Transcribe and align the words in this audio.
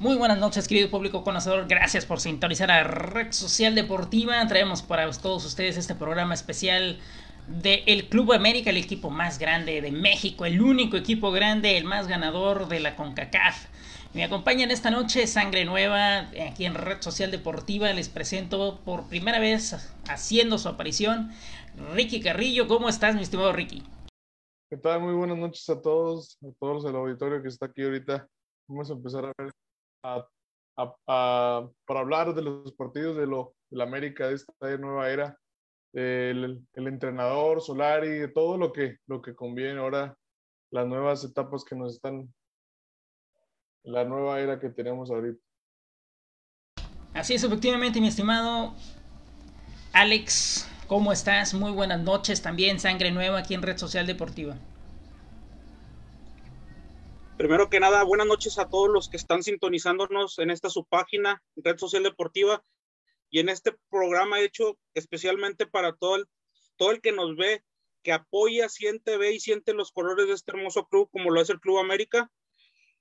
Muy 0.00 0.14
buenas 0.14 0.38
noches, 0.38 0.68
querido 0.68 0.90
público 0.90 1.24
conocedor. 1.24 1.66
Gracias 1.66 2.06
por 2.06 2.20
sintonizar 2.20 2.70
a 2.70 2.84
Red 2.84 3.32
Social 3.32 3.74
Deportiva. 3.74 4.46
Traemos 4.46 4.80
para 4.80 5.10
todos 5.10 5.44
ustedes 5.44 5.76
este 5.76 5.96
programa 5.96 6.34
especial 6.34 7.00
de 7.48 7.82
el 7.86 8.08
Club 8.08 8.32
América, 8.32 8.70
el 8.70 8.76
equipo 8.76 9.10
más 9.10 9.40
grande 9.40 9.80
de 9.80 9.90
México, 9.90 10.44
el 10.44 10.62
único 10.62 10.96
equipo 10.96 11.32
grande, 11.32 11.76
el 11.76 11.82
más 11.82 12.06
ganador 12.06 12.68
de 12.68 12.78
la 12.78 12.94
CONCACAF. 12.94 13.66
Me 14.14 14.22
acompañan 14.22 14.70
esta 14.70 14.92
noche 14.92 15.26
Sangre 15.26 15.64
Nueva 15.64 16.30
aquí 16.48 16.64
en 16.64 16.74
Red 16.74 17.02
Social 17.02 17.32
Deportiva. 17.32 17.92
Les 17.92 18.08
presento 18.08 18.78
por 18.84 19.08
primera 19.08 19.40
vez 19.40 19.74
haciendo 20.08 20.58
su 20.58 20.68
aparición 20.68 21.32
Ricky 21.92 22.20
Carrillo. 22.20 22.68
¿Cómo 22.68 22.88
estás, 22.88 23.16
mi 23.16 23.22
estimado 23.22 23.52
Ricky? 23.52 23.82
¿Qué 24.70 24.76
tal? 24.76 25.00
Muy 25.00 25.14
buenas 25.14 25.38
noches 25.38 25.68
a 25.68 25.82
todos, 25.82 26.38
a 26.44 26.52
todos 26.60 26.84
el 26.84 26.94
auditorio 26.94 27.42
que 27.42 27.48
está 27.48 27.66
aquí 27.66 27.82
ahorita. 27.82 28.28
Vamos 28.68 28.90
a 28.90 28.92
empezar 28.92 29.24
a 29.24 29.32
ver 29.36 29.50
para 30.00 31.70
hablar 31.88 32.34
de 32.34 32.42
los 32.42 32.72
partidos 32.74 33.16
de, 33.16 33.26
lo, 33.26 33.54
de 33.70 33.78
la 33.78 33.84
América 33.84 34.28
de 34.28 34.34
esta 34.34 34.76
nueva 34.78 35.10
era, 35.10 35.38
el, 35.92 36.62
el, 36.74 36.86
entrenador, 36.86 37.60
Solari, 37.60 38.32
todo 38.32 38.56
lo 38.58 38.72
que, 38.72 38.98
lo 39.06 39.22
que 39.22 39.34
conviene 39.34 39.80
ahora, 39.80 40.16
las 40.70 40.86
nuevas 40.86 41.24
etapas 41.24 41.64
que 41.64 41.74
nos 41.74 41.94
están, 41.94 42.32
la 43.84 44.04
nueva 44.04 44.40
era 44.40 44.60
que 44.60 44.68
tenemos 44.68 45.10
ahorita. 45.10 45.40
Así 47.14 47.34
es, 47.34 47.42
efectivamente, 47.42 48.00
mi 48.00 48.08
estimado 48.08 48.74
Alex, 49.92 50.68
¿cómo 50.86 51.10
estás? 51.10 51.54
Muy 51.54 51.72
buenas 51.72 52.00
noches 52.00 52.42
también, 52.42 52.78
Sangre 52.78 53.10
Nueva 53.10 53.38
aquí 53.38 53.54
en 53.54 53.62
Red 53.62 53.78
Social 53.78 54.06
Deportiva. 54.06 54.56
Primero 57.38 57.70
que 57.70 57.78
nada, 57.78 58.02
buenas 58.02 58.26
noches 58.26 58.58
a 58.58 58.68
todos 58.68 58.88
los 58.88 59.08
que 59.08 59.16
están 59.16 59.44
sintonizándonos 59.44 60.40
en 60.40 60.50
esta 60.50 60.70
su 60.70 60.84
página, 60.84 61.40
Red 61.54 61.78
Social 61.78 62.02
Deportiva, 62.02 62.64
y 63.30 63.38
en 63.38 63.48
este 63.48 63.76
programa 63.90 64.40
hecho 64.40 64.76
especialmente 64.94 65.64
para 65.64 65.94
todo 65.94 66.16
el, 66.16 66.26
todo 66.76 66.90
el 66.90 67.00
que 67.00 67.12
nos 67.12 67.36
ve, 67.36 67.62
que 68.02 68.10
apoya, 68.10 68.68
siente, 68.68 69.16
ve 69.18 69.34
y 69.34 69.38
siente 69.38 69.72
los 69.72 69.92
colores 69.92 70.26
de 70.26 70.32
este 70.32 70.50
hermoso 70.50 70.88
club, 70.88 71.08
como 71.12 71.30
lo 71.30 71.40
es 71.40 71.48
el 71.48 71.60
Club 71.60 71.78
América. 71.78 72.28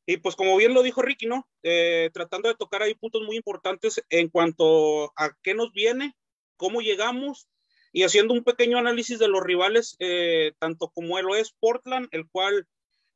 Y 0.05 0.17
pues 0.17 0.35
como 0.35 0.55
bien 0.55 0.75
lo 0.75 0.83
dijo 0.83 1.01
Ricky, 1.01 1.25
¿no? 1.25 1.49
Eh, 1.63 2.11
tratando 2.13 2.47
de 2.47 2.55
tocar 2.55 2.83
ahí 2.83 2.93
puntos 2.93 3.23
muy 3.23 3.37
importantes 3.37 4.03
en 4.11 4.29
cuanto 4.29 5.13
a 5.17 5.35
qué 5.41 5.55
nos 5.55 5.71
viene, 5.73 6.15
cómo 6.57 6.81
llegamos 6.81 7.49
y 7.91 8.03
haciendo 8.03 8.35
un 8.35 8.43
pequeño 8.43 8.77
análisis 8.77 9.17
de 9.17 9.29
los 9.29 9.41
rivales, 9.41 9.95
eh, 9.97 10.53
tanto 10.59 10.89
como 10.89 11.19
lo 11.19 11.35
es 11.35 11.53
Portland, 11.59 12.07
el 12.11 12.29
cual 12.29 12.67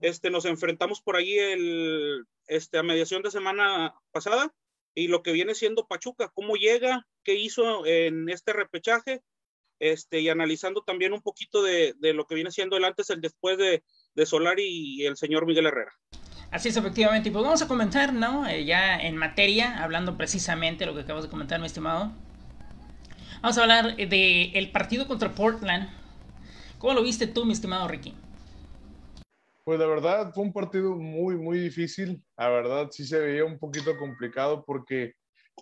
este, 0.01 0.29
nos 0.29 0.45
enfrentamos 0.45 1.01
por 1.01 1.15
ahí 1.15 1.37
el, 1.37 2.25
este, 2.47 2.77
a 2.77 2.83
mediación 2.83 3.21
de 3.21 3.31
semana 3.31 3.93
pasada 4.11 4.53
y 4.93 5.07
lo 5.07 5.23
que 5.23 5.31
viene 5.31 5.55
siendo 5.55 5.87
Pachuca, 5.87 6.31
cómo 6.33 6.55
llega, 6.55 7.07
qué 7.23 7.35
hizo 7.35 7.85
en 7.85 8.27
este 8.29 8.51
repechaje, 8.51 9.21
este, 9.79 10.19
y 10.19 10.29
analizando 10.29 10.83
también 10.83 11.13
un 11.13 11.21
poquito 11.21 11.63
de, 11.63 11.95
de 11.97 12.13
lo 12.13 12.27
que 12.27 12.35
viene 12.35 12.51
siendo 12.51 12.77
el 12.77 12.85
antes, 12.85 13.09
el 13.09 13.21
después 13.21 13.57
de, 13.57 13.83
de 14.13 14.25
Solari 14.25 14.65
y 14.67 15.05
el 15.05 15.17
señor 15.17 15.45
Miguel 15.45 15.65
Herrera. 15.67 15.93
Así 16.51 16.67
es, 16.67 16.75
efectivamente. 16.75 17.29
Y 17.29 17.31
pues 17.31 17.43
vamos 17.43 17.61
a 17.61 17.67
comentar, 17.67 18.13
¿no? 18.13 18.47
Eh, 18.47 18.65
ya 18.65 18.99
en 18.99 19.15
materia, 19.15 19.81
hablando 19.81 20.17
precisamente 20.17 20.79
de 20.79 20.85
lo 20.87 20.95
que 20.95 21.03
acabas 21.03 21.23
de 21.23 21.29
comentar, 21.29 21.59
mi 21.61 21.65
estimado. 21.65 22.11
Vamos 23.41 23.57
a 23.57 23.61
hablar 23.61 23.95
del 23.95 24.51
el 24.53 24.71
partido 24.71 25.07
contra 25.07 25.33
Portland. 25.33 25.89
¿Cómo 26.77 26.93
lo 26.93 27.01
viste 27.01 27.25
tú, 27.25 27.45
mi 27.45 27.53
estimado 27.53 27.87
Ricky? 27.87 28.13
Pues 29.63 29.79
la 29.79 29.85
verdad 29.85 30.33
fue 30.33 30.43
un 30.43 30.53
partido 30.53 30.95
muy, 30.95 31.35
muy 31.35 31.59
difícil. 31.59 32.23
La 32.37 32.49
verdad 32.49 32.87
sí 32.91 33.05
se 33.05 33.19
veía 33.19 33.45
un 33.45 33.59
poquito 33.59 33.95
complicado 33.97 34.63
porque, 34.65 35.13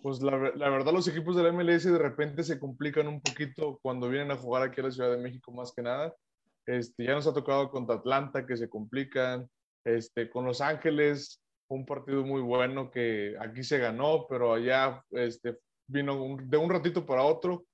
pues 0.01 0.21
la, 0.21 0.37
verdad 0.37 0.93
los 0.93 1.07
equipos 1.07 1.35
de 1.35 1.43
la 1.43 1.51
MLS 1.51 1.83
de 1.83 1.97
repente 1.97 2.43
se 2.43 2.59
complican 2.59 3.07
un 3.07 3.21
poquito 3.21 3.77
cuando 3.81 4.07
vienen 4.07 4.31
a 4.31 4.37
jugar 4.37 4.63
aquí 4.63 4.79
a 4.79 4.85
la 4.85 4.91
Ciudad 4.91 5.11
de 5.11 5.21
México 5.21 5.51
más 5.51 5.73
que 5.75 5.81
nada. 5.81 6.15
Este, 6.65 7.03
ya 7.05 7.13
nos 7.13 7.27
ha 7.27 7.33
tocado 7.33 7.69
contra 7.69 7.95
Atlanta 7.95 8.45
que 8.45 8.55
se 8.55 8.69
complican, 8.69 9.49
este, 9.83 10.29
con 10.29 10.45
Los 10.45 10.61
Ángeles, 10.61 11.41
un 11.67 11.85
partido 11.85 12.23
muy 12.23 12.41
bueno 12.41 12.89
que 12.89 13.35
aquí 13.39 13.63
se 13.63 13.79
ganó, 13.79 14.27
pero 14.29 14.53
allá 14.53 15.03
este, 15.11 15.57
vino 15.87 16.37
de 16.41 16.57
un 16.57 16.69
ratito 16.69 17.05
para 17.05 17.23
otro 17.23 17.65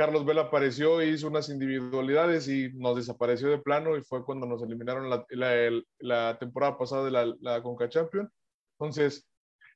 Carlos 0.00 0.24
Vela 0.24 0.40
apareció 0.44 1.02
e 1.02 1.08
hizo 1.10 1.28
unas 1.28 1.50
individualidades 1.50 2.48
y 2.48 2.72
nos 2.72 2.96
desapareció 2.96 3.50
de 3.50 3.58
plano 3.58 3.98
y 3.98 4.02
fue 4.02 4.24
cuando 4.24 4.46
nos 4.46 4.62
eliminaron 4.62 5.10
la, 5.10 5.26
la, 5.98 6.38
temporada 6.38 6.78
pasada 6.78 7.04
de 7.04 7.10
la, 7.10 7.36
la 7.42 7.62
Conca 7.62 7.86
Champion. 7.86 8.32
Entonces, 8.78 9.28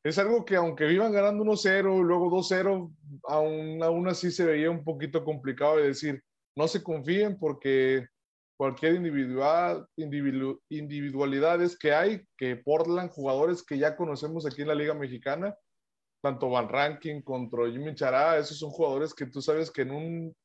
es 0.03 0.17
algo 0.17 0.47
que 0.47 0.57
aunque 0.57 0.87
vivan 0.87 1.13
ganando 1.13 1.45
1-0 1.45 2.01
y 2.01 2.05
luego 2.05 2.31
2-0, 2.31 2.95
aún, 3.25 3.83
aún 3.83 4.09
así 4.09 4.31
se 4.31 4.47
veía 4.47 4.71
un 4.71 4.83
poquito 4.83 5.23
complicado 5.25 5.77
de 5.77 5.89
decir, 5.89 6.23
no 6.57 6.69
se 6.69 6.83
confíen 6.83 7.39
porque 7.39 8.07
cualquier 8.57 8.95
individual, 8.95 9.87
individu, 9.97 10.59
individualidades 10.71 11.79
que 11.79 11.93
hay, 11.93 12.23
que 12.39 12.57
Portland, 12.57 13.11
jugadores 13.11 13.63
que 13.63 13.77
ya 13.77 13.95
conocemos 13.95 14.47
aquí 14.47 14.63
en 14.63 14.69
la 14.69 14.75
Liga 14.75 14.95
Mexicana, 14.95 15.55
tanto 16.25 16.49
Van 16.49 16.71
Ranking 16.71 17.21
contra 17.21 17.71
Jimmy 17.71 17.95
Chará, 17.95 18.39
esos 18.39 18.59
son 18.59 18.71
jugadores 18.71 19.13
que 19.13 19.27
tú 19.27 19.43
sabes 19.43 19.71
que 19.71 19.83
en 19.83 19.91
un, 19.91 20.37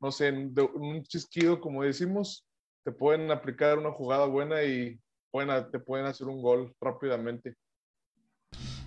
no 0.00 0.10
sé, 0.10 0.26
en 0.26 0.52
un 0.74 1.04
chisquido, 1.04 1.60
como 1.60 1.84
decimos, 1.84 2.44
te 2.84 2.90
pueden 2.90 3.30
aplicar 3.30 3.78
una 3.78 3.92
jugada 3.92 4.26
buena 4.26 4.64
y 4.64 4.98
te 5.70 5.78
pueden 5.78 6.06
hacer 6.06 6.26
un 6.26 6.42
gol 6.42 6.74
rápidamente. 6.80 7.54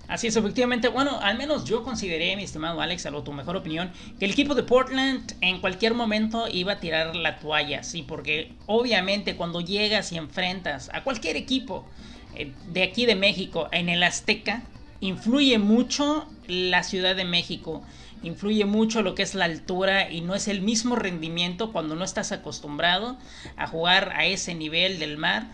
Así 0.09 0.27
es, 0.27 0.35
efectivamente. 0.35 0.89
Bueno, 0.89 1.21
al 1.21 1.37
menos 1.37 1.63
yo 1.63 1.83
consideré, 1.83 2.35
mi 2.35 2.43
estimado 2.43 2.81
Alex, 2.81 3.05
a 3.05 3.23
tu 3.23 3.31
mejor 3.31 3.55
opinión, 3.55 3.93
que 4.19 4.25
el 4.25 4.31
equipo 4.31 4.55
de 4.55 4.63
Portland 4.63 5.37
en 5.39 5.61
cualquier 5.61 5.93
momento 5.93 6.49
iba 6.49 6.73
a 6.73 6.79
tirar 6.81 7.15
la 7.15 7.39
toalla, 7.39 7.81
sí, 7.81 8.03
porque 8.03 8.53
obviamente 8.65 9.37
cuando 9.37 9.61
llegas 9.61 10.11
y 10.11 10.17
enfrentas 10.17 10.89
a 10.93 11.05
cualquier 11.05 11.37
equipo 11.37 11.87
eh, 12.35 12.51
de 12.73 12.83
aquí 12.83 13.05
de 13.05 13.15
México 13.15 13.69
en 13.71 13.87
el 13.87 14.03
Azteca, 14.03 14.63
influye 14.99 15.57
mucho 15.57 16.27
la 16.47 16.83
Ciudad 16.83 17.15
de 17.15 17.25
México, 17.25 17.83
influye 18.23 18.65
mucho 18.65 19.01
lo 19.01 19.15
que 19.15 19.23
es 19.23 19.35
la 19.35 19.45
altura 19.45 20.11
y 20.11 20.21
no 20.21 20.35
es 20.35 20.47
el 20.47 20.61
mismo 20.61 20.95
rendimiento 20.95 21.71
cuando 21.71 21.95
no 21.95 22.03
estás 22.03 22.31
acostumbrado 22.31 23.17
a 23.57 23.67
jugar 23.67 24.13
a 24.15 24.25
ese 24.25 24.55
nivel 24.55 24.99
del 24.99 25.17
mar. 25.17 25.47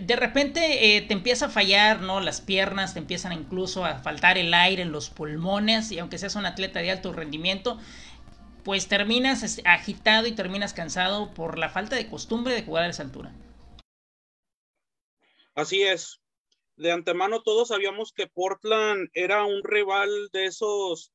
De 0.00 0.16
repente 0.16 0.96
eh, 0.96 1.02
te 1.02 1.12
empieza 1.12 1.46
a 1.46 1.50
fallar, 1.50 2.00
¿no? 2.00 2.20
Las 2.20 2.40
piernas 2.40 2.94
te 2.94 3.00
empiezan 3.00 3.32
incluso 3.32 3.84
a 3.84 3.98
faltar 3.98 4.38
el 4.38 4.54
aire 4.54 4.82
en 4.82 4.92
los 4.92 5.10
pulmones 5.10 5.92
y 5.92 5.98
aunque 5.98 6.16
seas 6.16 6.34
un 6.34 6.46
atleta 6.46 6.80
de 6.80 6.90
alto 6.90 7.12
rendimiento, 7.12 7.78
pues 8.64 8.88
terminas 8.88 9.60
agitado 9.64 10.26
y 10.26 10.32
terminas 10.32 10.72
cansado 10.72 11.34
por 11.34 11.58
la 11.58 11.68
falta 11.68 11.96
de 11.96 12.08
costumbre 12.08 12.54
de 12.54 12.62
jugar 12.62 12.84
a 12.84 12.88
esa 12.88 13.02
altura. 13.02 13.32
Así 15.54 15.82
es, 15.82 16.21
de 16.76 16.92
antemano 16.92 17.42
todos 17.42 17.68
sabíamos 17.68 18.12
que 18.12 18.26
Portland 18.26 19.08
era 19.14 19.44
un 19.44 19.62
rival 19.62 20.30
de 20.32 20.46
esos 20.46 21.12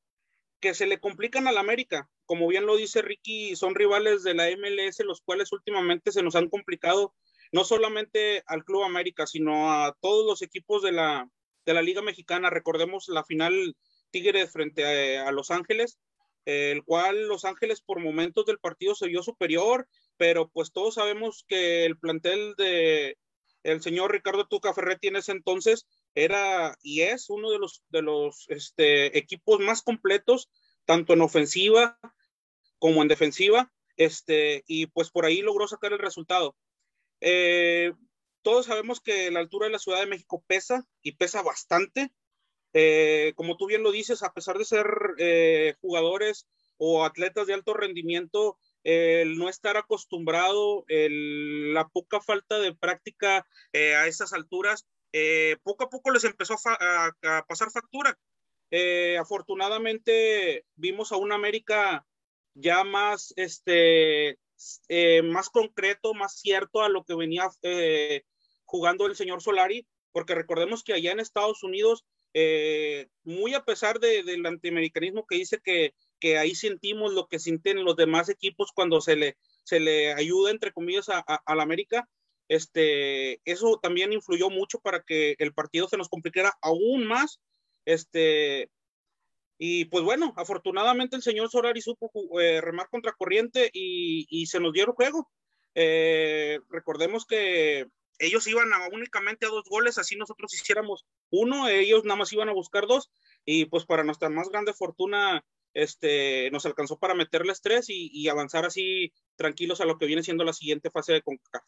que 0.60 0.74
se 0.74 0.86
le 0.86 1.00
complican 1.00 1.46
al 1.46 1.58
América. 1.58 2.08
Como 2.24 2.46
bien 2.48 2.66
lo 2.66 2.76
dice 2.76 3.02
Ricky, 3.02 3.56
son 3.56 3.74
rivales 3.74 4.22
de 4.22 4.34
la 4.34 4.48
MLS, 4.50 5.00
los 5.00 5.20
cuales 5.20 5.52
últimamente 5.52 6.12
se 6.12 6.22
nos 6.22 6.36
han 6.36 6.48
complicado, 6.48 7.14
no 7.52 7.64
solamente 7.64 8.42
al 8.46 8.64
Club 8.64 8.82
América, 8.82 9.26
sino 9.26 9.72
a 9.72 9.96
todos 10.00 10.26
los 10.26 10.42
equipos 10.42 10.82
de 10.82 10.92
la, 10.92 11.28
de 11.64 11.74
la 11.74 11.82
Liga 11.82 12.02
Mexicana. 12.02 12.50
Recordemos 12.50 13.08
la 13.08 13.24
final 13.24 13.76
Tigres 14.10 14.52
frente 14.52 15.18
a, 15.18 15.30
Los 15.32 15.50
Ángeles, 15.50 15.98
el 16.44 16.82
cual 16.84 17.28
Los 17.28 17.44
Ángeles 17.44 17.80
por 17.80 18.00
momentos 18.00 18.46
del 18.46 18.58
partido 18.58 18.94
se 18.94 19.08
vio 19.08 19.22
superior, 19.22 19.88
pero 20.16 20.48
pues 20.48 20.72
todos 20.72 20.94
sabemos 20.94 21.44
que 21.46 21.84
el 21.84 21.98
plantel 21.98 22.54
de, 22.56 23.16
el 23.62 23.82
señor 23.82 24.12
Ricardo 24.12 24.46
Tuca 24.46 24.72
Ferretti 24.72 25.08
en 25.08 25.16
ese 25.16 25.32
entonces 25.32 25.86
era 26.14 26.76
y 26.82 27.02
es 27.02 27.28
uno 27.30 27.50
de 27.50 27.58
los, 27.58 27.82
de 27.88 28.02
los 28.02 28.46
este, 28.48 29.18
equipos 29.18 29.60
más 29.60 29.82
completos, 29.82 30.50
tanto 30.84 31.12
en 31.12 31.22
ofensiva 31.22 31.98
como 32.78 33.02
en 33.02 33.08
defensiva, 33.08 33.72
este, 33.96 34.62
y 34.66 34.86
pues 34.86 35.10
por 35.10 35.24
ahí 35.24 35.42
logró 35.42 35.66
sacar 35.66 35.92
el 35.92 35.98
resultado. 35.98 36.56
Eh, 37.20 37.92
todos 38.42 38.66
sabemos 38.66 39.00
que 39.00 39.30
la 39.30 39.40
altura 39.40 39.66
de 39.66 39.72
la 39.72 39.78
Ciudad 39.78 40.00
de 40.00 40.06
México 40.06 40.42
pesa 40.46 40.86
y 41.02 41.12
pesa 41.12 41.42
bastante. 41.42 42.12
Eh, 42.72 43.32
como 43.34 43.56
tú 43.56 43.66
bien 43.66 43.82
lo 43.82 43.90
dices, 43.90 44.22
a 44.22 44.32
pesar 44.32 44.58
de 44.58 44.64
ser 44.64 44.86
eh, 45.18 45.74
jugadores 45.80 46.46
o 46.76 47.04
atletas 47.04 47.46
de 47.46 47.54
alto 47.54 47.74
rendimiento, 47.74 48.58
el 48.88 49.36
no 49.36 49.50
estar 49.50 49.76
acostumbrado, 49.76 50.86
la 50.88 51.88
poca 51.88 52.22
falta 52.22 52.58
de 52.58 52.74
práctica 52.74 53.46
eh, 53.74 53.94
a 53.94 54.06
esas 54.06 54.32
alturas, 54.32 54.86
eh, 55.12 55.58
poco 55.62 55.84
a 55.84 55.90
poco 55.90 56.10
les 56.10 56.24
empezó 56.24 56.56
a, 56.64 57.44
pasar 57.46 57.70
factura. 57.70 58.18
Eh, 58.70 59.18
afortunadamente 59.18 60.64
vimos 60.74 61.12
a 61.12 61.18
un 61.18 61.32
América 61.32 62.06
ya 62.54 62.82
más, 62.82 63.34
este, 63.36 64.38
más 65.22 65.50
concreto, 65.50 66.14
más 66.14 66.40
cierto 66.40 66.80
a 66.80 66.88
lo 66.88 67.04
que 67.04 67.14
venía 67.14 67.46
jugando 68.64 69.04
el 69.04 69.16
señor 69.16 69.42
Solari, 69.42 69.86
porque 70.12 70.34
recordemos 70.34 70.82
que 70.82 70.94
allá 70.94 71.12
en 71.12 71.20
Estados 71.20 71.62
Unidos 71.62 72.06
muy 73.22 73.52
a 73.52 73.64
pesar 73.66 74.00
del 74.00 74.46
antiamericanismo 74.46 75.26
que 75.26 75.36
dice 75.36 75.60
que, 75.62 75.92
que, 76.18 76.38
ahí 76.38 76.54
sentimos 76.54 77.12
lo 77.12 77.26
que 77.26 77.38
sienten 77.38 77.84
los 77.84 77.96
demás 77.96 78.28
equipos 78.28 78.72
cuando 78.72 79.00
se 79.00 79.16
le, 79.16 79.36
se 79.64 79.80
le 79.80 80.12
ayuda, 80.12 80.50
entre 80.50 80.72
comillas, 80.72 81.08
a, 81.08 81.20
a, 81.20 81.54
la 81.54 81.62
América, 81.62 82.08
este, 82.48 83.40
eso 83.44 83.78
también 83.82 84.12
influyó 84.12 84.50
mucho 84.50 84.80
para 84.80 85.02
que 85.02 85.36
el 85.38 85.52
partido 85.52 85.88
se 85.88 85.98
nos 85.98 86.08
complicara 86.08 86.54
aún 86.62 87.06
más. 87.06 87.40
Este, 87.84 88.70
y 89.58 89.86
pues 89.86 90.04
bueno, 90.04 90.32
afortunadamente 90.36 91.16
el 91.16 91.22
señor 91.22 91.50
Solari 91.50 91.82
supo 91.82 92.10
eh, 92.40 92.60
remar 92.60 92.88
contra 92.88 93.12
corriente 93.12 93.70
y, 93.72 94.26
y, 94.30 94.46
se 94.46 94.60
nos 94.60 94.74
el 94.74 94.86
juego. 94.86 95.28
Eh, 95.74 96.60
recordemos 96.70 97.26
que 97.26 97.86
ellos 98.18 98.46
iban 98.46 98.68
únicamente 98.92 99.46
a 99.46 99.50
dos 99.50 99.64
goles, 99.68 99.98
así 99.98 100.16
nosotros 100.16 100.52
hiciéramos 100.54 101.06
uno, 101.30 101.68
ellos 101.68 102.04
nada 102.04 102.16
más 102.16 102.32
iban 102.32 102.48
a 102.48 102.54
buscar 102.54 102.86
dos, 102.86 103.10
y 103.44 103.66
pues 103.66 103.84
para 103.84 104.04
nuestra 104.04 104.28
más 104.28 104.48
grande 104.48 104.72
fortuna, 104.72 105.44
este, 105.82 106.50
nos 106.50 106.66
alcanzó 106.66 106.98
para 106.98 107.14
meterles 107.14 107.60
tres 107.60 107.88
y, 107.88 108.10
y 108.12 108.28
avanzar 108.28 108.64
así 108.64 109.12
tranquilos 109.36 109.80
a 109.80 109.84
lo 109.84 109.98
que 109.98 110.06
viene 110.06 110.22
siendo 110.22 110.44
la 110.44 110.52
siguiente 110.52 110.90
fase 110.90 111.12
de 111.12 111.22
CONCACAF. 111.22 111.64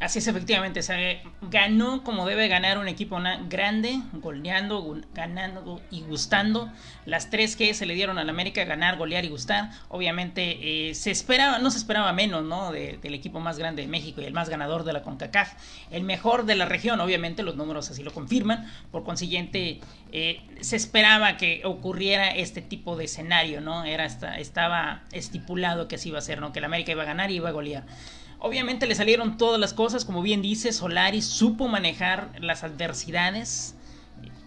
Así 0.00 0.18
es, 0.18 0.26
efectivamente. 0.26 0.82
Se 0.82 1.20
ganó 1.42 2.02
como 2.02 2.26
debe 2.26 2.48
ganar 2.48 2.78
un 2.78 2.88
equipo 2.88 3.18
grande, 3.50 4.00
goleando, 4.14 4.98
ganando 5.12 5.82
y 5.90 6.00
gustando. 6.00 6.72
Las 7.04 7.28
tres 7.28 7.54
que 7.54 7.74
se 7.74 7.84
le 7.84 7.92
dieron 7.92 8.16
al 8.16 8.30
América, 8.30 8.64
ganar, 8.64 8.96
golear 8.96 9.26
y 9.26 9.28
gustar. 9.28 9.70
Obviamente 9.90 10.88
eh, 10.88 10.94
se 10.94 11.10
esperaba, 11.10 11.58
no 11.58 11.70
se 11.70 11.76
esperaba 11.76 12.14
menos, 12.14 12.42
¿no? 12.44 12.72
del 12.72 13.14
equipo 13.14 13.40
más 13.40 13.58
grande 13.58 13.82
de 13.82 13.88
México 13.88 14.22
y 14.22 14.24
el 14.24 14.32
más 14.32 14.48
ganador 14.48 14.84
de 14.84 14.94
la 14.94 15.02
CONCACAF. 15.02 15.52
El 15.90 16.04
mejor 16.04 16.46
de 16.46 16.54
la 16.54 16.64
región, 16.64 16.98
obviamente, 17.00 17.42
los 17.42 17.56
números 17.56 17.90
así 17.90 18.02
lo 18.02 18.14
confirman. 18.14 18.72
Por 18.90 19.04
consiguiente, 19.04 19.80
eh, 20.12 20.40
se 20.62 20.76
esperaba 20.76 21.36
que 21.36 21.60
ocurriera 21.66 22.30
este 22.30 22.62
tipo 22.62 22.96
de 22.96 23.04
escenario, 23.04 23.60
¿no? 23.60 23.84
Era, 23.84 24.06
estaba 24.06 25.02
estipulado 25.12 25.88
que 25.88 25.96
así 25.96 26.08
iba 26.08 26.18
a 26.18 26.22
ser, 26.22 26.40
¿no? 26.40 26.54
Que 26.54 26.60
el 26.60 26.64
América 26.64 26.92
iba 26.92 27.02
a 27.02 27.06
ganar 27.06 27.30
y 27.30 27.34
iba 27.34 27.50
a 27.50 27.52
golear. 27.52 27.84
Obviamente 28.42 28.86
le 28.86 28.94
salieron 28.94 29.36
todas 29.36 29.60
las 29.60 29.74
cosas, 29.74 30.06
como 30.06 30.22
bien 30.22 30.40
dice, 30.40 30.72
Solari 30.72 31.20
supo 31.20 31.68
manejar 31.68 32.32
las 32.40 32.64
adversidades, 32.64 33.76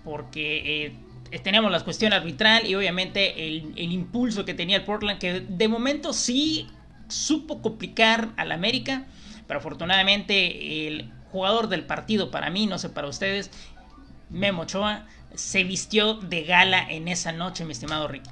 porque 0.03 0.95
eh, 1.31 1.39
teníamos 1.43 1.71
la 1.71 1.83
cuestión 1.83 2.11
arbitral 2.11 2.65
y 2.65 2.73
obviamente 2.73 3.47
el, 3.47 3.91
impulso 3.91 4.45
que 4.45 4.55
tenía 4.55 4.77
el 4.77 4.83
Portland, 4.83 5.19
que 5.19 5.41
de 5.41 5.67
momento 5.67 6.11
sí 6.11 6.67
supo 7.07 7.61
complicar 7.61 8.29
al 8.35 8.51
América, 8.51 9.05
pero 9.45 9.59
afortunadamente 9.59 10.87
el 10.87 11.11
jugador 11.31 11.67
del 11.67 11.85
partido 11.85 12.31
para 12.31 12.49
mí, 12.49 12.65
no 12.65 12.79
sé 12.79 12.89
para 12.89 13.07
ustedes, 13.07 13.51
Memo 14.31 14.63
Ochoa, 14.63 15.05
se 15.35 15.63
vistió 15.63 16.15
de 16.15 16.43
gala 16.43 16.83
en 16.89 17.07
esa 17.07 17.31
noche, 17.31 17.63
mi 17.63 17.73
estimado 17.73 18.07
Rick. 18.07 18.23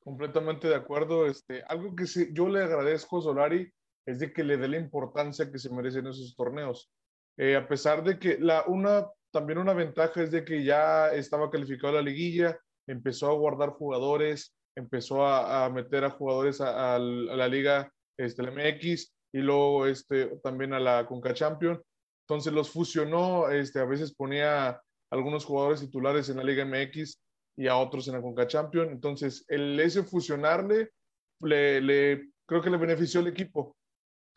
Completamente 0.00 0.66
de 0.66 0.74
acuerdo. 0.74 1.26
Este, 1.26 1.62
algo 1.68 1.94
que 1.94 2.06
yo 2.32 2.48
le 2.48 2.64
agradezco 2.64 3.18
a 3.18 3.22
Solari 3.22 3.72
es 4.08 4.18
de 4.20 4.32
que 4.32 4.42
le 4.42 4.56
dé 4.56 4.68
la 4.68 4.78
importancia 4.78 5.52
que 5.52 5.58
se 5.58 5.68
merecen 5.68 6.06
esos 6.06 6.34
torneos. 6.34 6.90
Eh, 7.36 7.56
a 7.56 7.68
pesar 7.68 8.02
de 8.02 8.18
que 8.18 8.38
la, 8.38 8.64
una, 8.66 9.06
también 9.30 9.58
una 9.58 9.74
ventaja 9.74 10.22
es 10.22 10.30
de 10.30 10.46
que 10.46 10.64
ya 10.64 11.12
estaba 11.12 11.50
calificado 11.50 11.92
a 11.92 11.96
la 11.96 12.08
liguilla, 12.10 12.58
empezó 12.86 13.28
a 13.28 13.34
guardar 13.34 13.68
jugadores, 13.68 14.56
empezó 14.74 15.26
a, 15.26 15.68
meter 15.68 16.04
a 16.04 16.10
jugadores 16.10 16.62
a, 16.62 16.98
la 16.98 17.48
liga 17.48 17.92
este, 18.16 18.42
la 18.42 18.50
MX 18.50 19.12
y 19.34 19.38
luego 19.40 19.86
este, 19.86 20.38
también 20.42 20.72
a 20.72 20.80
la 20.80 21.04
Conca 21.06 21.34
Champion. 21.34 21.82
Entonces 22.26 22.54
los 22.54 22.70
fusionó, 22.70 23.50
este, 23.50 23.78
a 23.78 23.84
veces 23.84 24.14
ponía 24.14 24.80
algunos 25.10 25.44
jugadores 25.44 25.80
titulares 25.80 26.30
en 26.30 26.38
la 26.38 26.44
Liga 26.44 26.64
MX 26.64 27.20
y 27.58 27.68
a 27.68 27.76
otros 27.76 28.08
en 28.08 28.14
la 28.14 28.22
Conca 28.22 28.46
Champion. 28.46 28.88
Entonces 28.88 29.44
el 29.48 29.78
ese 29.80 30.02
fusionarle 30.02 30.92
le, 31.40 31.82
le 31.82 32.30
creo 32.46 32.62
que 32.62 32.70
le 32.70 32.78
benefició 32.78 33.20
al 33.20 33.26
equipo 33.26 33.76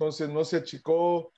entonces 0.02 0.30
no 0.30 0.44
se 0.44 0.58
achicó, 0.58 1.32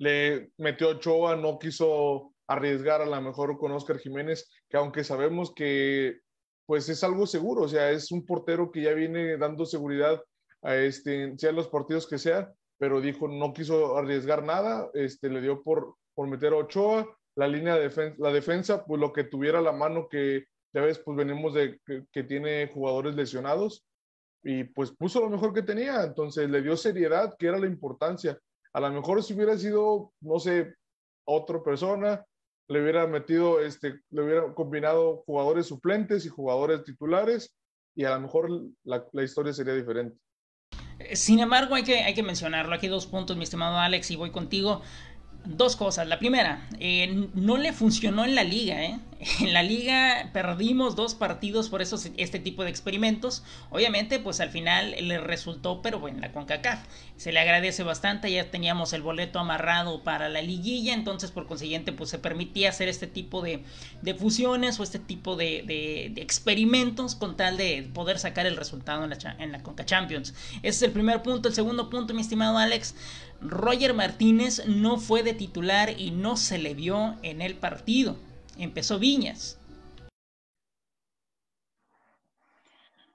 le 0.00 0.50
metió 0.58 0.88
Ochoa, 0.88 1.36
no 1.36 1.60
quiso 1.60 2.34
arriesgar 2.48 3.00
a 3.00 3.06
lo 3.06 3.20
mejor 3.22 3.56
con 3.56 3.70
Oscar 3.70 3.98
Jiménez, 3.98 4.50
que 4.68 4.76
aunque 4.76 5.04
sabemos 5.04 5.54
que 5.54 6.18
pues 6.66 6.88
es 6.88 7.04
algo 7.04 7.24
seguro, 7.24 7.62
o 7.62 7.68
sea, 7.68 7.92
es 7.92 8.10
un 8.10 8.26
portero 8.26 8.72
que 8.72 8.82
ya 8.82 8.94
viene 8.94 9.36
dando 9.36 9.64
seguridad 9.64 10.20
a 10.62 10.74
este, 10.74 11.38
sea 11.38 11.52
los 11.52 11.68
partidos 11.68 12.08
que 12.08 12.18
sea, 12.18 12.52
pero 12.78 13.00
dijo, 13.00 13.28
no 13.28 13.52
quiso 13.52 13.96
arriesgar 13.96 14.42
nada, 14.42 14.90
este, 14.94 15.28
le 15.28 15.40
dio 15.40 15.62
por, 15.62 15.94
por 16.16 16.26
meter 16.26 16.52
a 16.52 16.56
Ochoa, 16.56 17.06
la 17.36 17.46
línea 17.46 17.76
de 17.76 17.82
defensa, 17.82 18.16
la 18.18 18.32
defensa, 18.32 18.84
pues 18.84 19.00
lo 19.00 19.12
que 19.12 19.22
tuviera 19.22 19.60
la 19.60 19.72
mano 19.72 20.08
que 20.08 20.46
ya 20.72 20.80
ves, 20.80 20.98
pues 20.98 21.16
venimos 21.16 21.54
de 21.54 21.78
que 22.10 22.24
tiene 22.24 22.66
jugadores 22.74 23.14
lesionados, 23.14 23.86
y 24.44 24.64
pues 24.64 24.90
puso 24.92 25.20
lo 25.20 25.30
mejor 25.30 25.54
que 25.54 25.62
tenía, 25.62 26.02
entonces 26.02 26.48
le 26.50 26.62
dio 26.62 26.76
seriedad, 26.76 27.34
que 27.38 27.46
era 27.46 27.58
la 27.58 27.66
importancia. 27.66 28.38
A 28.72 28.80
lo 28.80 28.90
mejor 28.90 29.22
si 29.22 29.34
hubiera 29.34 29.56
sido, 29.56 30.12
no 30.20 30.38
sé, 30.38 30.74
otra 31.24 31.62
persona, 31.62 32.24
le 32.68 32.82
hubiera 32.82 33.06
metido, 33.06 33.60
este, 33.60 34.00
le 34.10 34.22
hubiera 34.22 34.54
combinado 34.54 35.22
jugadores 35.26 35.66
suplentes 35.66 36.26
y 36.26 36.28
jugadores 36.28 36.84
titulares 36.84 37.54
y 37.94 38.04
a 38.04 38.14
lo 38.14 38.20
mejor 38.20 38.50
la, 38.84 39.06
la 39.12 39.22
historia 39.22 39.52
sería 39.52 39.74
diferente. 39.74 40.18
Sin 41.14 41.40
embargo, 41.40 41.74
hay 41.74 41.82
que, 41.82 42.00
hay 42.00 42.14
que 42.14 42.22
mencionarlo. 42.22 42.74
Aquí 42.74 42.88
dos 42.88 43.06
puntos, 43.06 43.36
mi 43.36 43.44
estimado 43.44 43.78
Alex, 43.78 44.10
y 44.10 44.16
voy 44.16 44.30
contigo. 44.30 44.82
Dos 45.44 45.76
cosas. 45.76 46.06
La 46.08 46.18
primera, 46.18 46.66
eh, 46.80 47.28
no 47.34 47.58
le 47.58 47.72
funcionó 47.72 48.24
en 48.24 48.34
la 48.34 48.44
liga. 48.44 48.82
¿eh? 48.82 48.98
En 49.40 49.52
la 49.52 49.62
liga 49.62 50.30
perdimos 50.32 50.96
dos 50.96 51.14
partidos 51.14 51.68
por 51.68 51.82
esos, 51.82 52.10
este 52.16 52.38
tipo 52.38 52.64
de 52.64 52.70
experimentos. 52.70 53.42
Obviamente, 53.70 54.18
pues 54.18 54.40
al 54.40 54.50
final 54.50 54.94
le 55.00 55.18
resultó, 55.18 55.82
pero 55.82 55.98
bueno, 55.98 56.20
la 56.20 56.32
CONCACAF 56.32 56.80
se 57.16 57.32
le 57.32 57.40
agradece 57.40 57.82
bastante. 57.82 58.30
Ya 58.30 58.50
teníamos 58.50 58.92
el 58.92 59.02
boleto 59.02 59.38
amarrado 59.38 60.02
para 60.02 60.28
la 60.28 60.42
liguilla, 60.42 60.94
entonces 60.94 61.30
por 61.30 61.46
consiguiente, 61.46 61.92
pues 61.92 62.10
se 62.10 62.18
permitía 62.18 62.70
hacer 62.70 62.88
este 62.88 63.06
tipo 63.06 63.42
de, 63.42 63.62
de 64.02 64.14
fusiones 64.14 64.80
o 64.80 64.82
este 64.82 64.98
tipo 64.98 65.36
de, 65.36 65.62
de, 65.66 66.22
experimentos 66.22 67.14
con 67.14 67.36
tal 67.36 67.56
de 67.56 67.88
poder 67.92 68.18
sacar 68.18 68.46
el 68.46 68.56
resultado 68.56 69.04
en 69.04 69.10
la, 69.10 69.36
en 69.38 69.52
la 69.52 69.62
CONCA 69.62 69.84
Champions. 69.84 70.34
Ese 70.62 70.68
es 70.68 70.82
el 70.82 70.92
primer 70.92 71.22
punto. 71.22 71.48
El 71.48 71.54
segundo 71.54 71.90
punto, 71.90 72.14
mi 72.14 72.20
estimado 72.20 72.58
Alex, 72.58 72.94
Roger 73.44 73.92
Martínez 73.92 74.66
no 74.66 74.98
fue 74.98 75.22
de 75.22 75.34
titular 75.34 76.00
y 76.00 76.10
no 76.10 76.36
se 76.36 76.56
le 76.56 76.72
vio 76.72 77.16
en 77.22 77.42
el 77.42 77.56
partido. 77.56 78.16
Empezó 78.56 78.98
Viñas. 78.98 79.58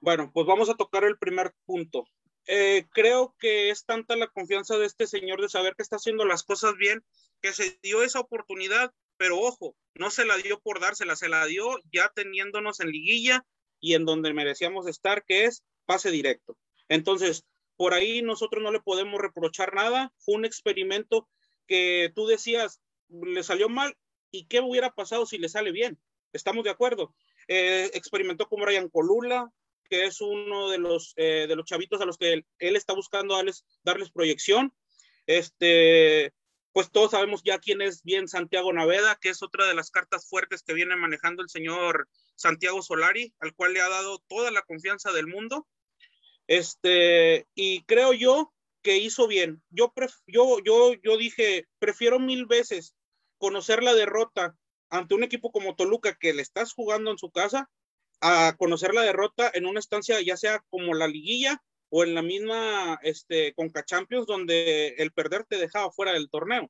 Bueno, 0.00 0.30
pues 0.32 0.46
vamos 0.46 0.70
a 0.70 0.74
tocar 0.74 1.04
el 1.04 1.18
primer 1.18 1.52
punto. 1.66 2.04
Eh, 2.46 2.86
creo 2.92 3.34
que 3.38 3.70
es 3.70 3.84
tanta 3.84 4.16
la 4.16 4.28
confianza 4.28 4.78
de 4.78 4.86
este 4.86 5.06
señor 5.06 5.42
de 5.42 5.48
saber 5.48 5.74
que 5.76 5.82
está 5.82 5.96
haciendo 5.96 6.24
las 6.24 6.42
cosas 6.44 6.76
bien, 6.76 7.04
que 7.42 7.52
se 7.52 7.78
dio 7.82 8.02
esa 8.02 8.20
oportunidad, 8.20 8.92
pero 9.16 9.38
ojo, 9.38 9.76
no 9.94 10.10
se 10.10 10.24
la 10.24 10.36
dio 10.36 10.60
por 10.60 10.80
dársela, 10.80 11.16
se 11.16 11.28
la 11.28 11.44
dio 11.46 11.78
ya 11.92 12.08
teniéndonos 12.14 12.80
en 12.80 12.90
liguilla 12.90 13.44
y 13.80 13.94
en 13.94 14.04
donde 14.04 14.32
merecíamos 14.32 14.86
estar, 14.86 15.24
que 15.24 15.44
es 15.44 15.64
pase 15.86 16.10
directo. 16.10 16.56
Entonces, 16.88 17.44
por 17.80 17.94
ahí 17.94 18.20
nosotros 18.20 18.62
no 18.62 18.70
le 18.70 18.80
podemos 18.80 19.18
reprochar 19.18 19.72
nada. 19.72 20.12
Fue 20.18 20.34
un 20.34 20.44
experimento 20.44 21.26
que 21.66 22.12
tú 22.14 22.26
decías, 22.26 22.78
le 23.08 23.42
salió 23.42 23.70
mal 23.70 23.96
y 24.30 24.44
qué 24.48 24.60
hubiera 24.60 24.94
pasado 24.94 25.24
si 25.24 25.38
le 25.38 25.48
sale 25.48 25.72
bien. 25.72 25.98
Estamos 26.34 26.62
de 26.62 26.68
acuerdo. 26.68 27.14
Eh, 27.48 27.90
experimentó 27.94 28.50
con 28.50 28.60
Brian 28.60 28.90
Colula, 28.90 29.50
que 29.88 30.04
es 30.04 30.20
uno 30.20 30.68
de 30.68 30.76
los, 30.76 31.14
eh, 31.16 31.46
de 31.48 31.56
los 31.56 31.64
chavitos 31.64 32.02
a 32.02 32.04
los 32.04 32.18
que 32.18 32.44
él, 32.58 32.76
está 32.76 32.92
buscando 32.92 33.34
darles, 33.34 33.64
darles 33.82 34.10
proyección. 34.10 34.74
Este, 35.24 36.34
pues 36.72 36.90
todos 36.90 37.12
sabemos 37.12 37.40
ya 37.42 37.60
quién 37.60 37.80
es 37.80 38.02
bien 38.02 38.28
Santiago 38.28 38.74
Naveda, 38.74 39.16
que 39.18 39.30
es 39.30 39.42
otra 39.42 39.64
de 39.66 39.74
las 39.74 39.90
cartas 39.90 40.28
fuertes 40.28 40.62
que 40.62 40.74
viene 40.74 40.96
manejando 40.96 41.42
el 41.42 41.48
señor 41.48 42.10
Santiago 42.34 42.82
Solari, 42.82 43.32
al 43.40 43.54
cual 43.54 43.72
le 43.72 43.80
ha 43.80 43.88
dado 43.88 44.18
toda 44.28 44.50
la 44.50 44.60
confianza 44.60 45.12
del 45.12 45.28
mundo. 45.28 45.66
Este, 46.50 47.46
y 47.54 47.84
creo 47.84 48.12
yo 48.12 48.52
que 48.82 48.98
hizo 48.98 49.28
bien. 49.28 49.62
Yo, 49.70 49.92
yo, 50.26 50.58
yo, 50.64 50.94
yo 51.00 51.16
dije, 51.16 51.68
prefiero 51.78 52.18
mil 52.18 52.46
veces 52.46 52.96
conocer 53.38 53.84
la 53.84 53.94
derrota 53.94 54.56
ante 54.88 55.14
un 55.14 55.22
equipo 55.22 55.52
como 55.52 55.76
Toluca 55.76 56.16
que 56.18 56.34
le 56.34 56.42
estás 56.42 56.72
jugando 56.72 57.12
en 57.12 57.18
su 57.18 57.30
casa 57.30 57.70
a 58.20 58.56
conocer 58.58 58.94
la 58.94 59.02
derrota 59.02 59.48
en 59.54 59.64
una 59.64 59.78
estancia 59.78 60.20
ya 60.22 60.36
sea 60.36 60.64
como 60.70 60.92
la 60.92 61.06
liguilla 61.06 61.62
o 61.88 62.02
en 62.02 62.16
la 62.16 62.22
misma 62.22 62.98
este, 63.04 63.54
Conca 63.54 63.84
Champions 63.84 64.26
donde 64.26 64.88
el 64.98 65.12
perder 65.12 65.44
te 65.44 65.56
dejaba 65.56 65.92
fuera 65.92 66.12
del 66.12 66.30
torneo. 66.30 66.68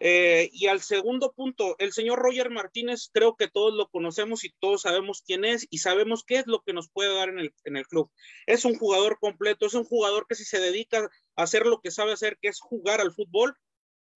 Eh, 0.00 0.50
y 0.52 0.68
al 0.68 0.80
segundo 0.80 1.32
punto, 1.32 1.74
el 1.78 1.92
señor 1.92 2.20
Roger 2.20 2.50
Martínez, 2.50 3.10
creo 3.12 3.36
que 3.36 3.48
todos 3.48 3.74
lo 3.74 3.88
conocemos 3.88 4.44
y 4.44 4.54
todos 4.60 4.82
sabemos 4.82 5.22
quién 5.26 5.44
es 5.44 5.66
y 5.70 5.78
sabemos 5.78 6.22
qué 6.24 6.36
es 6.36 6.46
lo 6.46 6.62
que 6.62 6.72
nos 6.72 6.88
puede 6.88 7.14
dar 7.14 7.30
en 7.30 7.76
el, 7.76 7.86
club. 7.86 8.10
Es 8.46 8.64
un 8.64 8.76
jugador 8.76 9.18
completo, 9.18 9.66
es 9.66 9.74
un 9.74 9.84
jugador 9.84 10.26
que 10.28 10.36
si 10.36 10.44
se 10.44 10.60
dedica 10.60 11.10
a 11.36 11.42
hacer 11.42 11.66
lo 11.66 11.80
que 11.80 11.90
sabe 11.90 12.12
hacer, 12.12 12.38
que 12.40 12.48
es 12.48 12.60
jugar 12.60 13.00
al 13.00 13.12
fútbol, 13.12 13.56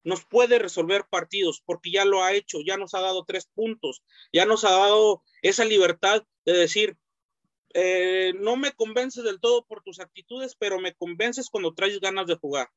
nos 0.04 0.24
puede 0.24 0.58
resolver 0.58 1.06
partidos 1.08 1.62
porque 1.64 1.90
ya 1.90 2.04
lo 2.04 2.22
ha 2.22 2.32
hecho, 2.32 2.58
ya 2.64 2.76
nos 2.76 2.94
ha 2.94 3.00
dado 3.00 3.24
tres 3.24 3.46
puntos, 3.46 4.02
ya 4.32 4.46
nos 4.46 4.64
ha 4.64 4.70
dado 4.70 5.22
esa 5.42 5.64
libertad 5.64 6.24
de 6.44 6.52
decir, 6.52 6.96
eh, 7.74 8.34
no 8.38 8.56
me 8.56 8.72
convences 8.72 9.24
del 9.24 9.40
todo 9.40 9.64
por 9.64 9.82
tus 9.82 10.00
actitudes, 10.00 10.54
pero 10.56 10.78
me 10.78 10.94
convences 10.94 11.48
cuando 11.50 11.74
traes 11.74 12.00
ganas 12.00 12.26
de 12.26 12.36
jugar. 12.36 12.68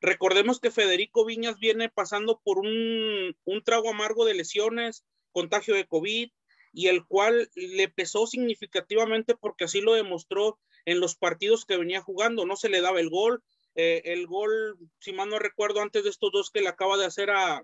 Recordemos 0.00 0.60
que 0.60 0.70
Federico 0.70 1.24
Viñas 1.24 1.58
viene 1.58 1.88
pasando 1.88 2.40
por 2.42 2.58
un, 2.58 3.36
un 3.44 3.62
trago 3.62 3.90
amargo 3.90 4.24
de 4.24 4.34
lesiones, 4.34 5.04
contagio 5.32 5.74
de 5.74 5.86
COVID, 5.86 6.30
y 6.72 6.86
el 6.86 7.04
cual 7.04 7.50
le 7.54 7.88
pesó 7.88 8.26
significativamente 8.26 9.34
porque 9.34 9.64
así 9.64 9.80
lo 9.80 9.94
demostró 9.94 10.58
en 10.84 11.00
los 11.00 11.16
partidos 11.16 11.64
que 11.64 11.76
venía 11.76 12.00
jugando. 12.00 12.46
No 12.46 12.56
se 12.56 12.68
le 12.68 12.80
daba 12.80 13.00
el 13.00 13.10
gol, 13.10 13.42
eh, 13.74 14.02
el 14.04 14.26
gol, 14.26 14.78
si 15.00 15.12
mal 15.12 15.28
no 15.28 15.38
recuerdo, 15.38 15.80
antes 15.80 16.04
de 16.04 16.10
estos 16.10 16.32
dos 16.32 16.50
que 16.50 16.60
le 16.60 16.68
acaba 16.68 16.96
de 16.96 17.06
hacer 17.06 17.30
a 17.30 17.62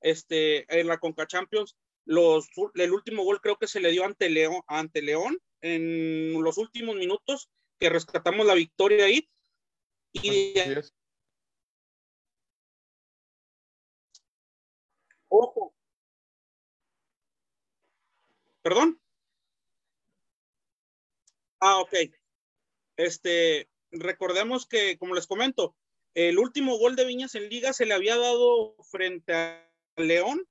este 0.00 0.66
en 0.80 0.86
la 0.86 0.98
Conca 0.98 1.26
Champions, 1.26 1.76
los, 2.04 2.48
el 2.74 2.92
último 2.92 3.24
gol 3.24 3.40
creo 3.40 3.56
que 3.56 3.66
se 3.66 3.80
le 3.80 3.90
dio 3.90 4.04
ante 4.04 4.30
León, 4.30 4.62
ante 4.66 5.02
León 5.02 5.38
en 5.60 6.32
los 6.42 6.58
últimos 6.58 6.96
minutos 6.96 7.50
que 7.78 7.90
rescatamos 7.90 8.46
la 8.46 8.54
victoria 8.54 9.04
ahí. 9.04 9.28
Ojo. 15.30 15.72
¿Perdón? 18.62 19.00
Ah, 21.60 21.78
ok. 21.80 21.94
Este, 22.96 23.68
recordemos 23.90 24.66
que, 24.66 24.98
como 24.98 25.14
les 25.14 25.26
comento, 25.26 25.76
el 26.14 26.38
último 26.38 26.76
gol 26.78 26.96
de 26.96 27.06
Viñas 27.06 27.34
en 27.34 27.48
liga 27.48 27.72
se 27.72 27.86
le 27.86 27.94
había 27.94 28.16
dado 28.16 28.76
frente 28.90 29.32
a 29.34 29.72
León 29.96 30.46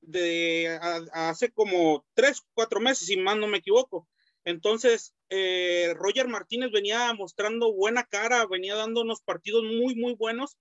de 0.00 0.78
hace 1.12 1.50
como 1.52 2.04
tres, 2.14 2.42
cuatro 2.54 2.80
meses, 2.80 3.06
si 3.06 3.16
más 3.16 3.36
no 3.36 3.46
me 3.46 3.58
equivoco. 3.58 4.08
Entonces, 4.44 5.14
eh, 5.28 5.92
Roger 5.96 6.28
Martínez 6.28 6.70
venía 6.72 7.12
mostrando 7.14 7.72
buena 7.72 8.04
cara, 8.04 8.46
venía 8.46 8.74
dando 8.76 9.02
unos 9.02 9.20
partidos 9.20 9.64
muy, 9.64 9.94
muy 9.94 10.14
buenos 10.14 10.56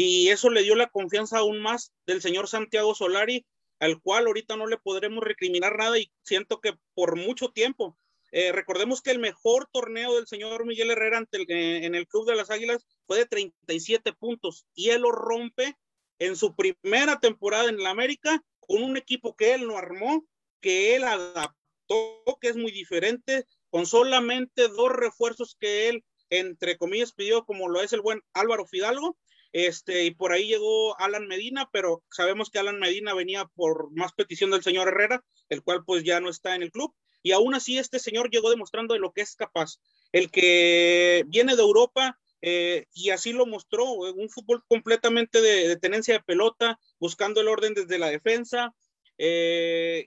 y 0.00 0.28
eso 0.28 0.48
le 0.48 0.62
dio 0.62 0.76
la 0.76 0.90
confianza 0.90 1.38
aún 1.38 1.60
más 1.60 1.92
del 2.06 2.22
señor 2.22 2.46
Santiago 2.46 2.94
Solari, 2.94 3.44
al 3.80 4.00
cual 4.00 4.28
ahorita 4.28 4.56
no 4.56 4.68
le 4.68 4.78
podremos 4.78 5.24
recriminar 5.24 5.76
nada 5.76 5.98
y 5.98 6.08
siento 6.22 6.60
que 6.60 6.78
por 6.94 7.16
mucho 7.16 7.48
tiempo 7.48 7.98
eh, 8.30 8.52
recordemos 8.52 9.02
que 9.02 9.10
el 9.10 9.18
mejor 9.18 9.68
torneo 9.72 10.14
del 10.14 10.28
señor 10.28 10.66
Miguel 10.66 10.92
Herrera 10.92 11.26
eh, 11.32 11.80
en 11.82 11.96
el 11.96 12.06
Club 12.06 12.28
de 12.28 12.36
las 12.36 12.48
Águilas 12.48 12.86
fue 13.08 13.18
de 13.18 13.26
37 13.26 14.12
puntos 14.12 14.66
y 14.72 14.90
él 14.90 15.02
lo 15.02 15.10
rompe 15.10 15.76
en 16.20 16.36
su 16.36 16.54
primera 16.54 17.18
temporada 17.18 17.68
en 17.68 17.82
la 17.82 17.90
América 17.90 18.40
con 18.60 18.84
un 18.84 18.96
equipo 18.96 19.34
que 19.34 19.54
él 19.54 19.66
no 19.66 19.78
armó, 19.78 20.24
que 20.60 20.94
él 20.94 21.02
adaptó, 21.02 22.38
que 22.40 22.46
es 22.46 22.56
muy 22.56 22.70
diferente, 22.70 23.46
con 23.68 23.84
solamente 23.84 24.68
dos 24.68 24.92
refuerzos 24.92 25.56
que 25.58 25.88
él, 25.88 26.04
entre 26.30 26.78
comillas, 26.78 27.12
pidió, 27.12 27.44
como 27.44 27.68
lo 27.68 27.80
es 27.80 27.92
el 27.92 28.00
buen 28.00 28.22
Álvaro 28.32 28.64
Fidalgo. 28.64 29.18
Este, 29.52 30.04
y 30.04 30.10
por 30.10 30.32
ahí 30.32 30.46
llegó 30.46 30.98
Alan 31.00 31.26
Medina, 31.26 31.68
pero 31.72 32.02
sabemos 32.10 32.50
que 32.50 32.58
Alan 32.58 32.78
Medina 32.78 33.14
venía 33.14 33.46
por 33.54 33.90
más 33.92 34.12
petición 34.12 34.50
del 34.50 34.62
señor 34.62 34.88
Herrera, 34.88 35.24
el 35.48 35.62
cual 35.62 35.84
pues 35.84 36.04
ya 36.04 36.20
no 36.20 36.28
está 36.28 36.54
en 36.54 36.62
el 36.62 36.70
club 36.70 36.94
y 37.22 37.32
aún 37.32 37.54
así 37.54 37.78
este 37.78 37.98
señor 37.98 38.30
llegó 38.30 38.50
demostrando 38.50 38.94
de 38.94 39.00
lo 39.00 39.12
que 39.12 39.22
es 39.22 39.34
capaz. 39.34 39.80
El 40.12 40.30
que 40.30 41.24
viene 41.26 41.56
de 41.56 41.62
Europa 41.62 42.18
eh, 42.40 42.86
y 42.94 43.10
así 43.10 43.32
lo 43.32 43.46
mostró, 43.46 44.06
eh, 44.06 44.12
un 44.16 44.30
fútbol 44.30 44.62
completamente 44.68 45.40
de, 45.40 45.76
tenencia 45.76 46.14
de 46.14 46.22
pelota, 46.22 46.78
buscando 47.00 47.40
el 47.40 47.48
orden 47.48 47.74
desde 47.74 47.98
la 47.98 48.10
defensa, 48.10 48.74
eh, 49.18 50.06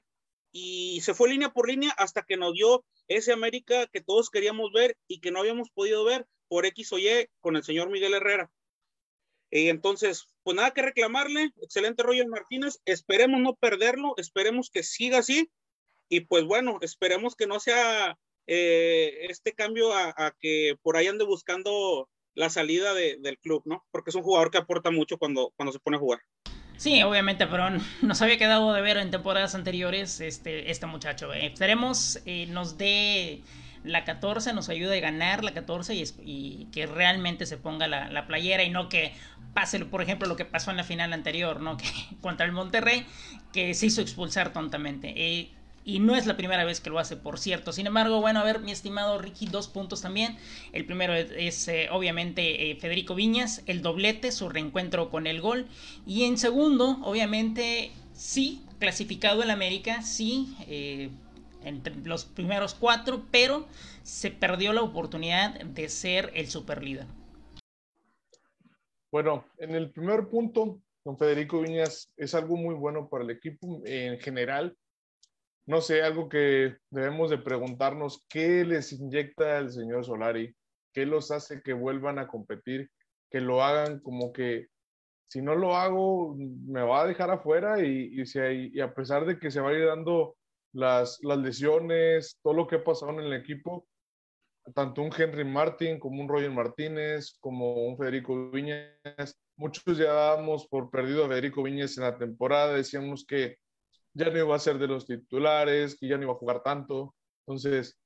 y 0.53 1.01
se 1.01 1.13
fue 1.13 1.29
línea 1.29 1.51
por 1.51 1.67
línea 1.69 1.91
hasta 1.91 2.24
que 2.24 2.38
nos 2.38 2.53
dio 2.53 2.86
ese 3.07 3.33
América 3.33 3.88
que 3.88 4.01
todos 4.01 4.29
queríamos 4.29 4.71
ver 4.74 4.98
y 5.07 5.19
que 5.19 5.31
no 5.31 5.39
habíamos 5.39 5.69
podido 5.69 6.03
ver 6.03 6.25
por 6.48 6.65
X 6.65 6.91
o 6.93 7.00
Y 7.00 7.27
con 7.39 7.55
el 7.55 7.63
señor 7.63 7.89
Miguel 7.89 8.13
Herrera. 8.13 8.51
Y 9.51 9.67
entonces, 9.67 10.29
pues 10.43 10.55
nada 10.55 10.72
que 10.72 10.81
reclamarle, 10.81 11.51
excelente 11.62 12.03
Roger 12.03 12.27
Martínez, 12.27 12.79
esperemos 12.86 13.41
no 13.41 13.55
perderlo, 13.55 14.13
esperemos 14.17 14.70
que 14.70 14.81
siga 14.81 15.20
así 15.20 15.51
y 16.10 16.22
pues 16.22 16.46
bueno, 16.46 16.77
esperemos 16.81 17.36
que 17.36 17.48
no 17.48 17.60
sea 17.60 18.17
eh, 18.48 19.27
este 19.29 19.53
cambio 19.53 19.93
a, 19.93 20.36
que 20.39 20.75
por 20.81 20.96
ahí 20.96 21.08
ande 21.08 21.25
buscando 21.25 22.10
la 22.34 22.50
salida 22.50 22.93
del 22.93 23.38
club, 23.39 23.62
¿no? 23.65 23.86
Porque 23.91 24.10
es 24.10 24.15
un 24.15 24.24
jugador 24.24 24.51
que 24.51 24.58
aporta 24.58 24.89
mucho 24.89 25.17
cuando, 25.17 25.51
cuando 25.58 25.74
se 25.74 25.79
pone 25.79 25.98
a 25.98 26.00
jugar. 26.00 26.22
Sí, 26.77 27.03
obviamente, 27.03 27.46
pero 27.46 27.70
nos 28.01 28.22
había 28.22 28.38
quedado 28.38 28.74
de 28.74 28.81
ver 28.81 28.98
en 28.98 29.12
temporadas 29.12 29.53
anteriores 29.53 30.20
este, 30.20 30.72
este 30.72 30.86
muchacho. 30.86 31.34
Eh, 31.34 31.46
esperemos 31.48 32.20
eh, 32.25 32.48
nos 32.48 32.77
dé 32.77 33.43
la 33.83 34.03
14, 34.03 34.53
nos 34.53 34.69
ayude 34.69 34.97
a 34.97 35.01
ganar 35.01 35.43
la 35.43 35.53
14 35.53 35.95
y, 36.23 36.67
que 36.71 36.85
realmente 36.85 37.45
se 37.45 37.57
ponga 37.57 37.88
la, 37.88 38.27
playera 38.27 38.63
y 38.63 38.69
no 38.69 38.89
que 38.89 39.13
pase, 39.53 39.83
por 39.85 40.01
ejemplo, 40.01 40.27
lo 40.27 40.35
que 40.35 40.45
pasó 40.45 40.71
en 40.71 40.77
la 40.77 40.83
final 40.83 41.13
anterior, 41.13 41.59
¿no? 41.61 41.77
Que 41.77 41.88
contra 42.21 42.45
el 42.45 42.51
Monterrey, 42.51 43.05
que 43.53 43.73
se 43.73 43.88
hizo 43.88 44.01
expulsar 44.01 44.53
tontamente. 44.53 45.13
Eh, 45.15 45.51
y 45.83 46.00
no 46.00 46.15
es 46.15 46.27
la 46.27 46.38
primera 46.38 46.63
vez 46.63 46.79
que 46.79 46.89
lo 46.89 47.00
hace, 47.00 47.15
por 47.15 47.39
cierto. 47.39 47.73
Sin 47.73 47.88
embargo, 47.88 48.21
bueno, 48.21 48.39
a 48.39 48.43
ver, 48.43 48.59
mi 48.59 48.71
estimado 48.71 49.17
Ricky, 49.17 49.47
dos 49.47 49.67
puntos 49.67 50.01
también. 50.01 50.38
El 50.73 50.85
primero 50.85 51.13
es, 51.13 51.67
eh, 51.67 51.88
obviamente 51.91 52.69
eh, 52.69 52.75
Federico 52.75 53.15
Viñas, 53.15 53.63
el 53.65 53.81
doblete, 53.81 54.31
su 54.31 54.50
reencuentro 54.50 55.09
con 55.09 55.25
el 55.25 55.41
gol. 55.41 55.67
Y 56.05 56.25
en 56.25 56.38
segundo, 56.38 57.00
obviamente, 57.03 57.91
sí, 58.13 58.61
clasificado 58.79 59.41
el 59.41 59.50
América, 59.50 60.03
sí, 60.03 60.55
eh, 60.67 61.09
entre 61.63 61.96
los 62.03 62.25
primeros 62.25 62.74
cuatro, 62.74 63.25
pero 63.32 63.68
se 64.03 64.32
perdió 64.32 64.74
la 64.74 64.82
oportunidad 64.82 65.60
de 65.62 65.89
ser 65.89 66.32
el 66.34 66.48
superlíder. 66.48 67.06
Bueno, 69.12 69.46
en 69.58 69.75
el 69.75 69.91
primer 69.91 70.27
punto, 70.30 70.80
con 71.03 71.18
Federico 71.18 71.62
Viñas 71.62 72.12
es 72.15 72.34
algo 72.34 72.56
muy 72.56 72.75
bueno 72.75 73.10
para 73.10 73.24
el 73.24 73.32
equipo 73.32 73.82
en 73.86 74.20
general 74.20 74.77
no 75.72 75.82
sé, 75.82 76.01
algo 76.01 76.27
que 76.27 76.75
debemos 76.89 77.30
de 77.30 77.38
preguntarnos, 77.38 78.25
¿qué 78.27 78.65
les 78.65 78.91
inyecta 78.91 79.60
el 79.60 79.72
señor 79.72 80.06
Solari? 80.06 80.56
¿Qué 80.94 81.06
los 81.06 81.32
hace 81.32 81.62
que 81.62 81.74
vuelvan 81.74 82.20
a 82.20 82.27
competir? 82.27 82.89
Que 83.30 83.39
lo 83.39 83.63
hagan 83.63 84.00
como 84.00 84.34
que, 84.34 84.68
si 85.30 85.41
no 85.41 85.56
lo 85.56 85.75
hago, 85.75 86.36
me 86.36 86.82
va 86.82 87.03
a 87.03 87.08
dejar 87.08 87.30
afuera 87.30 87.82
y, 87.82 88.25
si 88.25 88.82
a 88.82 88.94
pesar 88.94 89.25
de 89.25 89.39
que 89.39 89.51
se 89.51 89.62
va 89.62 89.70
a 89.70 89.74
ir 89.74 89.86
dando 89.86 90.36
las, 90.73 91.19
lesiones, 91.21 92.39
todo 92.41 92.53
lo 92.53 92.67
que 92.67 92.77
ha 92.77 92.83
pasado 92.83 93.11
en 93.13 93.19
el 93.19 93.33
equipo, 93.33 93.87
tanto 94.73 95.01
un 95.01 95.11
Henry 95.15 95.43
Martin 95.43 95.99
como 95.99 96.21
un 96.21 96.29
Roger 96.29 96.51
Martínez, 96.51 97.37
como 97.39 97.73
un 97.87 97.97
Federico 97.97 98.51
Viñas, 98.51 99.39
muchos 99.55 99.97
ya 99.97 100.13
dábamos 100.13 100.67
por 100.67 100.89
perdido 100.89 101.25
a 101.25 101.27
Federico 101.27 101.63
Viñas 101.63 101.97
en 101.97 102.03
la 102.03 102.17
temporada, 102.17 102.73
decíamos 102.73 103.25
que 103.25 103.57
ya 104.13 104.29
no 104.29 104.37
iba 104.37 104.55
a 104.55 104.59
ser 104.59 104.77
de 104.77 104.87
los 104.87 105.05
titulares, 105.05 105.97
que 105.97 106.07
ya 106.07 106.17
no 106.17 106.23
iba 106.23 106.33
a 106.33 106.37
jugar 106.37 106.63
tanto. 106.63 107.15
Entonces, 107.45 107.97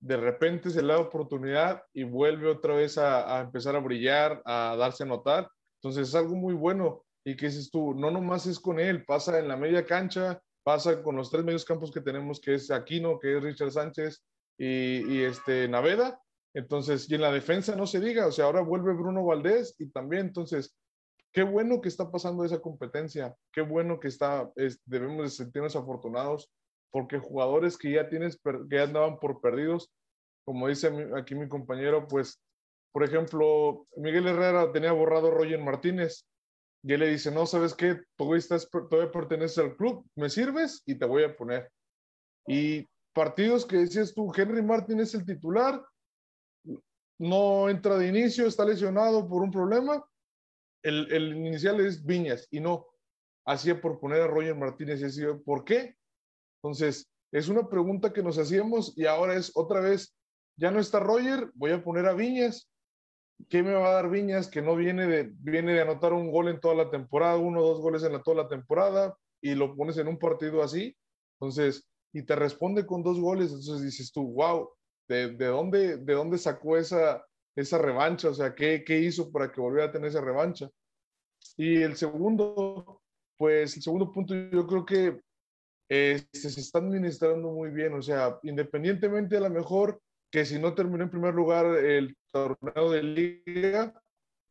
de 0.00 0.16
repente 0.16 0.70
se 0.70 0.82
le 0.82 0.92
da 0.92 0.98
oportunidad 0.98 1.82
y 1.92 2.04
vuelve 2.04 2.48
otra 2.48 2.74
vez 2.74 2.98
a, 2.98 3.40
empezar 3.40 3.76
a 3.76 3.80
brillar, 3.80 4.42
a 4.44 4.74
darse 4.76 5.04
a 5.04 5.06
notar. 5.06 5.48
Entonces, 5.80 6.08
es 6.08 6.14
algo 6.14 6.34
muy 6.34 6.54
bueno. 6.54 7.04
Y 7.24 7.36
que 7.36 7.46
dices 7.46 7.70
tú, 7.70 7.94
no 7.94 8.10
nomás 8.10 8.46
es 8.46 8.58
con 8.58 8.80
él, 8.80 9.04
pasa 9.04 9.38
en 9.38 9.46
la 9.46 9.56
media 9.56 9.86
cancha, 9.86 10.42
pasa 10.62 11.02
con 11.02 11.16
los 11.16 11.30
tres 11.30 11.44
medios 11.44 11.64
campos 11.64 11.90
que 11.90 12.00
tenemos, 12.00 12.40
que 12.40 12.54
es 12.54 12.70
Aquino, 12.70 13.18
que 13.18 13.36
es 13.36 13.42
Richard 13.42 13.72
Sánchez 13.72 14.22
y, 14.58 15.14
y 15.14 15.22
este 15.22 15.68
Naveda. 15.68 16.20
Entonces, 16.54 17.10
y 17.10 17.14
en 17.14 17.22
la 17.22 17.32
defensa 17.32 17.74
no 17.76 17.86
se 17.86 18.00
diga, 18.00 18.26
o 18.26 18.32
sea, 18.32 18.44
ahora 18.44 18.60
vuelve 18.60 18.92
Bruno 18.92 19.24
Valdés 19.24 19.74
y 19.78 19.86
también, 19.90 20.26
entonces, 20.26 20.76
qué 21.32 21.42
bueno 21.42 21.80
que 21.80 21.88
está 21.88 22.10
pasando 22.10 22.44
esa 22.44 22.60
competencia, 22.60 23.34
qué 23.52 23.62
bueno 23.62 23.98
que 23.98 24.08
está, 24.08 24.50
debemos 24.84 25.22
de 25.22 25.30
sentirnos 25.30 25.76
afortunados, 25.76 26.52
porque 26.90 27.18
jugadores 27.18 27.78
que 27.78 27.92
ya 27.92 28.08
tienes, 28.08 28.38
que 28.68 28.76
ya 28.76 28.82
andaban 28.82 29.18
por 29.18 29.40
perdidos, 29.40 29.90
como 30.44 30.68
dice 30.68 30.90
aquí 31.16 31.34
mi 31.34 31.48
compañero, 31.48 32.06
pues, 32.06 32.42
por 32.92 33.04
ejemplo, 33.04 33.86
Miguel 33.96 34.26
Herrera 34.26 34.70
tenía 34.72 34.92
borrado 34.92 35.28
a 35.28 35.30
Roger 35.30 35.58
Martínez, 35.58 36.26
y 36.82 36.92
él 36.92 37.00
le 37.00 37.10
dice, 37.10 37.30
no, 37.30 37.46
¿sabes 37.46 37.74
qué? 37.74 38.00
Todavía, 38.16 38.38
estás, 38.38 38.68
todavía 38.68 39.12
perteneces 39.12 39.58
al 39.58 39.76
club, 39.76 40.04
me 40.16 40.28
sirves 40.28 40.82
y 40.84 40.96
te 40.96 41.04
voy 41.04 41.22
a 41.22 41.36
poner. 41.36 41.70
Y 42.46 42.88
partidos 43.12 43.64
que 43.64 43.76
decías 43.76 44.12
tú, 44.14 44.32
Henry 44.34 44.62
Martín 44.62 44.98
es 45.00 45.14
el 45.14 45.24
titular, 45.24 45.84
no 47.18 47.68
entra 47.68 47.96
de 47.98 48.08
inicio, 48.08 48.46
está 48.46 48.64
lesionado 48.64 49.28
por 49.28 49.42
un 49.42 49.52
problema, 49.52 50.04
el, 50.82 51.36
inicial 51.36 51.80
es 51.80 52.04
Viñas 52.04 52.48
y 52.50 52.58
no, 52.58 52.88
hacía 53.46 53.80
por 53.80 54.00
poner 54.00 54.22
a 54.22 54.26
Roger 54.26 54.56
Martínez 54.56 55.00
y 55.00 55.04
así, 55.04 55.22
¿por 55.44 55.64
qué? 55.64 55.94
Entonces, 56.60 57.08
es 57.32 57.48
una 57.48 57.68
pregunta 57.68 58.12
que 58.12 58.22
nos 58.22 58.38
hacíamos 58.38 58.96
y 58.96 59.06
ahora 59.06 59.36
es 59.36 59.52
otra 59.54 59.80
vez, 59.80 60.16
ya 60.56 60.72
no 60.72 60.80
está 60.80 60.98
Roger, 60.98 61.50
voy 61.54 61.70
a 61.70 61.82
poner 61.82 62.06
a 62.06 62.12
Viñas. 62.12 62.68
¿Qué 63.48 63.62
me 63.62 63.74
va 63.74 63.88
a 63.88 63.92
dar 63.94 64.10
Viñas 64.10 64.48
que 64.48 64.62
no 64.62 64.76
viene 64.76 65.06
de, 65.06 65.32
viene 65.38 65.74
de 65.74 65.80
anotar 65.82 66.12
un 66.12 66.30
gol 66.30 66.48
en 66.48 66.60
toda 66.60 66.74
la 66.74 66.90
temporada, 66.90 67.36
uno 67.36 67.60
o 67.60 67.68
dos 67.68 67.80
goles 67.80 68.02
en 68.02 68.20
toda 68.22 68.42
la 68.44 68.48
temporada 68.48 69.16
y 69.40 69.54
lo 69.54 69.74
pones 69.74 69.96
en 69.98 70.08
un 70.08 70.18
partido 70.18 70.62
así? 70.62 70.96
Entonces, 71.40 71.88
y 72.12 72.22
te 72.22 72.36
responde 72.36 72.86
con 72.86 73.02
dos 73.02 73.20
goles, 73.20 73.50
entonces 73.50 73.82
dices 73.82 74.12
tú, 74.12 74.32
wow, 74.32 74.68
¿de, 75.08 75.32
de 75.34 75.46
dónde, 75.46 75.96
de 75.96 76.12
dónde 76.14 76.38
sacó 76.38 76.76
esa, 76.76 77.24
esa 77.56 77.78
revancha? 77.78 78.28
O 78.28 78.34
sea, 78.34 78.54
¿qué, 78.54 78.84
¿qué 78.84 78.98
hizo 78.98 79.30
para 79.32 79.50
que 79.50 79.60
volviera 79.60 79.86
a 79.88 79.92
tener 79.92 80.08
esa 80.08 80.20
revancha? 80.20 80.68
Y 81.56 81.82
el 81.82 81.96
segundo, 81.96 83.00
pues 83.36 83.76
el 83.76 83.82
segundo 83.82 84.12
punto 84.12 84.34
yo 84.34 84.66
creo 84.66 84.84
que 84.84 85.20
este, 85.88 86.50
se 86.50 86.60
está 86.60 86.78
administrando 86.78 87.50
muy 87.50 87.70
bien, 87.70 87.94
o 87.94 88.02
sea, 88.02 88.38
independientemente 88.42 89.36
a 89.36 89.40
lo 89.40 89.50
mejor 89.50 90.00
que 90.30 90.44
si 90.46 90.58
no 90.58 90.74
terminó 90.74 91.04
en 91.04 91.10
primer 91.10 91.34
lugar 91.34 91.66
el 91.66 92.16
torneo 92.32 92.90
de 92.90 93.02
liga, 93.02 93.94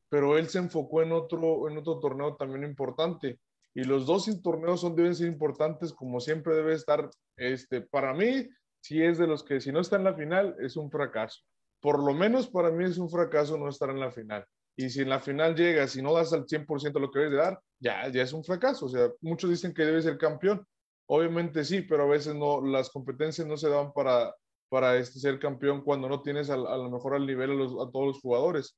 pero 0.09 0.38
él 0.38 0.47
se 0.47 0.59
enfocó 0.59 1.01
en 1.01 1.11
otro, 1.11 1.69
en 1.69 1.77
otro 1.77 2.00
torneo 2.00 2.35
también 2.35 2.63
importante. 2.63 3.39
Y 3.73 3.83
los 3.83 4.05
dos 4.05 4.29
torneos 4.41 4.81
son, 4.81 4.95
deben 4.95 5.15
ser 5.15 5.27
importantes, 5.27 5.93
como 5.93 6.19
siempre 6.19 6.55
debe 6.55 6.73
estar, 6.73 7.09
este, 7.38 7.81
para 7.81 8.13
mí, 8.13 8.47
si 8.81 9.01
es 9.01 9.17
de 9.17 9.27
los 9.27 9.43
que 9.43 9.61
si 9.61 9.71
no 9.71 9.79
está 9.79 9.95
en 9.95 10.03
la 10.03 10.13
final, 10.13 10.55
es 10.59 10.75
un 10.75 10.91
fracaso. 10.91 11.41
Por 11.79 12.03
lo 12.03 12.13
menos 12.13 12.50
para 12.50 12.69
mí 12.69 12.83
es 12.83 12.97
un 12.97 13.09
fracaso 13.09 13.57
no 13.57 13.69
estar 13.69 13.89
en 13.89 14.00
la 14.00 14.11
final. 14.11 14.45
Y 14.75 14.89
si 14.89 15.01
en 15.01 15.09
la 15.09 15.19
final 15.19 15.55
llegas 15.55 15.95
y 15.95 16.01
no 16.01 16.13
das 16.13 16.33
al 16.33 16.45
100% 16.45 17.00
lo 17.00 17.11
que 17.11 17.19
debes 17.19 17.31
de 17.31 17.38
dar, 17.38 17.59
ya, 17.79 18.07
ya 18.09 18.23
es 18.23 18.33
un 18.33 18.43
fracaso. 18.43 18.85
O 18.85 18.89
sea, 18.89 19.09
muchos 19.21 19.50
dicen 19.50 19.73
que 19.73 19.85
debe 19.85 20.01
ser 20.01 20.17
campeón. 20.17 20.65
Obviamente 21.07 21.63
sí, 21.63 21.81
pero 21.81 22.03
a 22.03 22.07
veces 22.07 22.35
no, 22.35 22.61
las 22.61 22.89
competencias 22.89 23.47
no 23.47 23.57
se 23.57 23.69
dan 23.69 23.91
para, 23.93 24.33
para 24.71 24.95
este, 24.95 25.19
ser 25.19 25.37
campeón 25.37 25.81
cuando 25.81 26.07
no 26.07 26.21
tienes 26.21 26.49
a, 26.49 26.55
lo 26.55 26.89
mejor 26.89 27.13
al 27.15 27.27
nivel 27.27 27.61
a, 27.61 27.91
todos 27.91 28.07
los 28.07 28.21
jugadores. 28.21 28.77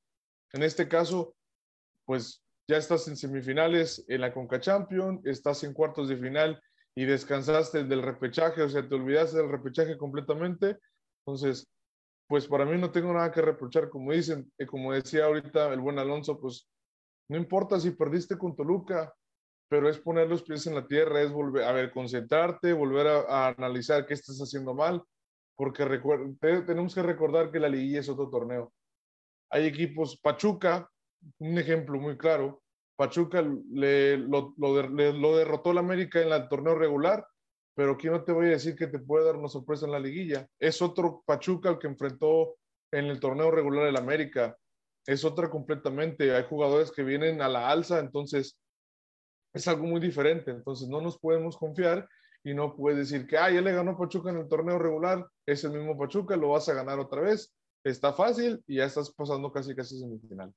En 0.52 0.64
este 0.64 0.88
caso, 0.88 1.36
pues 2.04 2.42
ya 2.66 2.78
estás 2.78 3.06
en 3.06 3.16
semifinales 3.16 4.04
en 4.08 4.22
la 4.22 4.32
Conca 4.32 4.58
Champion, 4.58 5.20
estás 5.22 5.62
en 5.62 5.72
cuartos 5.72 6.08
de 6.08 6.16
final 6.16 6.60
y 6.96 7.04
descansaste 7.04 7.84
del 7.84 8.02
repechaje, 8.02 8.62
o 8.62 8.68
sea, 8.68 8.88
te 8.88 8.92
olvidaste 8.92 9.36
del 9.36 9.48
repechaje 9.48 9.96
completamente. 9.96 10.78
Entonces, 11.24 11.70
pues 12.26 12.48
para 12.48 12.64
mí 12.64 12.76
no 12.76 12.90
tengo 12.90 13.12
nada 13.12 13.30
que 13.30 13.42
reprochar, 13.42 13.88
como 13.88 14.10
dicen, 14.10 14.52
y 14.58 14.66
como 14.66 14.92
decía 14.92 15.26
ahorita 15.26 15.72
el 15.72 15.80
buen 15.80 16.00
Alonso, 16.00 16.40
pues 16.40 16.68
no 17.28 17.36
importa 17.36 17.78
si 17.78 17.92
perdiste 17.92 18.36
con 18.36 18.56
Toluca, 18.56 19.14
pero 19.68 19.88
es 19.88 20.00
poner 20.00 20.28
los 20.28 20.42
pies 20.42 20.66
en 20.66 20.74
la 20.74 20.88
tierra, 20.88 21.22
es 21.22 21.30
volver 21.30 21.62
a 21.62 21.72
ver, 21.72 21.92
concentrarte, 21.92 22.72
volver 22.72 23.06
a, 23.06 23.20
a 23.28 23.48
analizar 23.50 24.06
qué 24.06 24.14
estás 24.14 24.40
haciendo 24.40 24.74
mal, 24.74 25.00
porque 25.56 25.84
tenemos 26.66 26.94
que 26.94 27.02
recordar 27.02 27.50
que 27.50 27.60
la 27.60 27.68
liguilla 27.68 28.00
es 28.00 28.08
otro 28.08 28.28
torneo. 28.28 28.72
Hay 29.50 29.66
equipos, 29.66 30.18
Pachuca, 30.20 30.90
un 31.38 31.58
ejemplo 31.58 31.98
muy 31.98 32.16
claro, 32.16 32.62
Pachuca 32.96 33.42
le, 33.72 34.16
lo, 34.18 34.54
lo, 34.56 34.88
le, 34.88 35.12
lo 35.12 35.36
derrotó 35.36 35.72
la 35.72 35.80
América 35.80 36.20
en 36.20 36.32
el 36.32 36.48
torneo 36.48 36.74
regular, 36.74 37.26
pero 37.74 37.92
aquí 37.92 38.08
no 38.08 38.22
te 38.22 38.32
voy 38.32 38.46
a 38.46 38.50
decir 38.50 38.76
que 38.76 38.86
te 38.86 39.00
puede 39.00 39.24
dar 39.24 39.36
una 39.36 39.48
sorpresa 39.48 39.86
en 39.86 39.92
la 39.92 39.98
liguilla. 39.98 40.46
Es 40.60 40.80
otro 40.80 41.22
Pachuca 41.26 41.70
el 41.70 41.78
que 41.78 41.88
enfrentó 41.88 42.56
en 42.92 43.06
el 43.06 43.18
torneo 43.18 43.50
regular 43.50 43.86
del 43.86 43.96
América. 43.96 44.56
Es 45.06 45.24
otra 45.24 45.50
completamente. 45.50 46.34
Hay 46.34 46.44
jugadores 46.44 46.92
que 46.92 47.02
vienen 47.02 47.42
a 47.42 47.48
la 47.48 47.68
alza, 47.68 47.98
entonces 47.98 48.60
es 49.52 49.68
algo 49.68 49.84
muy 49.84 50.00
diferente. 50.00 50.52
Entonces 50.52 50.88
no 50.88 51.00
nos 51.00 51.18
podemos 51.18 51.56
confiar 51.56 52.08
y 52.44 52.54
no 52.54 52.76
puedes 52.76 53.10
decir 53.10 53.26
que, 53.26 53.38
ah, 53.38 53.50
ya 53.50 53.62
le 53.62 53.72
ganó 53.72 53.96
Pachuca 53.96 54.30
en 54.30 54.36
el 54.36 54.48
torneo 54.48 54.78
regular, 54.78 55.26
es 55.46 55.64
el 55.64 55.72
mismo 55.72 55.98
Pachuca, 55.98 56.36
lo 56.36 56.50
vas 56.50 56.68
a 56.68 56.74
ganar 56.74 56.98
otra 56.98 57.22
vez. 57.22 57.54
Está 57.82 58.12
fácil 58.12 58.62
y 58.66 58.76
ya 58.76 58.84
estás 58.84 59.10
pasando 59.10 59.50
casi 59.50 59.74
casi 59.74 59.98
semifinal. 59.98 60.52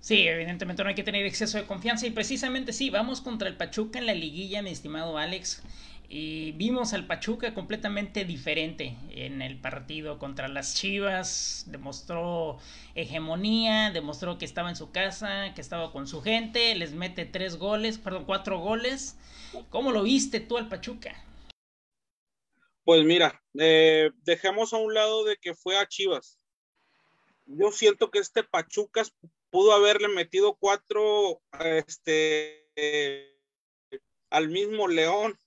Sí, 0.00 0.26
evidentemente 0.26 0.82
no 0.82 0.88
hay 0.88 0.94
que 0.94 1.02
tener 1.02 1.26
exceso 1.26 1.58
de 1.58 1.66
confianza 1.66 2.06
y 2.06 2.10
precisamente 2.10 2.72
sí, 2.72 2.88
vamos 2.88 3.20
contra 3.20 3.48
el 3.48 3.56
Pachuca 3.58 3.98
en 3.98 4.06
la 4.06 4.14
liguilla, 4.14 4.62
mi 4.62 4.70
estimado 4.70 5.18
Alex. 5.18 5.62
Y 6.12 6.50
vimos 6.52 6.92
al 6.92 7.06
Pachuca 7.06 7.54
completamente 7.54 8.24
diferente 8.24 8.96
en 9.10 9.42
el 9.42 9.60
partido 9.60 10.18
contra 10.18 10.48
las 10.48 10.74
Chivas. 10.74 11.66
Demostró 11.68 12.58
hegemonía, 12.96 13.92
demostró 13.92 14.36
que 14.36 14.44
estaba 14.44 14.70
en 14.70 14.74
su 14.74 14.90
casa, 14.90 15.54
que 15.54 15.60
estaba 15.60 15.92
con 15.92 16.08
su 16.08 16.20
gente. 16.20 16.74
Les 16.74 16.90
mete 16.94 17.26
tres 17.26 17.58
goles, 17.58 17.98
perdón, 17.98 18.24
cuatro 18.24 18.58
goles. 18.58 19.16
¿Cómo 19.68 19.92
lo 19.92 20.02
viste 20.02 20.40
tú 20.40 20.58
al 20.58 20.68
Pachuca? 20.68 21.14
Pues 22.82 23.04
mira, 23.04 23.40
eh, 23.56 24.10
dejemos 24.24 24.72
a 24.72 24.78
un 24.78 24.92
lado 24.92 25.22
de 25.22 25.36
que 25.36 25.54
fue 25.54 25.78
a 25.78 25.86
Chivas. 25.86 26.40
Yo 27.46 27.70
siento 27.70 28.10
que 28.10 28.18
este 28.18 28.42
Pachuca 28.42 29.04
pudo 29.50 29.72
haberle 29.72 30.08
metido 30.08 30.56
cuatro 30.56 31.40
este, 31.60 32.68
eh, 32.74 33.32
al 34.28 34.48
mismo 34.48 34.88
León 34.88 35.38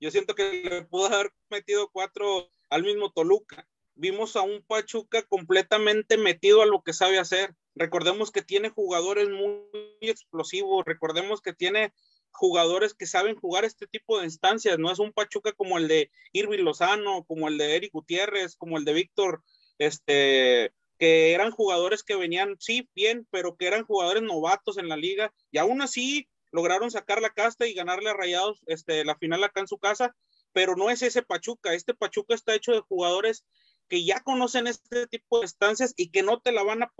yo 0.00 0.10
siento 0.10 0.34
que 0.34 0.62
le 0.64 0.82
pudo 0.82 1.06
haber 1.06 1.32
metido 1.50 1.90
cuatro 1.90 2.50
al 2.70 2.82
mismo 2.82 3.12
Toluca. 3.12 3.66
Vimos 3.94 4.34
a 4.34 4.42
un 4.42 4.62
Pachuca 4.62 5.22
completamente 5.24 6.16
metido 6.16 6.62
a 6.62 6.66
lo 6.66 6.82
que 6.82 6.94
sabe 6.94 7.18
hacer. 7.18 7.54
Recordemos 7.74 8.30
que 8.30 8.42
tiene 8.42 8.70
jugadores 8.70 9.28
muy 9.28 9.62
explosivos, 10.00 10.84
recordemos 10.86 11.42
que 11.42 11.52
tiene 11.52 11.92
jugadores 12.32 12.94
que 12.94 13.06
saben 13.06 13.36
jugar 13.36 13.64
este 13.64 13.86
tipo 13.86 14.18
de 14.18 14.24
instancias, 14.24 14.78
no 14.78 14.90
es 14.90 14.98
un 14.98 15.12
Pachuca 15.12 15.52
como 15.52 15.78
el 15.78 15.88
de 15.88 16.10
Irving 16.32 16.62
Lozano, 16.62 17.24
como 17.24 17.48
el 17.48 17.58
de 17.58 17.76
Eric 17.76 17.92
Gutiérrez, 17.92 18.56
como 18.56 18.78
el 18.78 18.84
de 18.84 18.92
Víctor, 18.92 19.42
este, 19.78 20.72
que 20.98 21.32
eran 21.32 21.50
jugadores 21.50 22.02
que 22.02 22.16
venían, 22.16 22.56
sí, 22.58 22.88
bien, 22.94 23.26
pero 23.30 23.56
que 23.56 23.66
eran 23.66 23.84
jugadores 23.84 24.22
novatos 24.22 24.78
en 24.78 24.88
la 24.88 24.96
liga, 24.96 25.32
y 25.50 25.58
aún 25.58 25.82
así 25.82 26.28
lograron 26.52 26.90
sacar 26.90 27.20
la 27.20 27.30
casta 27.30 27.66
y 27.66 27.74
ganarle 27.74 28.10
a 28.10 28.14
Rayados 28.14 28.62
este, 28.66 29.04
la 29.04 29.16
final 29.16 29.44
acá 29.44 29.60
en 29.60 29.68
su 29.68 29.78
casa, 29.78 30.16
pero 30.52 30.76
no 30.76 30.90
es 30.90 31.02
ese 31.02 31.22
Pachuca. 31.22 31.74
Este 31.74 31.94
Pachuca 31.94 32.34
está 32.34 32.54
hecho 32.54 32.72
de 32.72 32.80
jugadores 32.80 33.44
que 33.88 34.04
ya 34.04 34.20
conocen 34.20 34.66
este 34.66 35.06
tipo 35.06 35.40
de 35.40 35.46
estancias 35.46 35.94
y 35.96 36.10
que 36.10 36.22
no 36.22 36.40
te 36.40 36.52
la 36.52 36.62
van 36.62 36.82
a 36.82 36.92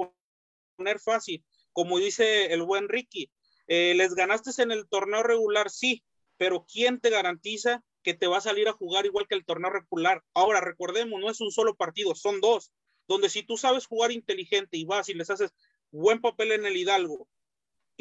poner 0.76 1.00
fácil. 1.00 1.44
Como 1.72 1.98
dice 1.98 2.52
el 2.52 2.62
buen 2.62 2.88
Ricky, 2.88 3.30
eh, 3.68 3.94
les 3.94 4.14
ganaste 4.14 4.50
en 4.62 4.72
el 4.72 4.88
torneo 4.88 5.22
regular, 5.22 5.70
sí, 5.70 6.04
pero 6.36 6.66
¿quién 6.70 7.00
te 7.00 7.10
garantiza 7.10 7.84
que 8.02 8.14
te 8.14 8.26
va 8.26 8.38
a 8.38 8.40
salir 8.40 8.68
a 8.68 8.72
jugar 8.72 9.06
igual 9.06 9.26
que 9.28 9.36
el 9.36 9.44
torneo 9.44 9.70
regular? 9.70 10.24
Ahora, 10.34 10.60
recordemos, 10.60 11.20
no 11.20 11.30
es 11.30 11.40
un 11.40 11.52
solo 11.52 11.76
partido, 11.76 12.14
son 12.14 12.40
dos, 12.40 12.72
donde 13.06 13.28
si 13.28 13.42
tú 13.42 13.56
sabes 13.56 13.86
jugar 13.86 14.10
inteligente 14.10 14.76
y 14.76 14.84
vas 14.84 15.08
y 15.08 15.14
les 15.14 15.30
haces 15.30 15.52
buen 15.92 16.20
papel 16.20 16.52
en 16.52 16.66
el 16.66 16.76
Hidalgo 16.76 17.28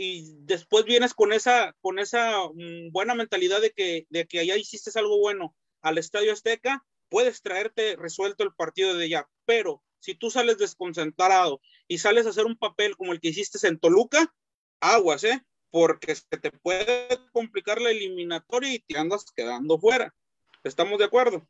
y 0.01 0.33
después 0.45 0.85
vienes 0.85 1.13
con 1.13 1.33
esa, 1.33 1.75
con 1.81 1.99
esa 1.99 2.47
mm, 2.53 2.89
buena 2.93 3.15
mentalidad 3.15 3.59
de 3.59 3.71
que, 3.71 4.07
de 4.09 4.25
que 4.27 4.39
allá 4.39 4.55
hiciste 4.55 4.97
algo 4.97 5.19
bueno 5.19 5.53
al 5.81 5.97
Estadio 5.97 6.31
Azteca, 6.31 6.85
puedes 7.09 7.41
traerte 7.41 7.97
resuelto 7.97 8.45
el 8.45 8.53
partido 8.53 8.95
de 8.95 9.03
allá. 9.03 9.27
Pero 9.43 9.83
si 9.99 10.15
tú 10.15 10.31
sales 10.31 10.57
desconcentrado 10.57 11.59
y 11.89 11.97
sales 11.97 12.25
a 12.25 12.29
hacer 12.29 12.45
un 12.45 12.55
papel 12.55 12.95
como 12.95 13.11
el 13.11 13.19
que 13.19 13.27
hiciste 13.27 13.67
en 13.67 13.77
Toluca, 13.77 14.33
aguas, 14.79 15.25
¿eh? 15.25 15.43
Porque 15.69 16.15
se 16.15 16.37
te 16.37 16.49
puede 16.49 17.09
complicar 17.33 17.81
la 17.81 17.91
eliminatoria 17.91 18.73
y 18.73 18.79
te 18.79 18.97
andas 18.97 19.25
quedando 19.35 19.77
fuera. 19.77 20.15
¿Estamos 20.63 20.97
de 20.97 21.05
acuerdo? 21.05 21.45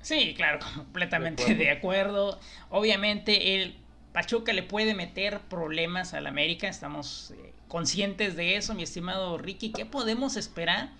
Sí, 0.00 0.32
claro, 0.36 0.60
completamente 0.76 1.42
de 1.56 1.70
acuerdo. 1.70 2.26
De 2.28 2.32
acuerdo. 2.36 2.40
Obviamente 2.70 3.56
el 3.56 3.87
Pachuca 4.18 4.52
le 4.52 4.64
puede 4.64 4.96
meter 4.96 5.38
problemas 5.48 6.12
al 6.12 6.26
América, 6.26 6.66
estamos 6.66 7.30
eh, 7.30 7.52
conscientes 7.68 8.34
de 8.34 8.56
eso, 8.56 8.74
mi 8.74 8.82
estimado 8.82 9.38
Ricky. 9.38 9.70
¿Qué 9.70 9.86
podemos 9.86 10.36
esperar? 10.36 10.90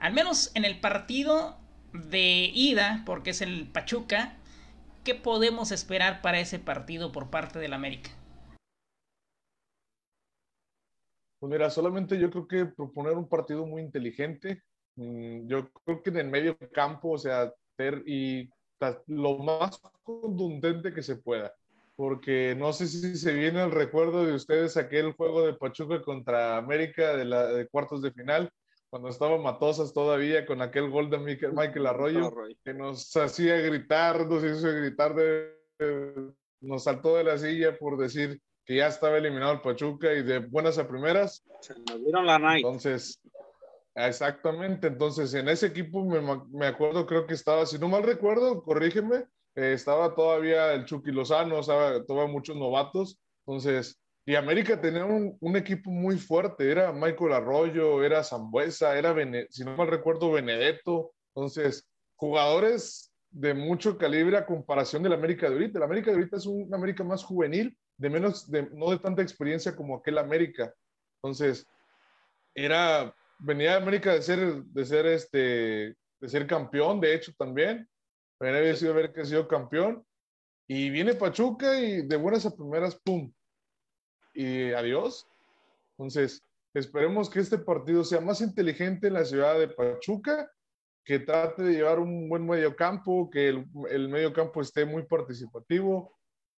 Al 0.00 0.12
menos 0.12 0.50
en 0.56 0.64
el 0.64 0.80
partido 0.80 1.56
de 1.92 2.50
ida, 2.52 3.04
porque 3.06 3.30
es 3.30 3.40
el 3.40 3.68
Pachuca, 3.68 4.34
¿qué 5.04 5.14
podemos 5.14 5.70
esperar 5.70 6.22
para 6.22 6.40
ese 6.40 6.58
partido 6.58 7.12
por 7.12 7.30
parte 7.30 7.60
del 7.60 7.72
América? 7.72 8.10
Pues 11.38 11.48
mira, 11.48 11.70
solamente 11.70 12.18
yo 12.18 12.32
creo 12.32 12.48
que 12.48 12.66
proponer 12.66 13.12
un 13.12 13.28
partido 13.28 13.64
muy 13.64 13.80
inteligente. 13.80 14.64
Mm, 14.96 15.46
yo 15.46 15.70
creo 15.84 16.02
que 16.02 16.10
en 16.10 16.16
el 16.16 16.26
medio 16.30 16.58
campo, 16.72 17.12
o 17.12 17.18
sea, 17.18 17.54
y 18.06 18.50
lo 19.06 19.38
más 19.38 19.80
contundente 20.02 20.92
que 20.92 21.04
se 21.04 21.14
pueda 21.14 21.54
porque 21.96 22.54
no 22.56 22.74
sé 22.74 22.86
si 22.86 23.16
se 23.16 23.32
viene 23.32 23.62
el 23.62 23.70
recuerdo 23.70 24.26
de 24.26 24.34
ustedes 24.34 24.76
aquel 24.76 25.12
juego 25.14 25.46
de 25.46 25.54
Pachuca 25.54 26.02
contra 26.02 26.58
América 26.58 27.16
de, 27.16 27.24
la, 27.24 27.46
de 27.46 27.66
cuartos 27.66 28.02
de 28.02 28.12
final, 28.12 28.50
cuando 28.90 29.08
estaba 29.08 29.38
Matosas 29.38 29.92
todavía 29.94 30.44
con 30.46 30.60
aquel 30.60 30.90
gol 30.90 31.10
de 31.10 31.18
Michael, 31.18 31.54
Michael 31.54 31.86
Arroyo, 31.86 32.32
que 32.62 32.74
nos 32.74 33.16
hacía 33.16 33.56
gritar, 33.56 34.26
nos 34.26 34.44
hizo 34.44 34.68
gritar, 34.72 35.14
de, 35.14 35.52
nos 36.60 36.84
saltó 36.84 37.16
de 37.16 37.24
la 37.24 37.38
silla 37.38 37.76
por 37.78 37.96
decir 37.96 38.40
que 38.64 38.76
ya 38.76 38.88
estaba 38.88 39.16
eliminado 39.16 39.54
el 39.54 39.60
Pachuca 39.60 40.12
y 40.12 40.22
de 40.22 40.40
buenas 40.40 40.78
a 40.78 40.86
primeras. 40.86 41.42
Se 41.60 41.74
nos 41.78 42.02
dieron 42.02 42.26
la 42.26 42.38
night. 42.38 42.64
Entonces, 42.64 43.20
exactamente, 43.94 44.88
entonces 44.88 45.32
en 45.34 45.48
ese 45.48 45.66
equipo 45.68 46.04
me, 46.04 46.20
me 46.50 46.66
acuerdo, 46.66 47.06
creo 47.06 47.26
que 47.26 47.34
estaba, 47.34 47.64
si 47.64 47.78
no 47.78 47.88
mal 47.88 48.02
recuerdo, 48.02 48.62
corrígeme, 48.62 49.24
eh, 49.56 49.72
estaba 49.72 50.14
todavía 50.14 50.72
el 50.74 50.84
Chucky 50.84 51.10
Lozano, 51.10 51.58
estaba 51.58 52.26
muchos 52.28 52.56
novatos, 52.56 53.18
entonces, 53.46 54.00
y 54.24 54.34
América 54.34 54.80
tenía 54.80 55.04
un, 55.04 55.36
un, 55.40 55.56
equipo 55.56 55.90
muy 55.90 56.18
fuerte, 56.18 56.70
era 56.70 56.92
Michael 56.92 57.32
Arroyo, 57.32 58.04
era 58.04 58.24
Zambuesa, 58.24 58.96
era, 58.98 59.14
si 59.50 59.64
no 59.64 59.76
mal 59.76 59.88
recuerdo, 59.88 60.32
Benedetto, 60.32 61.12
entonces, 61.34 61.88
jugadores 62.16 63.12
de 63.30 63.52
mucho 63.52 63.98
calibre 63.98 64.38
a 64.38 64.46
comparación 64.46 65.02
del 65.02 65.12
América 65.12 65.46
de 65.46 65.52
ahorita. 65.52 65.78
El 65.78 65.84
América 65.84 66.10
de 66.10 66.16
ahorita 66.16 66.38
es 66.38 66.46
un 66.46 66.72
América 66.74 67.04
más 67.04 67.22
juvenil, 67.22 67.76
de 67.98 68.08
menos, 68.10 68.50
de, 68.50 68.68
no 68.72 68.90
de 68.90 68.98
tanta 68.98 69.20
experiencia 69.20 69.76
como 69.76 69.96
aquel 69.96 70.16
América. 70.16 70.72
Entonces, 71.22 71.66
era, 72.54 73.14
venía 73.38 73.72
de 73.72 73.76
América 73.76 74.14
de 74.14 74.22
ser, 74.22 74.64
de 74.64 74.84
ser 74.86 75.06
este, 75.06 75.38
de 75.38 76.28
ser 76.28 76.46
campeón, 76.46 77.00
de 77.00 77.14
hecho 77.14 77.32
también. 77.36 77.86
Venía 78.40 78.60
había 78.60 78.76
sido 78.76 78.92
haber 78.92 79.26
sido 79.26 79.48
campeón. 79.48 80.04
Y 80.68 80.90
viene 80.90 81.14
Pachuca 81.14 81.78
y 81.78 82.02
de 82.06 82.16
buenas 82.16 82.44
a 82.44 82.54
primeras, 82.54 82.96
¡pum! 82.96 83.32
Y 84.34 84.72
adiós. 84.72 85.26
Entonces, 85.92 86.42
esperemos 86.74 87.30
que 87.30 87.40
este 87.40 87.58
partido 87.58 88.04
sea 88.04 88.20
más 88.20 88.40
inteligente 88.40 89.06
en 89.06 89.14
la 89.14 89.24
ciudad 89.24 89.58
de 89.58 89.68
Pachuca 89.68 90.50
que 91.04 91.20
trate 91.20 91.62
de 91.62 91.72
llevar 91.74 92.00
un 92.00 92.28
buen 92.28 92.44
medio 92.44 92.74
campo, 92.74 93.30
que 93.30 93.48
el, 93.48 93.64
el 93.90 94.08
medio 94.08 94.32
campo 94.32 94.60
esté 94.60 94.84
muy 94.84 95.04
participativo, 95.04 96.18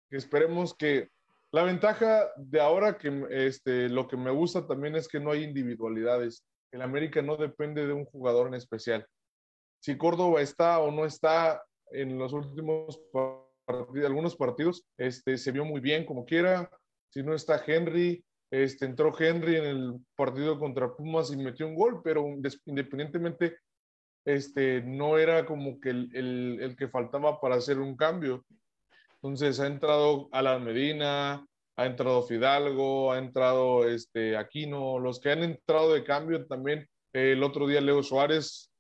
que 0.09 0.17
esperemos 0.17 0.73
que 0.73 1.11
la 1.51 1.65
ventaja 1.65 2.31
de 2.37 2.61
ahora 2.61 2.97
que 2.99 3.27
este, 3.31 3.89
lo 3.89 4.07
que 4.07 4.17
me 4.17 4.31
gusta 4.31 4.67
también 4.67 4.95
es 4.95 5.09
que 5.09 5.19
no 5.19 5.33
hay 5.33 5.43
individualidades. 5.43 6.45
El 6.71 6.83
América 6.83 7.23
no 7.23 7.37
depende 7.37 7.87
de 7.87 7.93
un 7.93 8.05
jugador 8.05 8.49
en 8.49 8.55
especial. 8.55 9.07
Si 9.87 9.97
Córdoba 9.97 10.43
está 10.43 10.81
o 10.81 10.91
no 10.91 11.05
está 11.05 11.63
en 11.93 12.19
los 12.19 12.33
últimos 12.33 13.01
partidos, 13.13 14.05
algunos 14.05 14.35
partidos, 14.35 14.85
este, 14.99 15.39
se 15.39 15.53
vio 15.53 15.65
muy 15.65 15.81
bien 15.81 16.05
como 16.05 16.27
quiera. 16.27 16.69
Si 17.09 17.23
no 17.23 17.35
está 17.35 17.63
Henry, 17.65 18.25
este, 18.51 18.85
entró 18.85 19.17
Henry 19.17 19.55
en 19.55 19.65
el 19.65 19.95
partido 20.17 20.59
contra 20.59 20.93
Pumas 20.93 21.31
y 21.31 21.37
metió 21.37 21.69
un 21.69 21.77
gol, 21.77 22.01
pero 22.03 22.27
independientemente 22.65 23.59
este, 24.25 24.83
no 24.83 25.19
era 25.19 25.47
como 25.47 25.79
que 25.79 25.91
el, 25.91 26.59
el, 26.61 26.77
que 26.77 26.89
faltaba 26.89 27.41
para 27.41 27.55
hacer 27.55 27.79
un 27.79 27.97
cambio. 27.97 28.45
Entonces 29.23 29.61
ha 29.61 29.69
entrado 29.69 30.29
Alan 30.33 30.65
Medina, 30.65 31.47
ha 31.77 31.87
entrado 31.87 32.25
Fidalgo, 32.25 33.13
ha 33.13 33.19
entrado 33.19 33.89
este, 33.89 34.37
Aquino, 34.37 34.99
los 34.99 35.21
que 35.21 35.31
han 35.31 35.45
entrado 35.45 35.95
de 35.95 36.03
cambio 36.03 36.45
también. 36.49 36.89
el 37.13 37.45
otro 37.45 37.69
día 37.69 37.81
Leo 37.81 38.03
Suárez, 38.03 38.73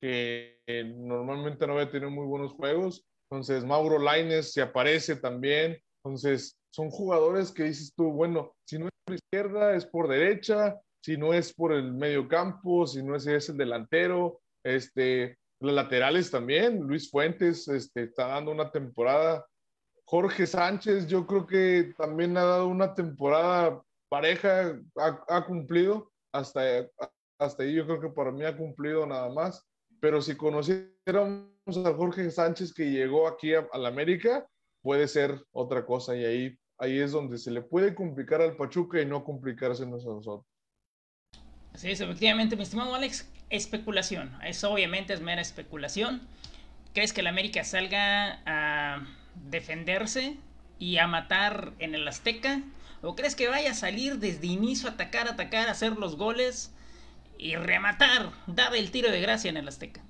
que 0.00 0.58
normalmente 0.96 1.66
no 1.66 1.74
había 1.74 1.90
tenido 1.90 2.10
muy 2.10 2.26
buenos 2.26 2.52
juegos. 2.52 3.04
Entonces 3.30 3.64
Mauro 3.64 3.98
Laines 3.98 4.52
se 4.52 4.62
aparece 4.62 5.16
también. 5.16 5.78
Entonces 6.02 6.56
son 6.72 6.90
jugadores 6.90 7.52
que 7.52 7.64
dices 7.64 7.92
tú, 7.94 8.10
bueno, 8.12 8.54
si 8.64 8.78
no 8.78 8.86
es 8.86 8.92
por 9.04 9.14
izquierda, 9.14 9.76
es 9.76 9.86
por 9.86 10.08
derecha, 10.08 10.80
si 11.02 11.16
no 11.16 11.34
es 11.34 11.52
por 11.52 11.72
el 11.72 11.92
medio 11.92 12.28
campo, 12.28 12.86
si 12.86 13.02
no 13.02 13.16
es, 13.16 13.26
es 13.26 13.48
el 13.48 13.56
delantero, 13.56 14.40
este, 14.64 15.36
los 15.60 15.74
laterales 15.74 16.30
también, 16.30 16.80
Luis 16.80 17.10
Fuentes 17.10 17.68
este, 17.68 18.04
está 18.04 18.28
dando 18.28 18.52
una 18.52 18.70
temporada. 18.70 19.46
Jorge 20.04 20.46
Sánchez, 20.46 21.06
yo 21.06 21.26
creo 21.26 21.46
que 21.46 21.94
también 21.96 22.36
ha 22.36 22.44
dado 22.44 22.66
una 22.66 22.94
temporada 22.94 23.82
pareja, 24.08 24.80
ha, 24.96 25.24
ha 25.28 25.46
cumplido, 25.46 26.10
hasta, 26.32 26.62
hasta 27.38 27.62
ahí 27.62 27.74
yo 27.74 27.86
creo 27.86 28.00
que 28.00 28.08
para 28.08 28.32
mí 28.32 28.44
ha 28.44 28.56
cumplido 28.56 29.06
nada 29.06 29.28
más. 29.30 29.69
Pero 30.00 30.22
si 30.22 30.36
conociéramos 30.36 31.50
a 31.84 31.94
Jorge 31.94 32.30
Sánchez 32.30 32.72
que 32.72 32.90
llegó 32.90 33.28
aquí 33.28 33.54
a, 33.54 33.66
la 33.74 33.88
América, 33.88 34.46
puede 34.82 35.06
ser 35.08 35.44
otra 35.52 35.84
cosa 35.84 36.16
y 36.16 36.24
ahí, 36.24 36.58
ahí 36.78 36.98
es 36.98 37.12
donde 37.12 37.38
se 37.38 37.50
le 37.50 37.60
puede 37.60 37.94
complicar 37.94 38.40
al 38.40 38.56
Pachuca 38.56 39.00
y 39.00 39.06
no 39.06 39.24
complicarse 39.24 39.82
a 39.84 39.86
nosotros. 39.86 40.44
Sí, 41.74 41.90
efectivamente, 41.90 42.56
mi 42.56 42.62
estimado 42.62 42.94
Alex, 42.94 43.30
especulación. 43.50 44.36
Eso 44.44 44.72
obviamente 44.72 45.12
es 45.12 45.20
mera 45.20 45.40
especulación. 45.40 46.22
¿Crees 46.94 47.12
que 47.12 47.20
el 47.20 47.26
América 47.26 47.62
salga 47.62 48.42
a 48.46 49.06
defenderse 49.48 50.36
y 50.78 50.96
a 50.96 51.06
matar 51.06 51.72
en 51.78 51.94
el 51.94 52.08
Azteca? 52.08 52.62
¿O 53.02 53.14
crees 53.14 53.36
que 53.36 53.48
vaya 53.48 53.70
a 53.70 53.74
salir 53.74 54.18
desde 54.18 54.46
inicio 54.46 54.88
atacar, 54.88 55.28
atacar, 55.28 55.68
hacer 55.68 55.92
los 55.92 56.16
goles 56.16 56.72
y 57.40 57.56
rematar, 57.56 58.32
dar 58.46 58.76
el 58.76 58.90
tiro 58.90 59.10
de 59.10 59.20
gracia 59.20 59.48
en 59.48 59.56
el 59.56 59.66
Azteca? 59.66 60.04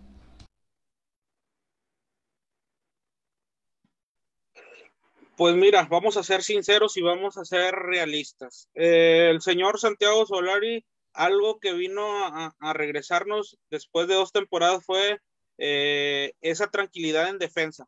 Pues 5.37 5.55
mira, 5.55 5.85
vamos 5.85 6.17
a 6.17 6.23
ser 6.23 6.43
sinceros 6.43 6.97
y 6.97 7.03
vamos 7.03 7.39
a 7.39 7.45
ser 7.45 7.75
realistas. 7.75 8.69
Eh, 8.75 9.29
el 9.31 9.41
señor 9.41 9.79
Santiago 9.79 10.27
Solari 10.27 10.85
algo 11.13 11.59
que 11.61 11.73
vino 11.73 12.27
a, 12.27 12.55
a 12.59 12.73
regresarnos 12.73 13.59
después 13.71 14.07
de 14.09 14.15
dos 14.15 14.33
temporadas 14.33 14.85
fue 14.85 15.21
eh, 15.59 16.33
esa 16.41 16.71
tranquilidad 16.71 17.29
en 17.29 17.39
defensa 17.39 17.87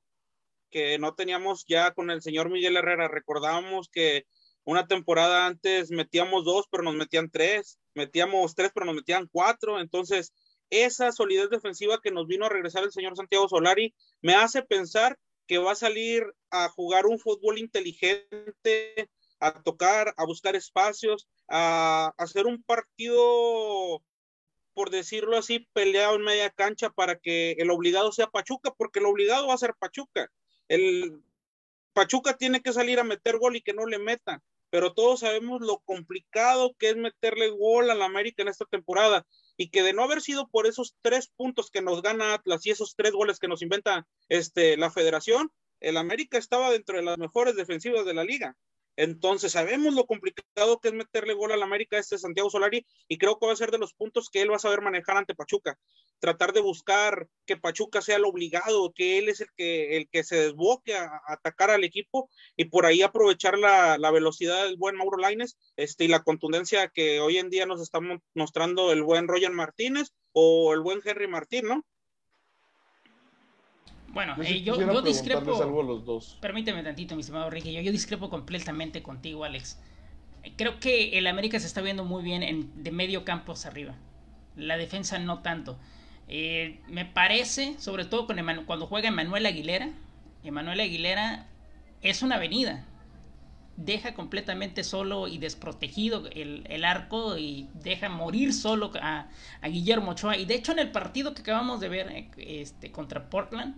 que 0.71 0.99
no 0.99 1.15
teníamos 1.15 1.65
ya 1.67 1.93
con 1.93 2.11
el 2.11 2.23
señor 2.23 2.51
Miguel 2.51 2.77
Herrera. 2.77 3.09
Recordábamos 3.09 3.89
que 3.91 4.27
una 4.65 4.87
temporada 4.87 5.47
antes 5.47 5.91
metíamos 5.91 6.45
dos, 6.45 6.67
pero 6.71 6.83
nos 6.83 6.95
metían 6.95 7.31
tres, 7.31 7.79
metíamos 7.95 8.55
tres, 8.55 8.71
pero 8.75 8.87
nos 8.87 8.95
metían 8.95 9.29
cuatro. 9.31 9.81
Entonces, 9.81 10.33
esa 10.71 11.13
solidez 11.13 11.51
defensiva 11.51 12.01
que 12.03 12.11
nos 12.11 12.27
vino 12.27 12.47
a 12.47 12.49
regresar 12.49 12.83
el 12.85 12.93
señor 12.93 13.17
Santiago 13.17 13.49
Solari 13.49 13.95
me 14.23 14.35
hace 14.35 14.63
pensar 14.63 15.19
que 15.47 15.59
va 15.59 15.73
a 15.73 15.77
salir 15.77 16.25
a 16.51 16.69
jugar 16.69 17.07
un 17.07 17.19
fútbol 17.19 17.59
inteligente, 17.59 19.11
a 19.41 19.63
tocar, 19.63 20.15
a 20.17 20.25
buscar 20.25 20.57
espacios, 20.57 21.29
a 21.49 22.15
hacer 22.17 22.47
un 22.47 22.63
partido, 22.63 24.03
por 24.73 24.91
decirlo 24.91 25.37
así, 25.37 25.69
peleado 25.73 26.17
en 26.17 26.23
media 26.23 26.49
cancha 26.51 26.91
para 26.91 27.19
que 27.19 27.53
el 27.59 27.71
obligado 27.71 28.13
sea 28.13 28.29
Pachuca, 28.29 28.73
porque 28.79 29.01
el 29.01 29.07
obligado 29.07 29.49
va 29.49 29.55
a 29.55 29.59
ser 29.59 29.75
Pachuca. 29.79 30.31
El 30.69 31.21
Pachuca 31.93 32.37
tiene 32.37 32.63
que 32.63 32.73
salir 32.73 32.99
a 32.99 33.05
meter 33.05 33.39
gol 33.39 33.57
y 33.57 33.63
que 33.63 33.75
no 33.75 33.85
le 33.85 33.99
metan, 33.99 34.41
pero 34.73 34.95
todos 34.95 35.21
sabemos 35.21 35.61
lo 35.61 35.81
complicado 35.81 36.75
que 36.79 36.89
es 36.89 36.97
meterle 36.97 37.51
gol 37.51 37.91
a 37.91 37.95
la 37.95 38.07
América 38.07 38.41
en 38.41 38.49
esta 38.49 38.65
temporada 38.65 39.27
y 39.59 39.69
que 39.69 39.83
de 39.83 39.93
no 39.93 40.03
haber 40.03 40.23
sido 40.23 40.49
por 40.49 40.67
esos 40.67 40.97
tres 41.03 41.29
puntos 41.29 41.71
que 41.71 41.83
nos 41.83 42.01
gana 42.01 42.33
Atlas 42.33 42.65
y 42.65 42.71
esos 42.71 42.97
tres 42.97 43.13
goles 43.13 43.39
que 43.39 43.49
nos 43.49 43.61
inventa 43.61 44.07
este, 44.31 44.79
la 44.79 44.91
federación, 44.91 45.53
el 45.81 45.99
América 45.99 46.39
estaba 46.39 46.71
dentro 46.71 46.97
de 46.97 47.03
las 47.03 47.19
mejores 47.19 47.55
defensivas 47.55 48.07
de 48.07 48.15
la 48.15 48.25
liga. 48.25 48.57
Entonces 48.97 49.53
sabemos 49.53 49.95
lo 49.95 50.07
complicado 50.07 50.79
que 50.81 50.89
es 50.89 50.95
meterle 50.95 51.35
gol 51.35 51.53
al 51.53 51.63
América 51.63 51.99
este 51.99 52.19
Santiago 52.19 52.51
Solari 52.51 52.87
y 53.09 53.19
creo 53.19 53.39
que 53.39 53.47
va 53.47 53.53
a 53.53 53.57
ser 53.57 53.71
de 53.71 53.79
los 53.79 53.95
puntos 53.95 54.29
que 54.31 54.43
él 54.43 54.51
va 54.51 54.57
a 54.57 54.61
saber 54.61 54.83
manejar 54.83 55.17
ante 55.17 55.35
Pachuca. 55.35 55.79
Tratar 56.19 56.53
de 56.53 56.61
buscar 56.61 57.29
que 57.47 57.57
Pachuca 57.57 58.03
sea 58.03 58.17
el 58.17 58.25
obligado, 58.25 58.93
que 58.93 59.19
él 59.19 59.29
es 59.29 59.41
el 59.41 59.49
que, 59.57 59.97
el 59.97 60.09
que 60.09 60.25
se 60.25 60.37
desboque 60.37 60.95
a, 60.95 61.05
a 61.05 61.35
atacar 61.35 61.71
al 61.71 61.85
equipo 61.85 62.29
y 62.57 62.67
por 62.67 62.87
ahí 62.87 63.03
aprovechar 63.03 63.59
la, 63.59 63.99
la 63.99 64.11
velocidad 64.11 64.65
del 64.65 64.77
buen 64.77 64.97
Mauro 64.97 65.19
Laines 65.19 65.57
este, 65.77 66.05
y 66.05 66.09
la 66.09 66.23
contundencia 66.23 66.89
que 66.89 67.21
hoy 67.21 67.39
en 67.39 67.51
día 67.51 67.67
nos 67.67 67.81
está 67.81 68.01
mostrando 68.35 68.93
el 68.93 69.03
buen 69.03 69.29
Roger 69.29 69.51
Martínez 69.51 70.13
o 70.33 70.73
el 70.75 70.81
buen 70.81 71.01
Henry 71.05 71.29
Martín, 71.29 71.67
¿no? 71.67 71.85
Bueno, 74.13 74.37
yo, 74.37 74.43
eh, 74.43 74.63
yo, 74.63 74.77
yo 74.77 75.03
discrepo. 75.03 75.63
Algo 75.63 75.81
a 75.81 75.85
los 75.85 76.05
dos. 76.05 76.39
Permíteme 76.41 76.83
tantito, 76.83 77.15
mi 77.15 77.21
estimado 77.21 77.49
Ricky. 77.51 77.73
Yo, 77.73 77.81
yo 77.81 77.93
discrepo 77.93 78.29
completamente 78.29 79.03
contigo, 79.03 79.45
Alex. 79.45 79.79
Creo 80.57 80.81
que 80.81 81.19
el 81.19 81.27
América 81.27 81.59
se 81.61 81.67
está 81.67 81.81
viendo 81.81 82.05
muy 82.05 82.23
bien 82.23 82.43
en, 82.43 82.83
de 82.83 82.91
medio 82.91 83.25
campo 83.25 83.53
hacia 83.53 83.71
arriba. 83.71 83.95
La 84.57 84.77
defensa 84.77 85.19
no 85.19 85.41
tanto. 85.41 85.79
Eh, 86.29 86.81
me 86.89 87.05
parece, 87.05 87.79
sobre 87.79 88.05
todo 88.05 88.27
con 88.27 88.39
Emanu 88.39 88.65
cuando 88.65 88.87
juega 88.87 89.09
Emanuel 89.09 89.47
Aguilera. 89.47 89.91
Emanuel 90.45 90.81
Aguilera 90.81 91.47
es 92.03 92.23
una 92.23 92.37
avenida. 92.37 92.85
Deja 93.77 94.15
completamente 94.15 94.85
solo 94.85 95.29
y 95.29 95.39
desprotegido 95.39 96.29
el, 96.33 96.65
el 96.69 96.85
arco 96.85 97.39
y 97.39 97.69
deja 97.75 98.09
morir 98.11 98.53
solo 98.53 98.93
a, 99.01 99.29
a, 99.63 99.69
Guillermo 99.69 100.11
Ochoa. 100.11 100.37
Y 100.37 100.45
de 100.45 100.57
hecho, 100.57 100.73
en 100.73 100.81
el 100.81 100.91
partido 100.91 101.33
que 101.35 101.41
acabamos 101.41 101.81
de 101.81 101.89
ver 101.89 102.09
eh, 102.11 102.31
este, 102.37 102.91
contra 102.93 103.31
Portland, 103.31 103.77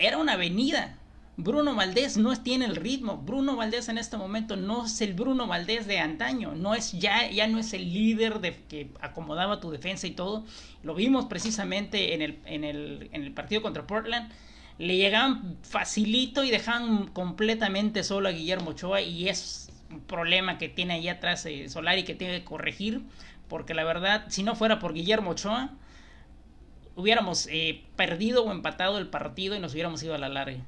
era 0.00 0.18
una 0.18 0.32
avenida. 0.32 0.96
Bruno 1.36 1.74
Valdés 1.74 2.16
no 2.16 2.36
tiene 2.42 2.66
el 2.66 2.76
ritmo. 2.76 3.16
Bruno 3.18 3.56
Valdés 3.56 3.88
en 3.88 3.98
este 3.98 4.16
momento 4.16 4.56
no 4.56 4.84
es 4.84 5.00
el 5.00 5.14
Bruno 5.14 5.46
Valdés 5.46 5.86
de 5.86 5.98
antaño. 5.98 6.54
No 6.54 6.74
es 6.74 6.92
ya, 6.92 7.30
ya 7.30 7.46
no 7.46 7.58
es 7.58 7.72
el 7.72 7.92
líder 7.92 8.40
de, 8.40 8.54
que 8.68 8.90
acomodaba 9.00 9.60
tu 9.60 9.70
defensa 9.70 10.06
y 10.06 10.12
todo. 10.12 10.44
Lo 10.82 10.94
vimos 10.94 11.26
precisamente 11.26 12.14
en 12.14 12.22
el, 12.22 12.38
en 12.44 12.64
el, 12.64 13.08
en 13.12 13.22
el 13.22 13.32
partido 13.32 13.62
contra 13.62 13.86
Portland. 13.86 14.30
Le 14.78 14.96
llegaban 14.96 15.58
facilito 15.62 16.44
y 16.44 16.50
dejaban 16.50 17.08
completamente 17.08 18.02
solo 18.04 18.28
a 18.28 18.32
Guillermo 18.32 18.70
Ochoa. 18.70 19.00
Y 19.00 19.28
es 19.28 19.70
un 19.90 20.00
problema 20.00 20.58
que 20.58 20.68
tiene 20.68 20.94
ahí 20.94 21.08
atrás 21.08 21.46
eh, 21.46 21.68
Solari 21.68 22.04
que 22.04 22.14
tiene 22.14 22.40
que 22.40 22.44
corregir. 22.44 23.02
Porque 23.48 23.74
la 23.74 23.84
verdad, 23.84 24.26
si 24.28 24.42
no 24.42 24.54
fuera 24.56 24.78
por 24.78 24.92
Guillermo 24.92 25.30
Ochoa, 25.30 25.70
hubiéramos 27.00 27.46
eh, 27.50 27.84
perdido 27.96 28.44
o 28.44 28.52
empatado 28.52 28.98
el 28.98 29.10
partido 29.10 29.54
y 29.54 29.60
nos 29.60 29.72
hubiéramos 29.72 30.02
ido 30.02 30.14
a 30.14 30.18
la 30.18 30.28
larga. 30.28 30.64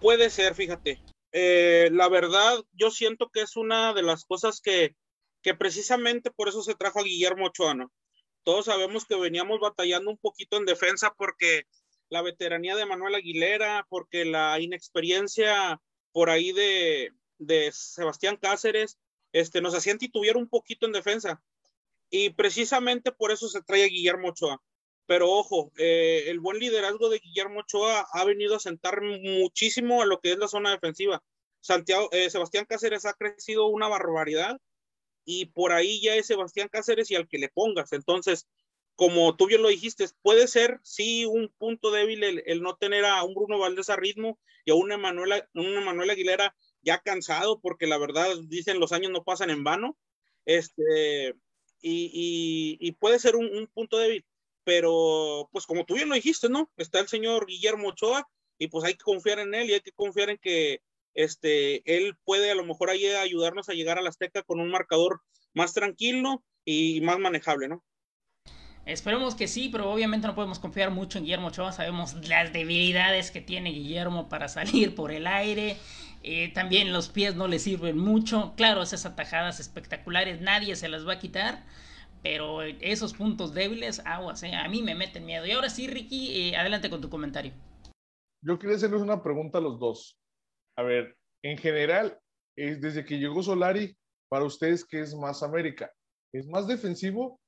Puede 0.00 0.30
ser, 0.30 0.54
fíjate. 0.54 1.00
Eh, 1.32 1.90
la 1.92 2.08
verdad, 2.08 2.64
yo 2.72 2.90
siento 2.90 3.28
que 3.30 3.42
es 3.42 3.56
una 3.56 3.92
de 3.92 4.02
las 4.02 4.24
cosas 4.24 4.60
que, 4.60 4.94
que 5.42 5.54
precisamente 5.54 6.30
por 6.30 6.48
eso 6.48 6.62
se 6.62 6.74
trajo 6.74 7.00
a 7.00 7.04
Guillermo 7.04 7.46
Ochoa, 7.46 7.76
Todos 8.42 8.66
sabemos 8.66 9.04
que 9.06 9.16
veníamos 9.16 9.60
batallando 9.60 10.10
un 10.10 10.18
poquito 10.18 10.56
en 10.56 10.64
defensa 10.64 11.14
porque 11.16 11.64
la 12.08 12.22
veteranía 12.22 12.76
de 12.76 12.86
Manuel 12.86 13.16
Aguilera, 13.16 13.86
porque 13.88 14.24
la 14.24 14.58
inexperiencia 14.60 15.80
por 16.12 16.30
ahí 16.30 16.52
de, 16.52 17.12
de 17.38 17.70
Sebastián 17.72 18.36
Cáceres, 18.36 18.98
este, 19.32 19.60
nos 19.60 19.74
hacían 19.74 19.98
titubear 19.98 20.36
un 20.36 20.48
poquito 20.48 20.86
en 20.86 20.92
defensa. 20.92 21.42
Y 22.10 22.30
precisamente 22.30 23.12
por 23.12 23.32
eso 23.32 23.48
se 23.48 23.62
trae 23.62 23.84
a 23.84 23.88
Guillermo 23.88 24.28
Ochoa. 24.28 24.62
Pero 25.06 25.30
ojo, 25.30 25.72
eh, 25.78 26.24
el 26.28 26.40
buen 26.40 26.58
liderazgo 26.58 27.08
de 27.08 27.20
Guillermo 27.20 27.60
Ochoa 27.60 28.06
ha 28.12 28.24
venido 28.24 28.56
a 28.56 28.60
sentar 28.60 29.00
muchísimo 29.02 30.02
a 30.02 30.06
lo 30.06 30.20
que 30.20 30.32
es 30.32 30.38
la 30.38 30.48
zona 30.48 30.72
defensiva. 30.72 31.22
Santiago, 31.60 32.08
eh, 32.12 32.30
Sebastián 32.30 32.66
Cáceres 32.68 33.06
ha 33.06 33.14
crecido 33.14 33.66
una 33.66 33.88
barbaridad 33.88 34.58
y 35.24 35.46
por 35.46 35.72
ahí 35.72 36.00
ya 36.00 36.14
es 36.14 36.26
Sebastián 36.26 36.68
Cáceres 36.70 37.10
y 37.10 37.16
al 37.16 37.28
que 37.28 37.38
le 37.38 37.48
pongas. 37.48 37.92
Entonces, 37.92 38.46
como 38.96 39.36
tú 39.36 39.46
bien 39.46 39.62
lo 39.62 39.68
dijiste, 39.68 40.06
puede 40.22 40.48
ser 40.48 40.80
sí 40.82 41.24
un 41.26 41.52
punto 41.58 41.90
débil 41.90 42.24
el, 42.24 42.62
no 42.62 42.76
tener 42.76 43.04
a 43.04 43.22
un 43.24 43.34
Bruno 43.34 43.58
Valdés 43.58 43.90
a 43.90 43.96
ritmo 43.96 44.38
y 44.64 44.70
a 44.70 44.74
un 44.74 44.90
Emanuel, 44.90 45.44
un 45.54 46.10
Aguilera 46.10 46.56
ya 46.82 46.98
cansado, 46.98 47.60
porque 47.60 47.86
la 47.86 47.98
verdad 47.98 48.28
dicen 48.48 48.80
los 48.80 48.92
años 48.92 49.12
no 49.12 49.24
pasan 49.24 49.50
en 49.50 49.64
vano. 49.64 49.98
Este, 50.46 51.34
y, 51.82 52.92
puede 52.98 53.18
ser 53.18 53.36
un 53.36 53.68
punto 53.72 53.98
débil 53.98 54.24
pero 54.66 55.48
pues 55.52 55.64
como 55.64 55.84
tú 55.84 55.94
bien 55.94 56.08
lo 56.08 56.16
dijiste, 56.16 56.48
¿no? 56.48 56.68
Está 56.76 56.98
el 56.98 57.06
señor 57.06 57.46
Guillermo 57.46 57.90
Ochoa 57.90 58.28
y 58.58 58.66
pues 58.66 58.84
hay 58.84 58.94
que 58.94 59.04
confiar 59.04 59.38
en 59.38 59.54
él 59.54 59.70
y 59.70 59.74
hay 59.74 59.80
que 59.80 59.92
confiar 59.92 60.28
en 60.28 60.38
que 60.38 60.80
este, 61.14 61.82
él 61.96 62.16
puede 62.24 62.50
a 62.50 62.56
lo 62.56 62.64
mejor 62.64 62.90
ayudarnos 62.90 63.68
a 63.68 63.74
llegar 63.74 63.96
a 63.96 64.02
la 64.02 64.08
Azteca 64.08 64.42
con 64.42 64.58
un 64.58 64.68
marcador 64.68 65.20
más 65.54 65.72
tranquilo 65.72 66.42
y 66.64 67.00
más 67.02 67.20
manejable, 67.20 67.68
¿no? 67.68 67.84
Esperemos 68.86 69.36
que 69.36 69.46
sí, 69.46 69.68
pero 69.68 69.88
obviamente 69.88 70.26
no 70.26 70.34
podemos 70.34 70.58
confiar 70.58 70.90
mucho 70.90 71.18
en 71.18 71.24
Guillermo 71.24 71.48
Ochoa. 71.48 71.70
Sabemos 71.70 72.14
las 72.28 72.52
debilidades 72.52 73.30
que 73.30 73.40
tiene 73.40 73.70
Guillermo 73.70 74.28
para 74.28 74.48
salir 74.48 74.96
por 74.96 75.12
el 75.12 75.28
aire. 75.28 75.76
Eh, 76.28 76.52
también 76.52 76.92
los 76.92 77.08
pies 77.08 77.36
no 77.36 77.46
le 77.46 77.60
sirven 77.60 77.96
mucho. 77.96 78.52
Claro, 78.56 78.82
esas 78.82 79.06
atajadas 79.06 79.60
espectaculares 79.60 80.40
nadie 80.40 80.74
se 80.74 80.88
las 80.88 81.06
va 81.06 81.12
a 81.14 81.18
quitar. 81.20 81.64
Pero 82.20 82.62
esos 82.62 83.14
puntos 83.14 83.54
débiles, 83.54 84.02
aguas, 84.04 84.42
eh, 84.42 84.52
a 84.52 84.68
mí 84.68 84.82
me 84.82 84.96
meten 84.96 85.24
miedo. 85.24 85.46
Y 85.46 85.52
ahora 85.52 85.70
sí, 85.70 85.86
Ricky, 85.86 86.48
eh, 86.48 86.56
adelante 86.56 86.90
con 86.90 87.00
tu 87.00 87.08
comentario. 87.08 87.52
Yo 88.42 88.58
quería 88.58 88.74
hacerles 88.74 89.02
una 89.02 89.22
pregunta 89.22 89.58
a 89.58 89.60
los 89.60 89.78
dos. 89.78 90.18
A 90.76 90.82
ver, 90.82 91.16
en 91.44 91.56
general, 91.58 92.18
es 92.56 92.80
desde 92.80 93.04
que 93.04 93.20
llegó 93.20 93.44
Solari, 93.44 93.96
para 94.28 94.44
ustedes, 94.44 94.84
¿qué 94.84 95.02
es 95.02 95.14
más 95.14 95.44
América? 95.44 95.92
¿Es 96.32 96.48
más 96.48 96.66
defensivo 96.66 97.38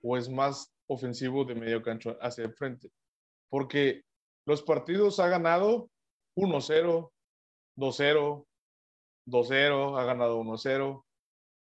o 0.00 0.16
es 0.16 0.28
más 0.28 0.72
ofensivo 0.86 1.44
de 1.44 1.56
medio 1.56 1.82
cancho 1.82 2.16
hacia 2.20 2.44
el 2.44 2.54
frente? 2.54 2.88
Porque 3.50 4.02
los 4.46 4.62
partidos 4.62 5.18
ha 5.18 5.26
ganado 5.26 5.90
1-0, 6.36 7.10
2-0, 7.76 8.46
2-0, 9.26 9.98
ha 9.98 10.04
ganado 10.04 10.40
1-0, 10.40 11.04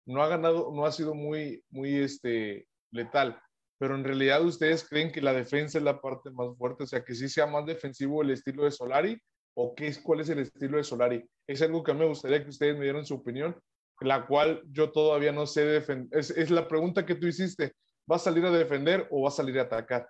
no 0.06 0.22
ha 0.22 0.28
ganado, 0.28 0.70
no 0.72 0.84
ha 0.84 0.92
sido 0.92 1.14
muy, 1.14 1.62
muy 1.70 1.96
este, 1.96 2.66
letal. 2.90 3.40
Pero 3.78 3.94
en 3.96 4.04
realidad 4.04 4.44
ustedes 4.44 4.88
creen 4.88 5.10
que 5.10 5.20
la 5.20 5.32
defensa 5.32 5.78
es 5.78 5.84
la 5.84 6.00
parte 6.00 6.30
más 6.30 6.56
fuerte, 6.56 6.84
o 6.84 6.86
sea, 6.86 7.04
que 7.04 7.14
sí 7.14 7.28
sea 7.28 7.46
más 7.46 7.66
defensivo 7.66 8.22
el 8.22 8.30
estilo 8.30 8.64
de 8.64 8.70
Solari, 8.70 9.20
o 9.54 9.74
qué 9.74 9.88
es, 9.88 9.98
cuál 9.98 10.20
es 10.20 10.28
el 10.28 10.38
estilo 10.38 10.76
de 10.76 10.84
Solari. 10.84 11.24
Es 11.46 11.62
algo 11.62 11.82
que 11.82 11.92
me 11.92 12.06
gustaría 12.06 12.42
que 12.42 12.50
ustedes 12.50 12.76
me 12.76 12.84
dieran 12.84 13.04
su 13.04 13.14
opinión, 13.14 13.56
la 14.00 14.26
cual 14.26 14.62
yo 14.70 14.90
todavía 14.90 15.32
no 15.32 15.46
sé 15.46 15.64
defender. 15.64 16.18
Es, 16.18 16.50
la 16.50 16.66
pregunta 16.68 17.04
que 17.06 17.14
tú 17.14 17.26
hiciste, 17.26 17.72
¿va 18.10 18.16
a 18.16 18.20
salir 18.20 18.44
a 18.44 18.50
defender 18.50 19.06
o 19.10 19.22
va 19.22 19.28
a 19.28 19.32
salir 19.32 19.58
a 19.58 19.62
atacar? 19.62 20.08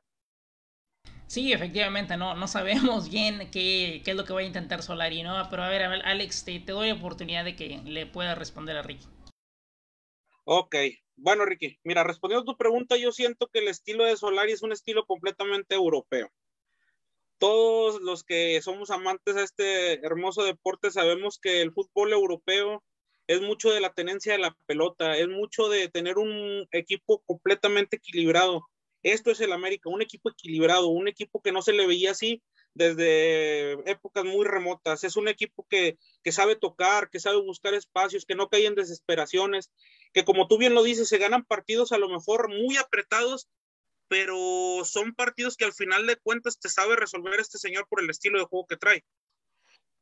Sí, 1.32 1.50
efectivamente, 1.50 2.18
no, 2.18 2.34
no 2.34 2.46
sabemos 2.46 3.08
bien 3.10 3.50
qué, 3.50 4.02
es 4.04 4.14
lo 4.14 4.26
que 4.26 4.34
va 4.34 4.40
a 4.40 4.44
intentar 4.44 4.82
Solari, 4.82 5.22
¿no? 5.22 5.32
Pero 5.48 5.62
a 5.62 5.70
ver, 5.70 5.82
Alex, 5.82 6.44
te, 6.44 6.60
te 6.60 6.72
doy 6.72 6.90
oportunidad 6.90 7.42
de 7.42 7.56
que 7.56 7.80
le 7.86 8.04
pueda 8.04 8.34
responder 8.34 8.76
a 8.76 8.82
Ricky. 8.82 9.06
Ok, 10.44 10.76
bueno, 11.16 11.46
Ricky, 11.46 11.78
mira, 11.84 12.04
respondiendo 12.04 12.42
a 12.42 12.52
tu 12.52 12.58
pregunta, 12.58 12.98
yo 12.98 13.12
siento 13.12 13.46
que 13.46 13.60
el 13.60 13.68
estilo 13.68 14.04
de 14.04 14.18
Solari 14.18 14.52
es 14.52 14.62
un 14.62 14.72
estilo 14.72 15.06
completamente 15.06 15.74
europeo. 15.74 16.28
Todos 17.38 18.02
los 18.02 18.24
que 18.24 18.60
somos 18.60 18.90
amantes 18.90 19.34
a 19.36 19.42
este 19.42 20.04
hermoso 20.04 20.44
deporte 20.44 20.90
sabemos 20.90 21.38
que 21.38 21.62
el 21.62 21.72
fútbol 21.72 22.12
europeo 22.12 22.84
es 23.26 23.40
mucho 23.40 23.70
de 23.70 23.80
la 23.80 23.94
tenencia 23.94 24.34
de 24.34 24.38
la 24.38 24.54
pelota, 24.66 25.16
es 25.16 25.28
mucho 25.28 25.70
de 25.70 25.88
tener 25.88 26.18
un 26.18 26.68
equipo 26.72 27.22
completamente 27.24 27.96
equilibrado. 27.96 28.68
Esto 29.02 29.30
es 29.30 29.40
el 29.40 29.52
América, 29.52 29.90
un 29.90 30.02
equipo 30.02 30.30
equilibrado, 30.30 30.88
un 30.88 31.08
equipo 31.08 31.42
que 31.42 31.52
no 31.52 31.62
se 31.62 31.72
le 31.72 31.86
veía 31.86 32.12
así 32.12 32.42
desde 32.74 33.72
épocas 33.90 34.24
muy 34.24 34.46
remotas. 34.46 35.04
Es 35.04 35.16
un 35.16 35.28
equipo 35.28 35.66
que, 35.68 35.98
que, 36.22 36.32
sabe 36.32 36.56
tocar, 36.56 37.10
que 37.10 37.20
sabe 37.20 37.38
buscar 37.38 37.74
espacios, 37.74 38.24
que 38.24 38.34
no 38.34 38.48
cae 38.48 38.66
en 38.66 38.74
desesperaciones, 38.74 39.70
que 40.12 40.24
como 40.24 40.48
tú 40.48 40.58
bien 40.58 40.74
lo 40.74 40.82
dices, 40.82 41.08
se 41.08 41.18
ganan 41.18 41.44
partidos 41.44 41.92
a 41.92 41.98
lo 41.98 42.08
mejor 42.08 42.48
muy 42.48 42.76
apretados, 42.76 43.48
pero 44.08 44.84
son 44.84 45.14
partidos 45.14 45.56
que 45.56 45.64
al 45.64 45.72
final 45.72 46.06
de 46.06 46.16
cuentas 46.16 46.58
te 46.58 46.68
sabe 46.68 46.96
resolver 46.96 47.40
este 47.40 47.58
señor 47.58 47.86
por 47.88 48.02
el 48.02 48.10
estilo 48.10 48.38
de 48.38 48.44
juego 48.44 48.66
que 48.66 48.76
trae. 48.76 49.04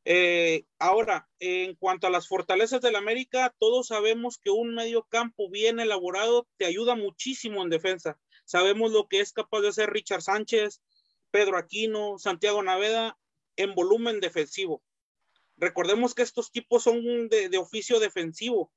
Eh, 0.05 0.65
ahora, 0.79 1.29
en 1.39 1.75
cuanto 1.77 2.07
a 2.07 2.11
las 2.11 2.27
fortalezas 2.27 2.81
del 2.81 2.97
América, 2.97 3.55
todos 3.59 3.89
sabemos 3.89 4.39
que 4.39 4.51
un 4.51 4.75
medio 4.75 5.05
campo 5.05 5.51
bien 5.51 5.79
elaborado 5.79 6.49
te 6.57 6.65
ayuda 6.65 6.95
muchísimo 6.95 7.63
en 7.63 7.71
defensa. 7.71 8.19
Sabemos 8.51 8.91
lo 8.91 9.07
que 9.07 9.21
es 9.21 9.33
capaz 9.33 9.61
de 9.61 9.69
hacer 9.69 9.91
Richard 9.91 10.23
Sánchez, 10.23 10.83
Pedro 11.31 11.57
Aquino, 11.57 12.19
Santiago 12.19 12.61
Naveda 12.65 13.17
en 13.55 13.77
volumen 13.77 14.19
defensivo. 14.19 14.83
Recordemos 15.57 16.17
que 16.17 16.23
estos 16.23 16.51
tipos 16.51 16.83
son 16.83 17.29
de, 17.29 17.57
oficio 17.59 18.01
defensivo. 18.01 18.73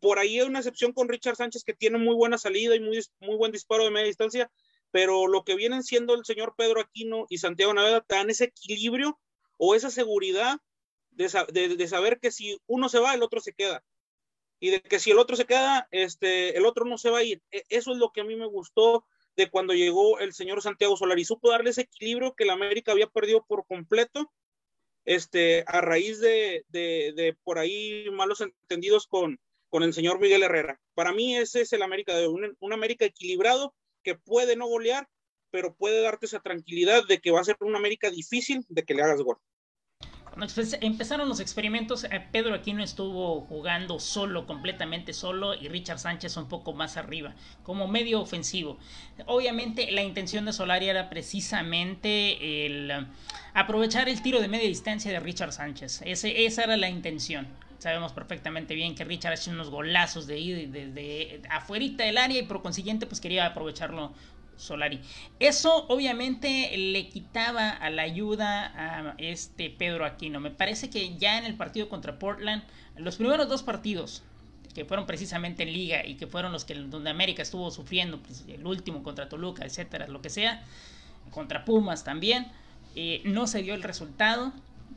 Por 0.00 0.18
ahí 0.18 0.40
hay 0.40 0.46
una 0.48 0.58
excepción 0.58 0.92
con 0.92 1.08
Richard 1.08 1.36
Sánchez 1.36 1.62
que 1.62 1.72
tiene 1.72 1.98
muy 1.98 2.16
buena 2.16 2.36
salida 2.36 2.74
y 2.74 2.80
muy, 2.80 2.98
muy 3.20 3.36
buen 3.36 3.52
disparo 3.52 3.84
de 3.84 3.92
media 3.92 4.08
distancia, 4.08 4.50
pero 4.90 5.28
lo 5.28 5.44
que 5.44 5.54
vienen 5.54 5.84
siendo 5.84 6.14
el 6.14 6.24
señor 6.24 6.56
Pedro 6.56 6.80
Aquino 6.80 7.26
y 7.28 7.38
Santiago 7.38 7.72
Naveda 7.74 8.00
te 8.00 8.16
dan 8.16 8.28
ese 8.28 8.46
equilibrio 8.46 9.20
o 9.56 9.76
esa 9.76 9.92
seguridad 9.92 10.58
de, 11.12 11.28
de, 11.76 11.86
saber 11.86 12.18
que 12.18 12.32
si 12.32 12.60
uno 12.66 12.88
se 12.88 12.98
va, 12.98 13.14
el 13.14 13.22
otro 13.22 13.38
se 13.38 13.52
queda. 13.52 13.84
Y 14.58 14.70
de 14.70 14.80
que 14.80 14.98
si 14.98 15.12
el 15.12 15.18
otro 15.18 15.36
se 15.36 15.44
queda, 15.44 15.86
este, 15.92 16.56
el 16.56 16.66
otro 16.66 16.84
no 16.86 16.98
se 16.98 17.10
va 17.10 17.18
a 17.18 17.22
ir. 17.22 17.40
E, 17.52 17.62
eso 17.68 17.92
es 17.92 17.98
lo 17.98 18.10
que 18.10 18.22
a 18.22 18.24
mí 18.24 18.34
me 18.34 18.46
gustó 18.46 19.06
de 19.36 19.50
cuando 19.50 19.74
llegó 19.74 20.18
el 20.18 20.32
señor 20.32 20.62
Santiago 20.62 20.96
Solari. 20.96 21.24
Supo 21.24 21.50
darle 21.50 21.70
ese 21.70 21.82
equilibrio 21.82 22.34
que 22.34 22.44
la 22.44 22.52
América 22.52 22.92
había 22.92 23.06
perdido 23.06 23.44
por 23.46 23.66
completo 23.66 24.30
este, 25.04 25.64
a 25.66 25.80
raíz 25.80 26.20
de, 26.20 26.64
de, 26.68 27.36
por 27.42 27.58
ahí 27.58 28.06
malos 28.12 28.40
entendidos 28.40 29.06
con, 29.06 29.40
con 29.68 29.82
el 29.82 29.92
señor 29.92 30.20
Miguel 30.20 30.42
Herrera. 30.42 30.80
Para 30.94 31.12
mí 31.12 31.36
ese 31.36 31.62
es 31.62 31.72
el 31.72 31.82
América, 31.82 32.16
de 32.16 32.28
un, 32.28 32.56
un 32.58 32.72
América 32.72 33.04
equilibrado 33.04 33.74
que 34.02 34.14
puede 34.14 34.56
no 34.56 34.66
golear, 34.66 35.08
pero 35.50 35.74
puede 35.74 36.02
darte 36.02 36.26
esa 36.26 36.40
tranquilidad 36.40 37.06
de 37.06 37.18
que 37.18 37.30
va 37.30 37.40
a 37.40 37.44
ser 37.44 37.56
una 37.60 37.78
América 37.78 38.10
difícil 38.10 38.64
de 38.68 38.84
que 38.84 38.94
le 38.94 39.02
hagas 39.02 39.22
gol. 39.22 39.38
Cuando 40.32 40.50
empezaron 40.80 41.28
los 41.28 41.40
experimentos, 41.40 42.04
eh, 42.04 42.26
Pedro 42.32 42.54
Aquino 42.54 42.82
estuvo 42.82 43.42
jugando 43.42 44.00
solo, 44.00 44.46
completamente 44.46 45.12
solo, 45.12 45.54
y 45.54 45.68
Richard 45.68 45.98
Sánchez 45.98 46.38
un 46.38 46.48
poco 46.48 46.72
más 46.72 46.96
arriba, 46.96 47.34
como 47.62 47.86
medio 47.86 48.18
ofensivo. 48.18 48.78
Obviamente 49.26 49.90
la 49.90 50.02
intención 50.02 50.46
de 50.46 50.54
Solari 50.54 50.88
era 50.88 51.10
precisamente 51.10 52.64
el 52.66 52.90
eh, 52.90 53.06
aprovechar 53.52 54.08
el 54.08 54.22
tiro 54.22 54.40
de 54.40 54.48
media 54.48 54.68
distancia 54.68 55.12
de 55.12 55.20
Richard 55.20 55.52
Sánchez. 55.52 56.00
Esa 56.06 56.64
era 56.64 56.78
la 56.78 56.88
intención. 56.88 57.46
Sabemos 57.82 58.12
perfectamente 58.12 58.74
bien 58.74 58.94
que 58.94 59.04
Richard 59.04 59.32
hace 59.32 59.50
unos 59.50 59.68
golazos 59.68 60.28
de 60.28 60.38
ir 60.38 60.70
desde 60.70 61.42
afuera 61.50 61.84
del 61.84 62.16
área 62.16 62.38
y 62.38 62.44
por 62.44 62.62
consiguiente 62.62 63.06
pues 63.06 63.20
quería 63.20 63.44
aprovecharlo 63.44 64.12
Solari. 64.56 65.00
Eso 65.40 65.86
obviamente 65.88 66.76
le 66.76 67.08
quitaba 67.08 67.70
a 67.70 67.90
la 67.90 68.02
ayuda 68.02 68.72
a 68.76 69.14
este 69.18 69.70
Pedro 69.70 70.04
Aquino. 70.04 70.40
Me 70.40 70.50
parece 70.50 70.90
que 70.90 71.16
ya 71.16 71.38
en 71.38 71.44
el 71.44 71.56
partido 71.56 71.88
contra 71.88 72.18
Portland, 72.18 72.62
los 72.96 73.16
primeros 73.16 73.48
dos 73.48 73.62
partidos 73.62 74.22
que 74.74 74.84
fueron 74.84 75.06
precisamente 75.06 75.64
en 75.64 75.72
liga 75.72 76.06
y 76.06 76.14
que 76.14 76.26
fueron 76.26 76.52
los 76.52 76.64
que 76.64 76.74
donde 76.74 77.10
América 77.10 77.42
estuvo 77.42 77.70
sufriendo, 77.70 78.20
pues, 78.22 78.44
el 78.48 78.66
último 78.66 79.02
contra 79.02 79.28
Toluca, 79.28 79.64
etcétera, 79.64 80.06
lo 80.06 80.22
que 80.22 80.30
sea, 80.30 80.62
contra 81.30 81.64
Pumas 81.64 82.04
también, 82.04 82.50
eh, 82.96 83.20
no 83.24 83.46
se 83.46 83.62
dio 83.62 83.74
el 83.74 83.82
resultado 83.82 84.52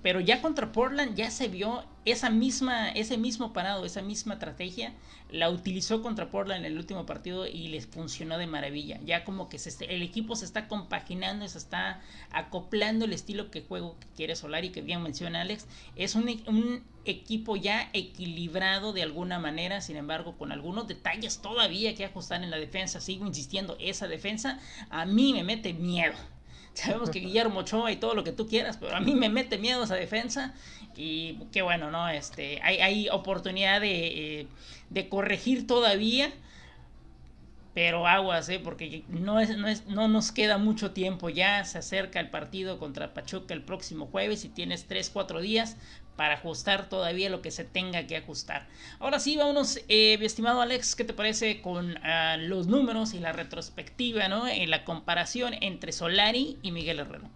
pero 0.06 0.20
ya 0.20 0.40
contra 0.40 0.72
Portland 0.72 1.16
ya 1.16 1.32
se 1.32 1.48
vio 1.48 1.84
esa 2.06 2.30
misma, 2.30 2.90
ese 2.92 3.18
mismo 3.18 3.54
parado, 3.54 3.86
esa 3.86 4.04
misma 4.04 4.36
estrategia, 4.36 4.94
la 5.32 5.50
utilizó 5.50 6.04
contra 6.04 6.30
Portland 6.30 6.64
en 6.64 6.72
el 6.74 6.78
último 6.78 7.08
partido 7.08 7.48
y 7.48 7.70
les 7.70 7.88
funcionó 7.88 8.38
de 8.38 8.46
maravilla. 8.46 9.00
Ya 9.04 9.24
como 9.24 9.50
que 9.50 9.58
se, 9.58 9.84
el 9.86 10.04
equipo 10.04 10.36
se 10.36 10.46
está 10.46 10.68
compaginando, 10.68 11.48
se 11.48 11.58
está 11.58 12.04
acoplando 12.32 13.06
el 13.06 13.14
estilo 13.14 13.50
que 13.50 13.64
juego 13.64 13.98
que 14.00 14.06
quiere 14.16 14.36
Solari, 14.36 14.70
que 14.70 14.84
bien 14.84 15.02
menciona 15.02 15.42
Alex. 15.42 15.66
Es 15.96 16.14
un, 16.14 16.30
un 16.46 16.84
equipo 17.06 17.56
ya 17.56 17.90
equilibrado 17.94 18.94
de 18.94 19.02
alguna 19.02 19.40
manera, 19.40 19.82
sin 19.82 19.98
embargo, 19.98 20.38
con 20.38 20.52
algunos 20.52 20.88
detalles 20.88 21.40
todavía 21.40 21.96
que 21.96 22.06
ajustar 22.06 22.44
en 22.44 22.52
la 22.52 22.58
defensa. 22.58 23.02
Sigo 23.02 23.26
insistiendo, 23.26 23.76
esa 23.80 24.08
defensa 24.08 24.60
a 24.92 25.08
mí 25.08 25.34
me 25.34 25.44
mete 25.44 25.74
miedo. 25.74 26.14
Sabemos 26.76 27.10
que 27.10 27.20
Guillermo 27.20 27.62
Ochoa 27.62 27.92
y 27.92 27.96
todo 27.96 28.14
lo 28.14 28.24
que 28.24 28.32
tú 28.32 28.48
quieras, 28.48 28.78
pero 28.78 28.96
a 28.96 29.00
mí 29.00 29.16
me 29.16 29.30
mete 29.30 29.58
miedo 29.58 29.84
esa 29.84 29.96
defensa. 29.96 30.54
Y 30.96 31.40
qué 31.52 31.62
bueno, 31.62 31.90
¿no? 31.90 32.08
Este, 32.10 32.60
hay, 32.62 32.78
hay 32.78 33.10
oportunidad 33.10 33.82
de, 33.82 34.42
eh, 34.42 34.48
de 34.90 35.10
corregir 35.10 35.68
todavía. 35.68 36.32
Pero 37.76 38.08
aguas, 38.08 38.50
¿eh? 38.50 38.60
porque 38.64 39.04
no, 39.10 39.40
es, 39.40 39.56
no, 39.58 39.68
es, 39.68 39.86
no 39.86 40.08
nos 40.08 40.32
queda 40.32 40.58
mucho 40.58 40.92
tiempo 40.92 41.30
ya. 41.30 41.64
Se 41.66 41.78
acerca 41.78 42.20
el 42.20 42.32
partido 42.32 42.80
contra 42.80 43.14
Pachuca 43.14 43.54
el 43.54 43.64
próximo 43.64 44.08
jueves 44.08 44.46
y 44.46 44.50
tienes 44.50 44.90
3-4 44.90 45.42
días 45.42 45.78
para 46.16 46.36
ajustar 46.36 46.90
todavía 46.90 47.30
lo 47.30 47.42
que 47.42 47.52
se 47.52 47.66
tenga 47.66 48.08
que 48.08 48.18
ajustar. 48.18 48.68
Ahora 49.00 49.20
sí, 49.20 49.36
vámonos, 49.38 49.80
eh, 49.90 50.18
mi 50.18 50.26
estimado 50.26 50.62
Alex, 50.62 50.96
¿qué 50.96 51.04
te 51.04 51.14
parece 51.14 51.62
con 51.62 51.98
uh, 51.98 52.38
los 52.40 52.68
números 52.68 53.14
y 53.14 53.20
la 53.20 53.34
retrospectiva, 53.34 54.28
¿no? 54.30 54.48
En 54.48 54.70
la 54.70 54.86
comparación 54.86 55.54
entre 55.62 55.92
Solari 55.92 56.58
y 56.62 56.72
Miguel 56.72 57.00
Herrero. 57.00 57.30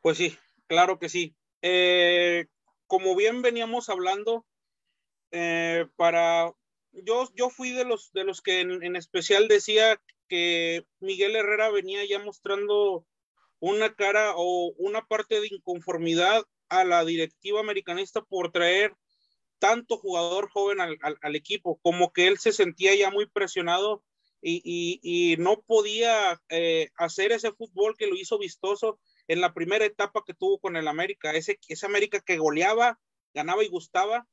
Pues 0.00 0.16
sí, 0.16 0.36
claro 0.66 0.98
que 0.98 1.08
sí. 1.10 1.34
Eh, 1.60 2.46
como 2.86 3.14
bien 3.14 3.42
veníamos 3.42 3.88
hablando, 3.88 4.46
eh, 5.30 5.86
para 5.96 6.52
yo, 6.92 7.28
yo 7.34 7.50
fui 7.50 7.72
de 7.72 7.84
los, 7.84 8.12
de 8.12 8.24
los 8.24 8.40
que 8.40 8.60
en, 8.60 8.82
en 8.82 8.96
especial 8.96 9.48
decía 9.48 10.00
que 10.28 10.86
Miguel 11.00 11.36
Herrera 11.36 11.70
venía 11.70 12.04
ya 12.04 12.18
mostrando 12.18 13.06
una 13.58 13.94
cara 13.94 14.32
o 14.36 14.72
una 14.76 15.06
parte 15.06 15.40
de 15.40 15.48
inconformidad 15.50 16.44
a 16.68 16.84
la 16.84 17.04
directiva 17.04 17.60
americanista 17.60 18.22
por 18.22 18.50
traer 18.50 18.94
tanto 19.58 19.96
jugador 19.96 20.50
joven 20.50 20.80
al, 20.80 20.98
al, 21.00 21.36
equipo, 21.36 21.78
como 21.82 22.12
que 22.12 22.26
él 22.26 22.38
se 22.38 22.50
sentía 22.50 22.96
ya 22.96 23.12
muy 23.12 23.26
presionado 23.26 24.02
y, 24.40 24.60
y, 24.64 25.00
y 25.02 25.36
no 25.36 25.62
podía 25.62 26.42
eh, 26.48 26.90
hacer 26.96 27.30
ese 27.30 27.52
fútbol 27.52 27.96
que 27.96 28.08
lo 28.08 28.16
hizo 28.16 28.38
vistoso 28.38 28.98
en 29.28 29.40
la 29.40 29.54
primera 29.54 29.84
etapa 29.84 30.24
que 30.26 30.34
tuvo 30.34 30.58
con 30.58 30.76
el 30.76 30.88
América, 30.88 31.30
ese, 31.32 31.60
ese 31.68 31.86
América 31.86 32.20
que 32.20 32.38
goleaba, 32.38 32.98
ganaba 33.32 33.62
y 33.62 33.68
gustaba, 33.68 34.26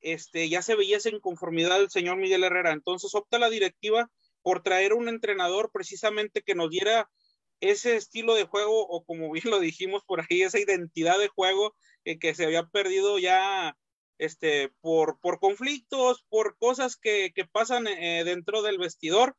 este, 0.00 0.48
ya 0.48 0.62
se 0.62 0.74
veía 0.74 0.96
esa 0.98 1.10
inconformidad 1.10 1.78
del 1.78 1.90
señor 1.90 2.16
Miguel 2.16 2.44
Herrera. 2.44 2.72
Entonces 2.72 3.14
opta 3.14 3.38
la 3.38 3.50
directiva 3.50 4.10
por 4.42 4.62
traer 4.62 4.94
un 4.94 5.08
entrenador 5.08 5.70
precisamente 5.72 6.42
que 6.42 6.54
nos 6.54 6.70
diera 6.70 7.10
ese 7.60 7.96
estilo 7.96 8.34
de 8.34 8.44
juego 8.44 8.86
o 8.86 9.04
como 9.04 9.30
bien 9.32 9.50
lo 9.50 9.60
dijimos 9.60 10.04
por 10.04 10.20
ahí, 10.20 10.42
esa 10.42 10.60
identidad 10.60 11.18
de 11.18 11.28
juego 11.28 11.74
eh, 12.04 12.18
que 12.18 12.34
se 12.34 12.44
había 12.44 12.66
perdido 12.66 13.18
ya 13.18 13.76
este, 14.18 14.70
por, 14.80 15.18
por 15.20 15.38
conflictos, 15.40 16.24
por 16.28 16.56
cosas 16.58 16.96
que, 16.96 17.32
pasan 17.52 17.86
eh, 17.86 18.24
dentro 18.24 18.62
del 18.62 18.78
vestidor. 18.78 19.36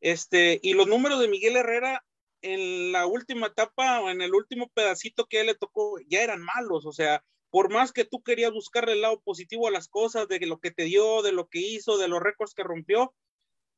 Este, 0.00 0.60
y 0.62 0.74
los 0.74 0.86
números 0.86 1.20
de 1.20 1.28
Miguel 1.28 1.56
Herrera 1.56 2.04
en 2.42 2.92
la 2.92 3.06
última 3.06 3.46
etapa 3.46 4.00
o 4.00 4.10
en 4.10 4.20
el 4.20 4.34
último 4.34 4.68
pedacito 4.68 5.26
que 5.26 5.40
él 5.40 5.46
le 5.46 5.54
tocó 5.54 5.98
ya 6.06 6.22
eran 6.22 6.42
malos, 6.42 6.84
o 6.84 6.92
sea, 6.92 7.24
por 7.54 7.70
más 7.70 7.92
que 7.92 8.04
tú 8.04 8.20
querías 8.20 8.50
buscarle 8.50 8.94
el 8.94 9.02
lado 9.02 9.20
positivo 9.20 9.68
a 9.68 9.70
las 9.70 9.86
cosas, 9.86 10.26
de 10.26 10.40
lo 10.40 10.58
que 10.58 10.72
te 10.72 10.82
dio, 10.82 11.22
de 11.22 11.30
lo 11.30 11.46
que 11.48 11.60
hizo, 11.60 11.98
de 11.98 12.08
los 12.08 12.20
récords 12.20 12.52
que 12.52 12.64
rompió, 12.64 13.14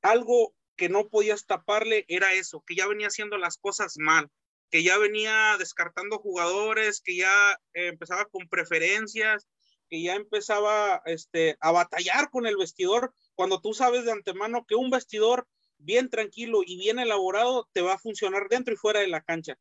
algo 0.00 0.54
que 0.76 0.88
no 0.88 1.10
podías 1.10 1.44
taparle 1.44 2.06
era 2.08 2.32
eso, 2.32 2.64
que 2.66 2.74
ya 2.74 2.86
venía 2.86 3.08
haciendo 3.08 3.36
las 3.36 3.58
cosas 3.58 3.96
mal, 3.98 4.30
que 4.70 4.82
ya 4.82 4.96
venía 4.96 5.56
descartando 5.58 6.16
jugadores, 6.16 7.02
que 7.02 7.16
ya 7.18 7.52
eh, 7.74 7.88
empezaba 7.88 8.24
con 8.24 8.48
preferencias, 8.48 9.46
que 9.90 10.02
ya 10.02 10.14
empezaba 10.14 11.02
este, 11.04 11.58
a 11.60 11.70
batallar 11.70 12.30
con 12.30 12.46
el 12.46 12.56
vestidor, 12.56 13.12
cuando 13.34 13.60
tú 13.60 13.74
sabes 13.74 14.06
de 14.06 14.12
antemano 14.12 14.64
que 14.66 14.74
un 14.74 14.88
vestidor 14.88 15.46
bien 15.76 16.08
tranquilo 16.08 16.62
y 16.66 16.78
bien 16.78 16.98
elaborado 16.98 17.68
te 17.74 17.82
va 17.82 17.92
a 17.92 17.98
funcionar 17.98 18.48
dentro 18.48 18.72
y 18.72 18.78
fuera 18.78 19.00
de 19.00 19.08
la 19.08 19.20
cancha. 19.20 19.58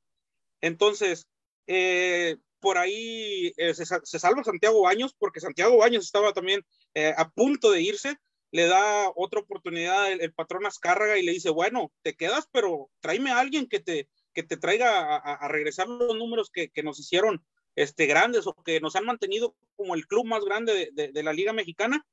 Entonces, 0.61 1.27
eh, 1.67 2.37
por 2.59 2.77
ahí 2.77 3.53
eh, 3.57 3.73
se, 3.73 3.85
salva 3.85 4.43
Santiago 4.43 4.81
Baños, 4.81 5.15
porque 5.17 5.39
Santiago 5.39 5.77
Baños 5.77 6.05
estaba 6.05 6.33
también 6.33 6.65
eh, 6.93 7.13
a 7.15 7.29
punto 7.29 7.71
de 7.71 7.81
irse, 7.81 8.17
le 8.51 8.67
da 8.67 9.11
otra 9.15 9.41
oportunidad 9.41 10.11
el, 10.11 10.21
el, 10.21 10.33
patrón 10.33 10.65
Azcárraga 10.65 11.17
y 11.17 11.23
le 11.23 11.33
dice, 11.33 11.49
bueno, 11.49 11.91
te 12.01 12.15
quedas, 12.15 12.47
pero 12.51 12.89
tráeme 13.01 13.31
a 13.31 13.39
alguien 13.39 13.67
que 13.67 13.79
te, 13.79 14.07
que 14.33 14.43
te 14.43 14.57
traiga 14.57 15.17
a, 15.17 15.47
regresar 15.47 15.87
los 15.87 16.15
números 16.15 16.49
que, 16.51 16.69
que, 16.69 16.83
nos 16.83 16.99
hicieron 16.99 17.43
este, 17.75 18.05
grandes 18.05 18.47
o 18.47 18.53
que 18.63 18.79
nos 18.79 18.95
han 18.95 19.05
mantenido 19.05 19.55
como 19.75 19.95
el 19.95 20.07
club 20.07 20.25
más 20.25 20.43
grande 20.45 20.91
de, 20.93 21.11
de, 21.11 21.23
la 21.23 21.33
Liga 21.33 21.53
Mexicana. 21.53 22.05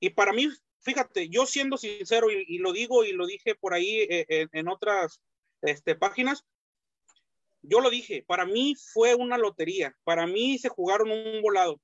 Y 0.00 0.10
para 0.10 0.32
mí 0.32 0.48
fíjate, 0.86 1.28
yo 1.28 1.46
siendo 1.46 1.76
sincero, 1.76 2.30
y, 2.30 2.44
y, 2.46 2.58
lo 2.58 2.72
digo 2.72 3.04
y 3.04 3.12
lo 3.12 3.26
dije 3.26 3.56
por 3.56 3.74
ahí 3.74 4.06
eh, 4.08 4.24
en, 4.28 4.48
en, 4.52 4.68
otras 4.68 5.20
este, 5.62 5.96
páginas, 5.96 6.44
yo 7.68 7.80
lo 7.80 7.90
dije, 7.90 8.24
para 8.26 8.46
mí 8.46 8.74
fue 8.92 9.14
una 9.14 9.38
lotería, 9.38 9.94
para 10.04 10.26
mí 10.26 10.58
se 10.58 10.68
jugaron 10.68 11.10
un 11.10 11.42
volado, 11.42 11.80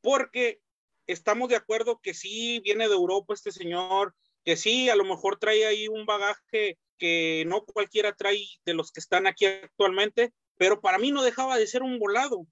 porque 0.00 0.60
estamos 1.06 1.48
de 1.48 1.56
acuerdo 1.56 2.00
que 2.02 2.14
sí 2.14 2.60
viene 2.60 2.88
de 2.88 2.94
Europa 2.94 3.34
este 3.34 3.52
señor, 3.52 4.14
que 4.44 4.56
sí, 4.56 4.90
a 4.90 4.96
lo 4.96 5.04
mejor 5.04 5.38
trae 5.38 5.66
ahí 5.66 5.88
un 5.88 6.04
bagaje 6.06 6.78
que 6.98 7.44
no 7.46 7.64
cualquiera 7.64 8.14
trae 8.14 8.46
de 8.64 8.74
los 8.74 8.92
que 8.92 9.00
están 9.00 9.26
aquí 9.26 9.46
actualmente, 9.46 10.32
pero 10.56 10.80
para 10.80 10.98
mí 10.98 11.10
no 11.10 11.22
dejaba 11.22 11.56
de 11.56 11.66
ser 11.66 11.82
un 11.82 11.98
volado. 11.98 12.46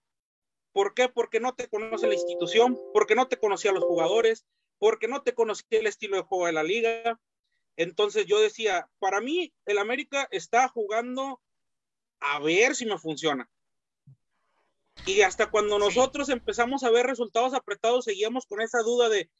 ¿Por 0.72 0.94
qué? 0.94 1.08
Porque 1.08 1.40
no 1.40 1.54
te 1.54 1.68
conoce 1.68 2.06
la 2.06 2.14
institución, 2.14 2.78
porque 2.92 3.14
no 3.14 3.26
te 3.28 3.36
conocía 3.36 3.72
los 3.72 3.84
jugadores, 3.84 4.46
porque 4.78 5.08
no 5.08 5.22
te 5.22 5.34
conocía 5.34 5.80
el 5.80 5.86
estilo 5.86 6.16
de 6.16 6.22
juego 6.22 6.46
de 6.46 6.52
la 6.52 6.62
liga. 6.62 7.20
Entonces 7.76 8.26
yo 8.26 8.40
decía, 8.40 8.88
para 8.98 9.20
mí 9.20 9.52
el 9.66 9.78
América 9.78 10.28
está 10.30 10.68
jugando 10.68 11.40
a 12.20 12.38
ver 12.38 12.74
si 12.74 12.86
me 12.86 12.98
funciona. 12.98 13.48
Y 15.06 15.22
hasta 15.22 15.50
cuando 15.50 15.78
nosotros 15.78 16.28
empezamos 16.28 16.84
a 16.84 16.90
ver 16.90 17.06
resultados 17.06 17.54
apretados, 17.54 18.04
seguíamos 18.04 18.46
con 18.46 18.60
esa 18.60 18.82
duda 18.82 19.08
de, 19.08 19.30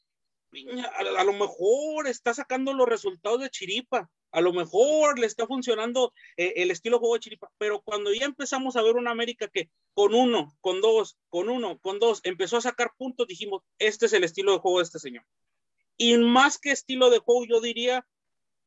a, 0.93 1.19
a, 1.21 1.23
lo 1.23 1.33
mejor 1.33 2.07
está 2.07 2.33
sacando 2.33 2.73
los 2.73 2.87
resultados 2.87 3.41
de 3.41 3.49
Chiripa, 3.49 4.09
a 4.31 4.41
lo 4.41 4.53
mejor 4.53 5.19
le 5.19 5.27
está 5.27 5.45
funcionando 5.45 6.13
eh, 6.37 6.53
el 6.57 6.71
estilo 6.71 6.97
de 6.97 6.99
juego 6.99 7.15
de 7.15 7.19
Chiripa, 7.19 7.51
pero 7.57 7.81
cuando 7.81 8.13
ya 8.13 8.25
empezamos 8.25 8.75
a 8.75 8.81
ver 8.81 8.95
una 8.95 9.11
América 9.11 9.49
que 9.49 9.69
con 9.93 10.13
uno, 10.13 10.55
con 10.61 10.81
dos, 10.81 11.17
con 11.29 11.49
uno, 11.49 11.79
con 11.79 11.99
dos, 11.99 12.21
empezó 12.23 12.57
a 12.57 12.61
sacar 12.61 12.93
puntos, 12.97 13.27
dijimos, 13.27 13.63
este 13.77 14.05
es 14.05 14.13
el 14.13 14.23
estilo 14.23 14.53
de 14.53 14.59
juego 14.59 14.79
de 14.79 14.83
este 14.83 14.99
señor. 14.99 15.25
Y 15.97 16.17
más 16.17 16.57
que 16.57 16.71
estilo 16.71 17.09
de 17.09 17.19
juego, 17.19 17.45
yo 17.45 17.61
diría, 17.61 18.07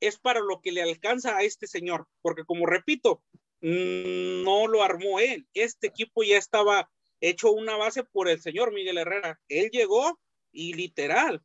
es 0.00 0.18
para 0.18 0.40
lo 0.40 0.61
que 0.61 0.72
le 0.72 0.83
alcanza 0.83 1.37
a 1.37 1.42
este 1.42 1.66
señor, 1.66 2.07
porque 2.20 2.44
como 2.44 2.66
repito, 2.66 3.22
no 3.64 4.66
lo 4.68 4.83
armó 4.83 5.20
él, 5.20 5.46
este 5.55 5.87
equipo 5.87 6.22
ya 6.22 6.37
estaba 6.37 6.90
hecho 7.20 7.50
una 7.50 7.77
base 7.77 8.05
por 8.05 8.29
el 8.29 8.40
señor 8.42 8.74
Miguel 8.74 8.98
Herrera, 8.98 9.40
él 9.48 9.70
llegó 9.70 10.20
y 10.53 10.74
literal, 10.74 11.42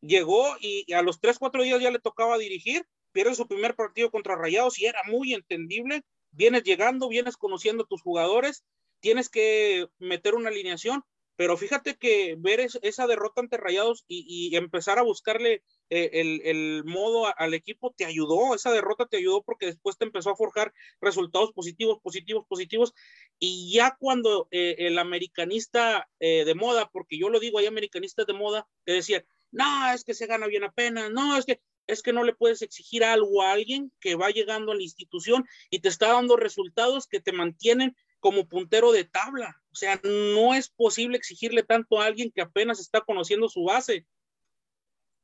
llegó 0.00 0.56
y, 0.60 0.84
y 0.86 0.94
a 0.94 1.02
los 1.02 1.20
tres, 1.20 1.38
cuatro 1.38 1.62
días 1.62 1.80
ya 1.80 1.92
le 1.92 2.00
tocaba 2.00 2.38
dirigir, 2.38 2.84
pierde 3.12 3.36
su 3.36 3.46
primer 3.46 3.76
partido 3.76 4.10
contra 4.10 4.34
Rayados 4.34 4.80
y 4.80 4.86
era 4.86 5.00
muy 5.06 5.32
entendible, 5.32 6.02
vienes 6.32 6.64
llegando, 6.64 7.08
vienes 7.08 7.36
conociendo 7.36 7.84
a 7.84 7.86
tus 7.86 8.02
jugadores, 8.02 8.64
tienes 8.98 9.28
que 9.28 9.86
meter 9.98 10.34
una 10.34 10.48
alineación, 10.48 11.04
pero 11.36 11.56
fíjate 11.56 11.96
que 11.96 12.36
ver 12.38 12.60
es, 12.60 12.78
esa 12.82 13.06
derrota 13.06 13.40
ante 13.40 13.56
Rayados 13.56 14.04
y, 14.08 14.24
y 14.28 14.56
empezar 14.56 14.98
a 14.98 15.02
buscarle 15.02 15.62
eh, 15.90 16.40
el, 16.44 16.84
modo 16.84 17.32
al 17.36 17.54
equipo 17.54 17.92
te 17.96 18.04
ayudó, 18.04 18.54
esa 18.54 18.72
derrota 18.72 19.06
te 19.06 19.18
ayudó 19.18 19.42
porque 19.42 19.66
después 19.66 19.98
te 19.98 20.04
empezó 20.04 20.30
a 20.30 20.36
forjar 20.36 20.72
resultados 21.00 21.52
positivos, 21.52 21.98
positivos, 22.02 22.46
positivos, 22.48 22.94
y 23.38 23.72
ya 23.72 23.96
cuando 23.98 24.48
eh, 24.50 24.76
el 24.78 24.98
americanista 24.98 26.08
eh, 26.20 26.44
de 26.44 26.54
moda, 26.54 26.90
porque 26.90 27.18
yo 27.18 27.28
lo 27.28 27.40
digo, 27.40 27.58
hay 27.58 27.66
americanistas 27.66 28.26
de 28.26 28.32
moda 28.32 28.66
que 28.84 28.92
decían, 28.92 29.24
no, 29.50 29.92
es 29.92 30.04
que 30.04 30.14
se 30.14 30.26
gana 30.26 30.46
bien 30.46 30.64
apenas, 30.64 31.10
no, 31.10 31.36
es 31.36 31.44
que 31.44 31.60
es 31.86 32.02
que 32.02 32.14
no 32.14 32.24
le 32.24 32.34
puedes 32.34 32.62
exigir 32.62 33.04
algo 33.04 33.42
a 33.42 33.52
alguien 33.52 33.92
que 34.00 34.14
va 34.14 34.30
llegando 34.30 34.72
a 34.72 34.74
la 34.74 34.82
institución 34.82 35.44
y 35.68 35.80
te 35.80 35.90
está 35.90 36.08
dando 36.08 36.36
resultados 36.36 37.06
que 37.06 37.20
te 37.20 37.32
mantienen 37.32 37.94
como 38.24 38.48
puntero 38.48 38.90
de 38.90 39.04
tabla. 39.04 39.60
O 39.70 39.74
sea, 39.74 40.00
no 40.02 40.54
es 40.54 40.70
posible 40.70 41.18
exigirle 41.18 41.62
tanto 41.62 42.00
a 42.00 42.06
alguien 42.06 42.32
que 42.34 42.40
apenas 42.40 42.80
está 42.80 43.02
conociendo 43.02 43.50
su 43.50 43.64
base. 43.64 44.06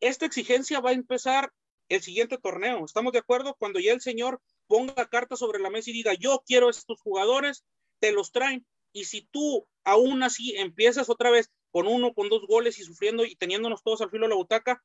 Esta 0.00 0.26
exigencia 0.26 0.80
va 0.80 0.90
a 0.90 0.92
empezar 0.92 1.50
el 1.88 2.02
siguiente 2.02 2.36
torneo. 2.36 2.84
¿Estamos 2.84 3.14
de 3.14 3.20
acuerdo? 3.20 3.56
Cuando 3.58 3.80
ya 3.80 3.94
el 3.94 4.02
señor 4.02 4.42
ponga 4.66 5.08
cartas 5.08 5.38
sobre 5.38 5.60
la 5.60 5.70
mesa 5.70 5.88
y 5.88 5.94
diga, 5.94 6.12
yo 6.12 6.42
quiero 6.46 6.68
estos 6.68 7.00
jugadores, 7.00 7.64
te 8.00 8.12
los 8.12 8.32
traen. 8.32 8.66
Y 8.92 9.06
si 9.06 9.22
tú 9.22 9.66
aún 9.82 10.22
así 10.22 10.54
empiezas 10.56 11.08
otra 11.08 11.30
vez 11.30 11.50
con 11.70 11.86
uno, 11.86 12.12
con 12.12 12.28
dos 12.28 12.46
goles 12.46 12.78
y 12.78 12.82
sufriendo 12.84 13.24
y 13.24 13.34
teniéndonos 13.34 13.82
todos 13.82 14.02
al 14.02 14.10
filo 14.10 14.26
de 14.26 14.28
la 14.28 14.36
butaca, 14.36 14.84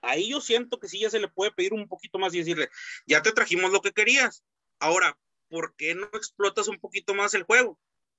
ahí 0.00 0.30
yo 0.30 0.40
siento 0.40 0.80
que 0.80 0.88
sí 0.88 0.98
ya 0.98 1.10
se 1.10 1.20
le 1.20 1.28
puede 1.28 1.52
pedir 1.52 1.72
un 1.72 1.86
poquito 1.86 2.18
más 2.18 2.34
y 2.34 2.38
decirle, 2.38 2.68
ya 3.06 3.22
te 3.22 3.30
trajimos 3.30 3.70
lo 3.70 3.80
que 3.80 3.92
querías. 3.92 4.42
Ahora, 4.80 5.16
¿por 5.48 5.74
qué 5.76 5.94
no 5.94 6.06
explotas 6.12 6.68
un 6.68 6.78
poquito 6.78 7.14
más 7.14 7.34
el 7.34 7.42
juego? 7.42 7.78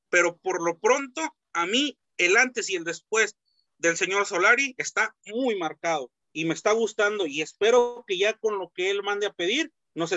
Pero 0.10 0.38
por 0.38 0.64
lo 0.64 0.80
pronto, 0.80 1.22
a 1.54 1.66
mí, 1.66 1.98
el 2.18 2.38
antes 2.38 2.70
y 2.70 2.76
el 2.76 2.84
después 2.84 3.38
del 3.78 3.98
señor 3.98 4.26
Solari 4.26 4.76
está 4.78 5.16
muy 5.26 5.58
marcado 5.58 6.12
y 6.34 6.46
me 6.46 6.54
está 6.54 6.72
gustando 6.74 7.26
y 7.26 7.42
espero 7.42 8.04
que 8.08 8.18
ya 8.18 8.34
con 8.34 8.60
lo 8.60 8.70
que 8.70 8.90
él 8.92 9.04
mande 9.04 9.28
a 9.28 9.34
pedir 9.34 9.72
nos, 9.96 10.12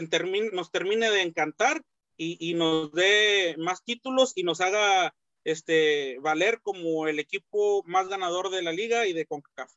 nos 0.52 0.70
termine 0.70 1.10
de 1.10 1.22
encantar 1.22 1.82
y, 2.16 2.36
y, 2.38 2.54
nos 2.54 2.92
dé 2.92 3.54
más 3.58 3.82
títulos 3.84 4.32
y 4.36 4.42
nos 4.42 4.60
haga 4.60 5.14
este, 5.44 6.18
valer 6.20 6.60
como 6.60 7.08
el 7.08 7.18
equipo 7.18 7.82
más 7.86 8.08
ganador 8.08 8.50
de 8.50 8.62
la 8.62 8.72
liga 8.72 9.06
y 9.06 9.12
de 9.12 9.26
CONCACAF. 9.26 9.72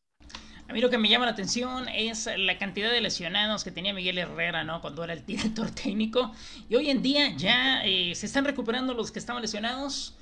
A 0.68 0.74
mí 0.74 0.82
lo 0.82 0.90
que 0.90 0.98
me 0.98 1.10
llama 1.10 1.26
la 1.26 1.32
atención 1.32 1.88
es 1.90 2.28
la 2.38 2.58
cantidad 2.58 2.92
de 2.92 3.00
lesionados 3.00 3.64
que 3.64 3.72
tenía 3.72 3.94
Miguel 3.94 4.18
Herrera, 4.18 4.64
¿no? 4.64 4.82
Cuando 4.82 5.04
era 5.04 5.14
el 5.14 5.26
director 5.26 5.70
técnico. 5.70 6.32
Y 6.70 6.76
hoy 6.76 6.90
en 6.90 7.04
día 7.04 7.36
ya 7.38 7.86
eh, 7.86 8.16
se 8.16 8.26
están 8.26 8.46
recuperando 8.46 8.94
los 8.94 9.12
que 9.12 9.20
estaban 9.20 9.42
lesionados 9.42 10.16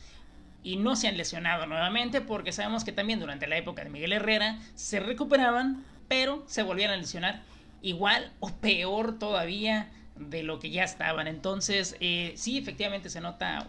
y 0.62 0.78
no 0.78 0.96
se 0.96 1.08
han 1.08 1.18
lesionado 1.18 1.66
nuevamente 1.66 2.22
porque 2.22 2.52
sabemos 2.52 2.84
que 2.84 2.92
también 2.92 3.20
durante 3.20 3.48
la 3.48 3.58
época 3.58 3.84
de 3.84 3.90
Miguel 3.90 4.14
Herrera 4.14 4.60
se 4.76 5.00
recuperaban, 5.00 5.84
pero 6.08 6.44
se 6.48 6.64
volvían 6.64 6.92
a 6.92 6.98
lesionar 6.98 7.42
igual 7.82 8.32
o 8.40 8.50
peor 8.50 9.20
todavía 9.20 9.92
de 10.18 10.44
lo 10.44 10.60
que 10.60 10.72
ya 10.72 10.84
estaban. 10.84 11.28
Entonces, 11.28 11.96
eh, 12.02 12.34
sí, 12.36 12.58
efectivamente 12.58 13.10
se 13.10 13.22
nota 13.22 13.68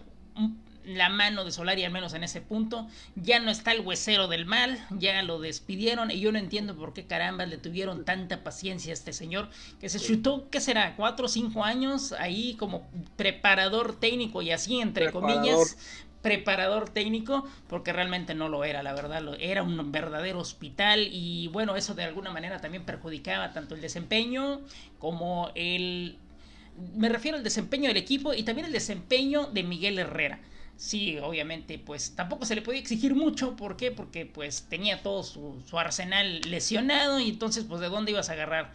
la 0.85 1.09
mano 1.09 1.45
de 1.45 1.53
Solari, 1.53 1.85
al 1.85 1.93
menos 1.93 2.14
en 2.14 2.24
ese 2.24 2.41
punto. 2.41 2.87
Ya 3.16 3.39
no 3.39 3.51
está 3.51 3.72
el 3.72 3.80
huesero 3.80 4.28
del 4.28 4.47
mal, 4.47 4.78
ya 4.91 5.22
lo 5.22 5.41
despidieron 5.41 6.11
y 6.11 6.20
yo 6.20 6.32
no 6.32 6.39
entiendo 6.39 6.76
por 6.76 6.93
qué 6.93 7.07
caramba 7.07 7.47
le 7.47 7.59
tuvieron 7.59 8.05
tanta 8.05 8.45
paciencia 8.45 8.93
a 8.93 8.95
este 8.95 9.12
señor 9.12 9.49
que 9.80 9.89
se 9.89 10.01
chutó, 10.01 10.49
¿qué 10.51 10.61
será? 10.61 10.97
¿Cuatro 10.97 11.26
o 11.26 11.28
cinco 11.28 11.64
años 11.64 12.12
ahí 12.12 12.55
como 12.55 12.89
preparador 13.16 13.99
técnico 13.99 14.43
y 14.43 14.51
así, 14.51 14.80
entre 14.80 15.11
comillas? 15.11 15.76
preparador 16.22 16.89
técnico, 16.89 17.47
porque 17.68 17.93
realmente 17.93 18.35
no 18.35 18.49
lo 18.49 18.64
era, 18.64 18.82
la 18.82 18.95
verdad, 18.95 19.22
era 19.41 19.62
un 19.62 19.93
verdadero 19.93 20.39
hospital 20.39 21.07
y 21.12 21.49
bueno, 21.49 21.76
eso 21.76 21.95
de 21.95 22.03
alguna 22.03 22.30
manera 22.30 22.61
también 22.62 22.87
perjudicaba 22.87 23.53
tanto 23.53 23.74
el 23.74 23.82
desempeño 23.82 24.62
como 24.99 25.51
el... 25.55 26.16
Me 26.97 27.11
refiero 27.11 27.37
al 27.37 27.45
desempeño 27.45 27.89
del 27.89 27.99
equipo 27.99 28.32
y 28.32 28.43
también 28.43 28.64
el 28.64 28.72
desempeño 28.72 29.49
de 29.53 29.64
Miguel 29.64 29.99
Herrera 29.99 30.41
sí, 30.77 31.18
obviamente, 31.18 31.79
pues 31.79 32.14
tampoco 32.14 32.45
se 32.45 32.55
le 32.55 32.62
podía 32.62 32.81
exigir 32.81 33.14
mucho. 33.14 33.57
¿Por 33.57 33.77
qué? 33.77 33.91
Porque 33.91 34.27
pues 34.27 34.66
tenía 34.68 35.03
todo 35.03 35.22
su, 35.22 35.62
arsenal 35.79 36.41
lesionado 36.43 37.20
y 37.20 37.31
entonces 37.31 37.64
pues 37.64 37.81
de 37.81 37.89
dónde 37.89 38.12
ibas 38.12 38.31
a 38.31 38.33
agarrar. 38.33 38.72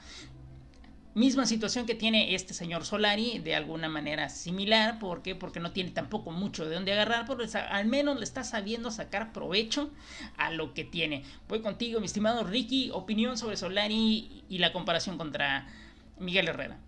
Misma 1.15 1.45
situación 1.45 1.85
que 1.85 1.95
tiene 1.95 2.35
este 2.35 2.53
señor 2.53 2.85
Solari, 2.85 3.39
de 3.39 3.55
alguna 3.55 3.89
manera 3.89 4.29
similar. 4.29 4.99
¿Por 4.99 5.21
qué? 5.21 5.35
Porque 5.35 5.59
no 5.59 5.71
tiene 5.71 5.91
tampoco 5.91 6.31
mucho 6.31 6.65
de 6.65 6.75
dónde 6.75 6.93
agarrar, 6.93 7.25
pero 7.27 7.43
al 7.69 7.85
menos 7.87 8.17
le 8.17 8.23
está 8.23 8.43
sabiendo 8.43 8.91
sacar 8.91 9.33
provecho 9.33 9.91
a 10.37 10.51
lo 10.51 10.73
que 10.73 10.85
tiene. 10.85 11.23
Voy 11.47 11.61
contigo, 11.61 11.99
mi 11.99 12.05
estimado 12.05 12.43
Ricky. 12.43 12.91
Opinión 12.93 13.37
sobre 13.37 13.57
Solari 13.57 14.43
y 14.47 14.59
la 14.59 14.71
comparación 14.71 15.17
contra 15.17 15.67
Miguel 16.19 16.47
Herrera. 16.47 16.79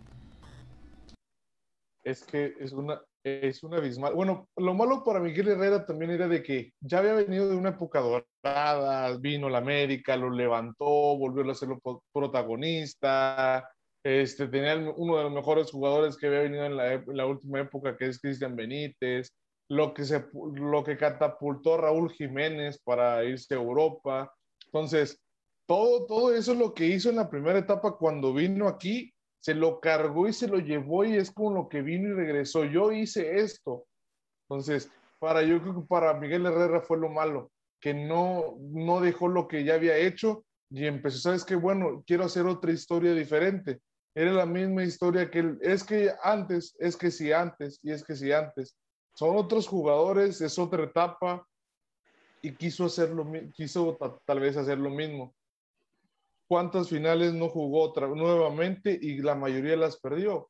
Es 2.04 2.24
que 2.24 2.54
es 2.60 2.72
una, 2.72 3.02
es 3.24 3.64
un 3.64 3.74
abismal. 3.74 4.14
Bueno, 4.14 4.50
lo 4.58 4.74
malo 4.74 5.04
para 5.04 5.20
Miguel 5.20 5.50
Herrera 5.50 5.86
también 5.86 6.12
era 6.12 6.28
de 6.28 6.42
que 6.42 6.74
ya 6.80 7.00
había 7.00 7.14
venido 7.14 7.48
de 7.50 7.56
una 7.56 7.70
época 7.70 8.00
dorada, 8.00 9.18
vino 9.18 9.50
la 9.50 9.60
América, 9.60 10.16
lo 10.18 10.30
levantó, 10.30 10.86
volvió 11.18 11.50
a 11.50 11.56
serlo 11.56 11.80
protagonista, 12.14 13.68
este, 14.04 14.48
tenía 14.48 14.76
uno 14.96 15.18
de 15.18 15.24
los 15.24 15.32
mejores 15.32 15.72
jugadores 15.72 16.18
que 16.18 16.28
había 16.28 16.42
venido 16.42 16.66
en 16.66 16.78
la, 16.78 17.26
última 17.26 17.60
época, 17.60 17.96
que 17.96 18.08
es 18.08 18.20
Cristian 18.20 18.56
Benítez, 18.56 19.32
lo 19.70 19.94
que, 19.94 20.04
se, 20.04 20.26
lo 20.34 20.84
que 20.84 20.98
catapultó 20.98 21.76
a 21.76 21.82
Raúl 21.82 22.12
Jiménez 22.12 22.80
para 22.84 23.24
irse 23.24 23.54
a 23.54 23.58
Europa. 23.58 24.34
Entonces, 24.66 25.18
todo, 25.68 26.06
todo 26.08 26.34
eso 26.34 26.54
es 26.54 26.58
lo 26.58 26.74
que 26.74 26.88
hizo 26.88 27.10
en 27.10 27.18
la 27.18 27.30
primera 27.30 27.60
etapa 27.60 27.96
cuando 27.98 28.34
vino 28.34 28.68
aquí 28.68 29.14
se 29.42 29.56
lo 29.56 29.80
cargó 29.80 30.28
y 30.28 30.34
se 30.34 30.48
lo 30.48 30.60
llevó 30.60 31.04
y 31.04 31.18
es 31.18 31.32
como 31.32 31.52
lo 31.52 31.68
que 31.68 31.82
vino 31.82 32.10
y 32.10 32.14
regresó. 32.14 32.64
Yo 32.64 32.92
hice 32.92 33.40
esto. 33.40 33.86
Entonces, 34.48 34.90
para 35.20 35.42
yo 35.42 35.60
creo 35.62 35.82
que 35.82 35.88
para 35.88 36.14
Miguel 36.14 36.46
Herrera 36.46 36.82
fue 36.82 36.98
lo 37.00 37.10
malo, 37.10 37.52
que 37.80 37.94
no, 37.94 38.58
no 38.60 39.02
dejó 39.02 39.28
lo 39.28 39.48
que 39.48 39.64
ya 39.64 39.76
había 39.76 39.98
hecho 39.98 40.46
y 40.70 40.86
empezó, 40.86 41.18
¿sabes 41.18 41.44
qué? 41.44 41.56
Bueno, 41.56 42.04
quiero 42.06 42.26
hacer 42.26 42.46
otra 42.46 42.72
historia 42.72 43.14
diferente. 43.14 43.82
Era 44.14 44.32
la 44.32 44.46
misma 44.46 44.84
historia 44.84 45.30
que 45.32 45.40
él, 45.40 45.58
es 45.62 45.84
que 45.84 46.12
antes, 46.24 46.76
es 46.80 46.96
que 46.96 47.10
si 47.10 47.32
antes, 47.32 47.80
y 47.82 47.92
es 47.92 48.04
que 48.04 48.16
si 48.16 48.32
antes. 48.32 48.78
Son 49.16 49.36
otros 49.36 49.68
jugadores, 49.68 50.40
es 50.42 50.58
otra 50.60 50.84
etapa 50.84 51.46
y 52.42 52.52
quiso 52.54 52.86
hacerlo, 52.86 53.26
quiso 53.54 53.98
tal 54.26 54.40
vez 54.40 54.56
hacer 54.56 54.78
lo 54.78 54.90
mismo 54.90 55.34
cuántas 56.52 56.90
finales 56.90 57.34
no 57.34 57.48
jugó 57.48 57.82
otra, 57.82 58.08
nuevamente 58.10 59.00
y 59.02 59.20
la 59.22 59.36
mayoría 59.36 59.78
las 59.78 59.98
perdió. 60.02 60.50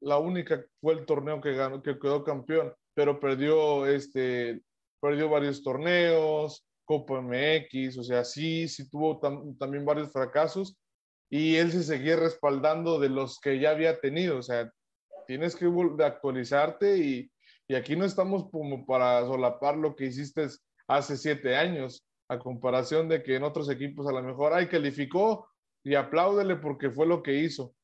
La 0.00 0.16
única 0.16 0.64
fue 0.80 0.94
el 0.94 1.04
torneo 1.04 1.38
que, 1.42 1.52
ganó, 1.52 1.82
que 1.82 1.98
quedó 1.98 2.24
campeón, 2.24 2.72
pero 2.94 3.20
perdió, 3.20 3.84
este, 3.84 4.62
perdió 5.02 5.28
varios 5.28 5.62
torneos, 5.62 6.66
Copa 6.86 7.20
MX, 7.20 7.98
o 7.98 8.04
sea, 8.04 8.24
sí, 8.24 8.68
sí 8.68 8.88
tuvo 8.88 9.20
también 9.58 9.84
varios 9.84 10.10
fracasos 10.10 10.78
y 11.28 11.56
él 11.56 11.70
se 11.72 11.82
seguía 11.82 12.16
respaldando 12.16 12.98
de 12.98 13.10
los 13.10 13.38
que 13.38 13.60
ya 13.60 13.72
había 13.72 14.00
tenido, 14.00 14.38
o 14.38 14.42
sea, 14.42 14.72
tienes 15.26 15.56
que 15.56 15.66
actualizarte 16.02 16.96
y, 16.96 17.30
y 17.68 17.74
aquí 17.74 17.96
no 17.96 18.06
estamos 18.06 18.50
como 18.50 18.86
para 18.86 19.20
solapar 19.26 19.76
lo 19.76 19.94
que 19.94 20.06
hiciste 20.06 20.46
hace 20.88 21.18
siete 21.18 21.54
años 21.54 22.02
a 22.28 22.38
comparación 22.38 23.08
de 23.08 23.22
que 23.22 23.36
en 23.36 23.42
otros 23.42 23.68
equipos 23.68 24.06
a 24.06 24.12
lo 24.12 24.22
mejor, 24.22 24.52
ay, 24.52 24.68
calificó 24.68 25.48
y 25.82 25.94
apláudele 25.94 26.56
porque 26.56 26.90
fue 26.90 27.06
lo 27.06 27.22
que 27.22 27.34
hizo. 27.34 27.74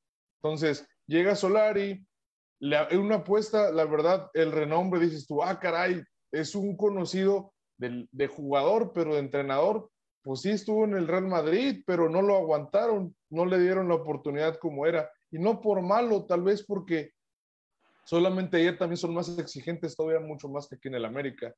Entonces, 0.43 0.88
llega 1.07 1.36
Solari, 1.36 2.07
en 2.61 2.99
una 2.99 3.16
apuesta, 3.16 3.70
la 3.70 3.84
verdad, 3.84 4.30
el 4.34 4.53
renombre, 4.53 5.01
dices 5.01 5.26
tú, 5.26 5.43
ah, 5.43 5.59
caray, 5.59 6.03
es 6.32 6.55
un 6.55 6.76
conocido 6.76 7.53
de 7.78 8.26
jugador, 8.26 8.93
pero 8.93 9.14
de 9.14 9.20
entrenador, 9.20 9.91
pues 10.22 10.43
sí 10.43 10.51
estuvo 10.51 10.84
en 10.84 10.95
el 10.95 11.09
Real 11.09 11.26
Madrid, 11.26 11.82
pero 11.86 12.09
no 12.11 12.20
lo 12.20 12.36
aguantaron, 12.36 13.14
no 13.30 13.47
le 13.47 13.59
dieron 13.59 13.88
la 13.88 13.95
oportunidad 13.95 14.57
como 14.57 14.86
era. 14.86 15.11
Y 15.30 15.38
no 15.38 15.61
por 15.61 15.80
malo, 15.80 16.26
tal 16.26 16.43
vez 16.43 16.62
porque 16.62 17.12
solamente 18.05 18.59
ayer 18.59 18.76
también 18.76 18.99
son 18.99 19.14
más 19.14 19.38
exigentes, 19.38 19.97
todavía 19.97 20.20
mucho 20.20 20.49
más 20.49 20.68
que 20.68 20.76
aquí 20.76 20.88
en 20.88 20.97
el 20.97 21.05
América 21.05 21.55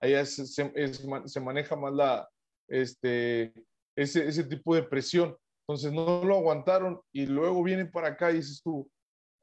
allá 0.00 0.24
se, 0.24 0.46
se, 0.46 1.40
maneja 1.40 1.76
más 1.76 1.92
la, 1.92 2.28
este, 2.68 3.52
ese, 3.96 4.26
ese, 4.26 4.44
tipo 4.44 4.74
de 4.74 4.82
presión. 4.82 5.36
Entonces 5.68 5.92
no 5.92 6.22
lo 6.24 6.36
aguantaron 6.36 7.00
y 7.12 7.26
luego 7.26 7.62
vienen 7.62 7.90
para 7.90 8.08
acá 8.08 8.30
y 8.30 8.36
dices 8.36 8.60
tú, 8.62 8.88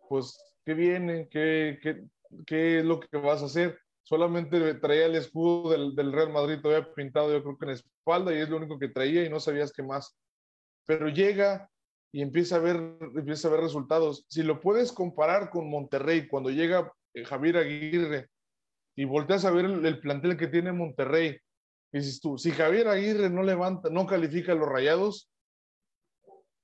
pues, 0.07 0.37
¿qué 0.65 0.73
viene? 0.73 1.27
¿Qué, 1.29 1.79
qué, 1.81 2.03
qué 2.45 2.79
es 2.79 2.85
lo 2.85 2.99
que 2.99 3.17
vas 3.17 3.41
a 3.41 3.45
hacer? 3.45 3.77
Solamente 4.03 4.75
traía 4.75 5.05
el 5.05 5.15
escudo 5.15 5.71
del, 5.71 5.95
del, 5.95 6.11
Real 6.11 6.31
Madrid 6.31 6.59
todavía 6.61 6.93
pintado, 6.93 7.31
yo 7.31 7.41
creo 7.41 7.57
que 7.57 7.65
en 7.65 7.71
la 7.71 7.75
espalda, 7.75 8.33
y 8.33 8.37
es 8.37 8.49
lo 8.49 8.57
único 8.57 8.79
que 8.79 8.89
traía 8.89 9.25
y 9.25 9.29
no 9.29 9.39
sabías 9.39 9.71
qué 9.71 9.83
más. 9.83 10.15
Pero 10.85 11.07
llega 11.09 11.69
y 12.11 12.21
empieza 12.21 12.57
a 12.57 12.59
ver, 12.59 12.75
empieza 13.01 13.47
a 13.47 13.51
ver 13.51 13.61
resultados. 13.61 14.25
Si 14.29 14.43
lo 14.43 14.61
puedes 14.61 14.91
comparar 14.91 15.49
con 15.49 15.69
Monterrey, 15.69 16.27
cuando 16.27 16.49
llega 16.49 16.91
eh, 17.13 17.25
Javier 17.25 17.57
Aguirre 17.57 18.29
y 18.95 19.05
volteas 19.05 19.45
a 19.45 19.51
ver 19.51 19.65
el, 19.65 19.99
plantel 19.99 20.37
que 20.37 20.47
tiene 20.47 20.71
Monterrey, 20.71 21.37
dices 21.91 22.19
tú, 22.19 22.37
si 22.37 22.51
Javier 22.51 22.87
Aguirre 22.87 23.29
no 23.29 23.43
levanta, 23.43 23.89
no 23.89 24.05
califica 24.05 24.51
a 24.51 24.55
los 24.55 24.67
rayados, 24.67 25.29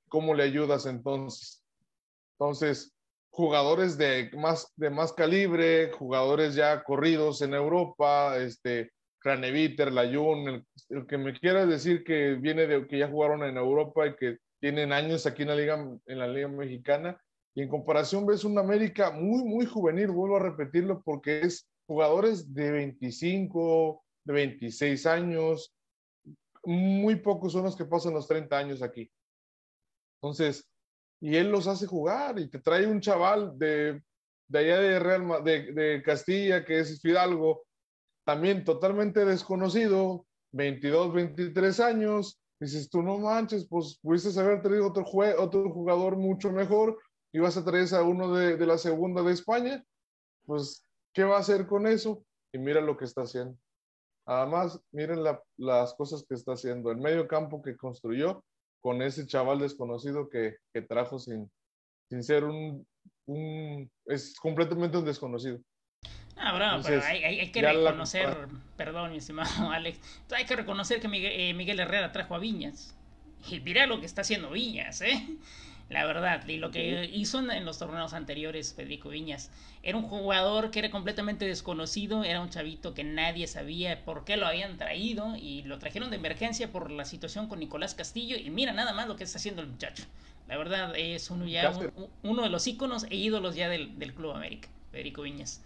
¿cómo 0.07 0.33
le 0.33 0.43
ayudas 0.43 0.85
entonces? 0.85 1.63
Entonces, 2.33 2.93
jugadores 3.31 3.97
de 3.97 4.31
más, 4.35 4.71
de 4.75 4.89
más 4.89 5.13
calibre, 5.13 5.91
jugadores 5.91 6.55
ya 6.55 6.83
corridos 6.83 7.41
en 7.41 7.53
Europa, 7.53 8.37
este, 8.37 8.91
Craneviter, 9.19 9.91
Layun, 9.91 10.47
el, 10.47 10.65
el, 10.89 11.07
que 11.07 11.17
me 11.17 11.37
quiera 11.37 11.65
decir 11.65 12.03
que 12.03 12.35
viene 12.35 12.67
de 12.67 12.87
que 12.87 12.99
ya 12.99 13.09
jugaron 13.09 13.43
en 13.43 13.57
Europa 13.57 14.07
y 14.07 14.15
que 14.15 14.37
tienen 14.59 14.93
años 14.93 15.25
aquí 15.25 15.43
en 15.43 15.49
la 15.49 15.55
liga, 15.55 15.75
en 16.05 16.19
la 16.19 16.27
liga 16.27 16.47
mexicana, 16.47 17.19
y 17.55 17.63
en 17.63 17.69
comparación 17.69 18.25
ves 18.25 18.43
un 18.43 18.57
América 18.57 19.11
muy, 19.11 19.43
muy 19.43 19.65
juvenil, 19.65 20.07
vuelvo 20.11 20.37
a 20.37 20.43
repetirlo 20.43 21.01
porque 21.03 21.41
es 21.41 21.67
jugadores 21.89 22.53
de 22.53 22.69
25, 22.69 24.05
de 24.23 24.33
26 24.33 25.07
años, 25.07 25.73
muy 26.63 27.15
pocos 27.15 27.53
son 27.53 27.63
los 27.63 27.75
que 27.75 27.85
pasan 27.85 28.13
los 28.13 28.27
30 28.27 28.55
años 28.55 28.83
aquí. 28.83 29.11
Entonces, 30.21 30.69
y 31.19 31.35
él 31.35 31.49
los 31.49 31.65
hace 31.65 31.87
jugar 31.87 32.37
y 32.37 32.47
te 32.47 32.59
trae 32.59 32.85
un 32.85 33.01
chaval 33.01 33.57
de, 33.57 34.03
de 34.47 34.59
allá 34.59 34.79
de, 34.79 34.99
Real, 34.99 35.43
de, 35.43 35.73
de 35.73 36.03
Castilla, 36.03 36.63
que 36.63 36.79
es 36.79 37.01
Fidalgo, 37.01 37.63
también 38.23 38.63
totalmente 38.63 39.25
desconocido, 39.25 40.27
22, 40.51 41.11
23 41.11 41.79
años, 41.79 42.39
dices 42.59 42.87
tú 42.87 43.01
no 43.01 43.17
manches, 43.17 43.67
pues 43.67 43.97
pudiste 43.99 44.39
haber 44.39 44.61
traído 44.61 44.89
otro, 44.89 45.03
otro 45.39 45.73
jugador 45.73 46.17
mucho 46.17 46.51
mejor 46.51 46.99
y 47.33 47.39
vas 47.39 47.57
a 47.57 47.65
traer 47.65 47.91
a 47.95 48.03
uno 48.03 48.35
de, 48.35 48.57
de 48.57 48.67
la 48.67 48.77
segunda 48.77 49.23
de 49.23 49.33
España, 49.33 49.83
pues 50.45 50.85
¿qué 51.13 51.23
va 51.23 51.37
a 51.37 51.39
hacer 51.39 51.67
con 51.67 51.87
eso? 51.87 52.23
Y 52.53 52.57
mira 52.57 52.81
lo 52.81 52.97
que 52.97 53.05
está 53.05 53.21
haciendo. 53.21 53.57
Además, 54.25 54.79
miren 54.91 55.23
las 55.57 55.93
cosas 55.95 56.23
que 56.27 56.35
está 56.35 56.53
haciendo. 56.53 56.91
El 56.91 56.97
medio 56.97 57.27
campo 57.27 57.61
que 57.61 57.75
construyó 57.75 58.43
con 58.81 59.01
ese 59.01 59.25
chaval 59.25 59.59
desconocido 59.59 60.29
que, 60.29 60.57
que 60.73 60.81
trajo 60.81 61.19
sin, 61.19 61.49
sin 62.09 62.23
ser 62.23 62.43
un, 62.43 62.85
un, 63.25 63.89
Es 64.05 64.35
completamente 64.39 64.97
un 64.97 65.05
desconocido. 65.05 65.59
Ah, 66.35 66.53
bravo, 66.55 66.83
pero 66.85 67.03
hay, 67.03 67.23
hay, 67.23 67.51
que 67.51 67.61
reconocer, 67.61 68.47
perdón, 68.77 69.11
mi 69.11 69.17
estimado 69.17 69.49
Alex, 69.71 69.99
hay 70.31 70.45
que 70.45 70.55
reconocer 70.55 71.01
que 71.01 71.09
Miguel, 71.09 71.33
eh, 71.35 71.53
Miguel 71.53 71.79
Herrera 71.79 72.11
trajo 72.11 72.35
a 72.35 72.39
Viñas. 72.39 72.95
Y 73.49 73.59
mira 73.59 73.87
lo 73.87 73.99
que 73.99 74.05
está 74.05 74.21
haciendo 74.21 74.51
Viñas, 74.51 75.01
¿eh? 75.01 75.27
La 75.89 76.05
verdad. 76.05 76.47
Y 76.47 76.57
lo 76.57 76.71
que 76.71 77.09
hizo 77.11 77.39
en 77.39 77.65
los 77.65 77.79
torneos 77.79 78.13
anteriores 78.13 78.73
Federico 78.73 79.09
Viñas. 79.09 79.49
Era 79.81 79.97
un 79.97 80.03
jugador 80.03 80.71
que 80.71 80.79
era 80.79 80.91
completamente 80.91 81.45
desconocido, 81.45 82.23
era 82.23 82.41
un 82.41 82.49
chavito 82.49 82.93
que 82.93 83.03
nadie 83.03 83.47
sabía 83.47 84.03
por 84.05 84.23
qué 84.23 84.37
lo 84.37 84.45
habían 84.45 84.77
traído 84.77 85.35
y 85.35 85.63
lo 85.63 85.79
trajeron 85.79 86.09
de 86.09 86.17
emergencia 86.17 86.71
por 86.71 86.91
la 86.91 87.05
situación 87.05 87.47
con 87.47 87.59
Nicolás 87.59 87.95
Castillo 87.95 88.37
y 88.37 88.49
mira 88.49 88.73
nada 88.73 88.93
más 88.93 89.07
lo 89.07 89.15
que 89.15 89.23
está 89.23 89.37
haciendo 89.37 89.61
el 89.61 89.67
muchacho. 89.67 90.03
La 90.47 90.57
verdad 90.57 90.93
es 90.97 91.29
uno 91.29 91.47
ya 91.47 91.71
uno 92.23 92.41
de 92.43 92.49
los 92.49 92.67
íconos 92.67 93.05
e 93.09 93.15
ídolos 93.15 93.55
ya 93.55 93.69
del, 93.69 93.97
del 93.97 94.13
Club 94.13 94.31
América, 94.31 94.67
Federico 94.91 95.21
Viñas. 95.21 95.61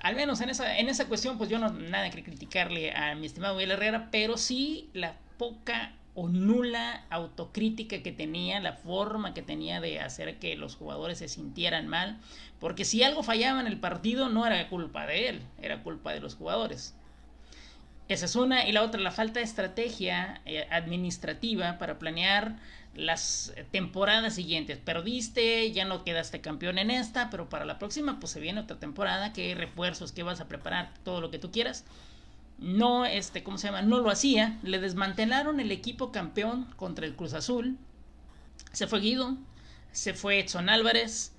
Al 0.00 0.14
menos 0.14 0.40
en 0.40 0.50
esa, 0.50 0.78
en 0.78 0.88
esa 0.88 1.08
cuestión, 1.08 1.38
pues 1.38 1.50
yo 1.50 1.58
no 1.58 1.70
nada 1.70 2.10
que 2.10 2.22
criticarle 2.22 2.92
a 2.92 3.14
mi 3.16 3.26
estimado 3.26 3.54
Miguel 3.54 3.72
Herrera, 3.72 4.08
pero 4.12 4.36
sí 4.36 4.90
la 4.92 5.16
poca 5.38 5.92
o 6.20 6.28
nula 6.28 7.04
autocrítica 7.10 8.02
que 8.02 8.10
tenía, 8.10 8.58
la 8.58 8.72
forma 8.72 9.34
que 9.34 9.42
tenía 9.42 9.80
de 9.80 10.00
hacer 10.00 10.40
que 10.40 10.56
los 10.56 10.74
jugadores 10.74 11.18
se 11.18 11.28
sintieran 11.28 11.86
mal, 11.86 12.18
porque 12.58 12.84
si 12.84 13.04
algo 13.04 13.22
fallaba 13.22 13.60
en 13.60 13.68
el 13.68 13.78
partido 13.78 14.28
no 14.28 14.44
era 14.44 14.68
culpa 14.68 15.06
de 15.06 15.28
él, 15.28 15.42
era 15.62 15.84
culpa 15.84 16.12
de 16.12 16.18
los 16.18 16.34
jugadores. 16.34 16.96
Esa 18.08 18.24
es 18.24 18.34
una, 18.34 18.66
y 18.66 18.72
la 18.72 18.82
otra, 18.82 19.00
la 19.00 19.12
falta 19.12 19.38
de 19.38 19.44
estrategia 19.44 20.40
eh, 20.44 20.66
administrativa 20.72 21.78
para 21.78 22.00
planear 22.00 22.56
las 22.96 23.54
temporadas 23.70 24.34
siguientes. 24.34 24.76
Perdiste, 24.78 25.70
ya 25.70 25.84
no 25.84 26.02
quedaste 26.02 26.40
campeón 26.40 26.78
en 26.78 26.90
esta, 26.90 27.30
pero 27.30 27.48
para 27.48 27.64
la 27.64 27.78
próxima 27.78 28.18
pues 28.18 28.32
se 28.32 28.40
viene 28.40 28.58
otra 28.58 28.80
temporada, 28.80 29.32
que 29.32 29.54
refuerzos, 29.54 30.10
que 30.10 30.24
vas 30.24 30.40
a 30.40 30.48
preparar, 30.48 30.92
todo 31.04 31.20
lo 31.20 31.30
que 31.30 31.38
tú 31.38 31.52
quieras 31.52 31.84
no, 32.58 33.06
este, 33.06 33.44
¿cómo 33.44 33.56
se 33.56 33.68
llama? 33.68 33.82
No 33.82 34.00
lo 34.00 34.10
hacía. 34.10 34.58
Le 34.62 34.80
desmantelaron 34.80 35.60
el 35.60 35.70
equipo 35.70 36.10
campeón 36.10 36.64
contra 36.76 37.06
el 37.06 37.14
Cruz 37.14 37.32
Azul. 37.32 37.78
Se 38.72 38.88
fue 38.88 39.00
Guido, 39.00 39.36
se 39.92 40.12
fue 40.12 40.40
Edson 40.40 40.68
Álvarez. 40.68 41.32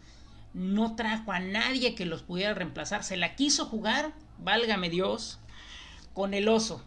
No 0.53 0.95
trajo 0.95 1.32
a 1.32 1.39
nadie 1.39 1.93
que 1.93 2.05
los 2.05 2.24
pudiera 2.24 2.53
reemplazar. 2.53 3.03
Se 3.03 3.17
la 3.17 3.36
quiso 3.36 3.65
jugar, 3.65 4.13
válgame 4.38 4.89
Dios, 4.89 5.39
con 6.13 6.34
el 6.34 6.47
oso. 6.47 6.84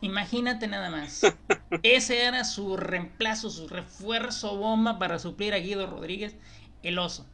Imagínate 0.00 0.68
nada 0.68 0.88
más. 0.88 1.22
Ese 1.82 2.22
era 2.22 2.44
su 2.44 2.76
reemplazo, 2.76 3.50
su 3.50 3.66
refuerzo 3.66 4.56
bomba 4.56 4.98
para 4.98 5.18
suplir 5.18 5.54
a 5.54 5.58
Guido 5.58 5.86
Rodríguez, 5.88 6.36
el 6.84 6.98
oso. 6.98 7.26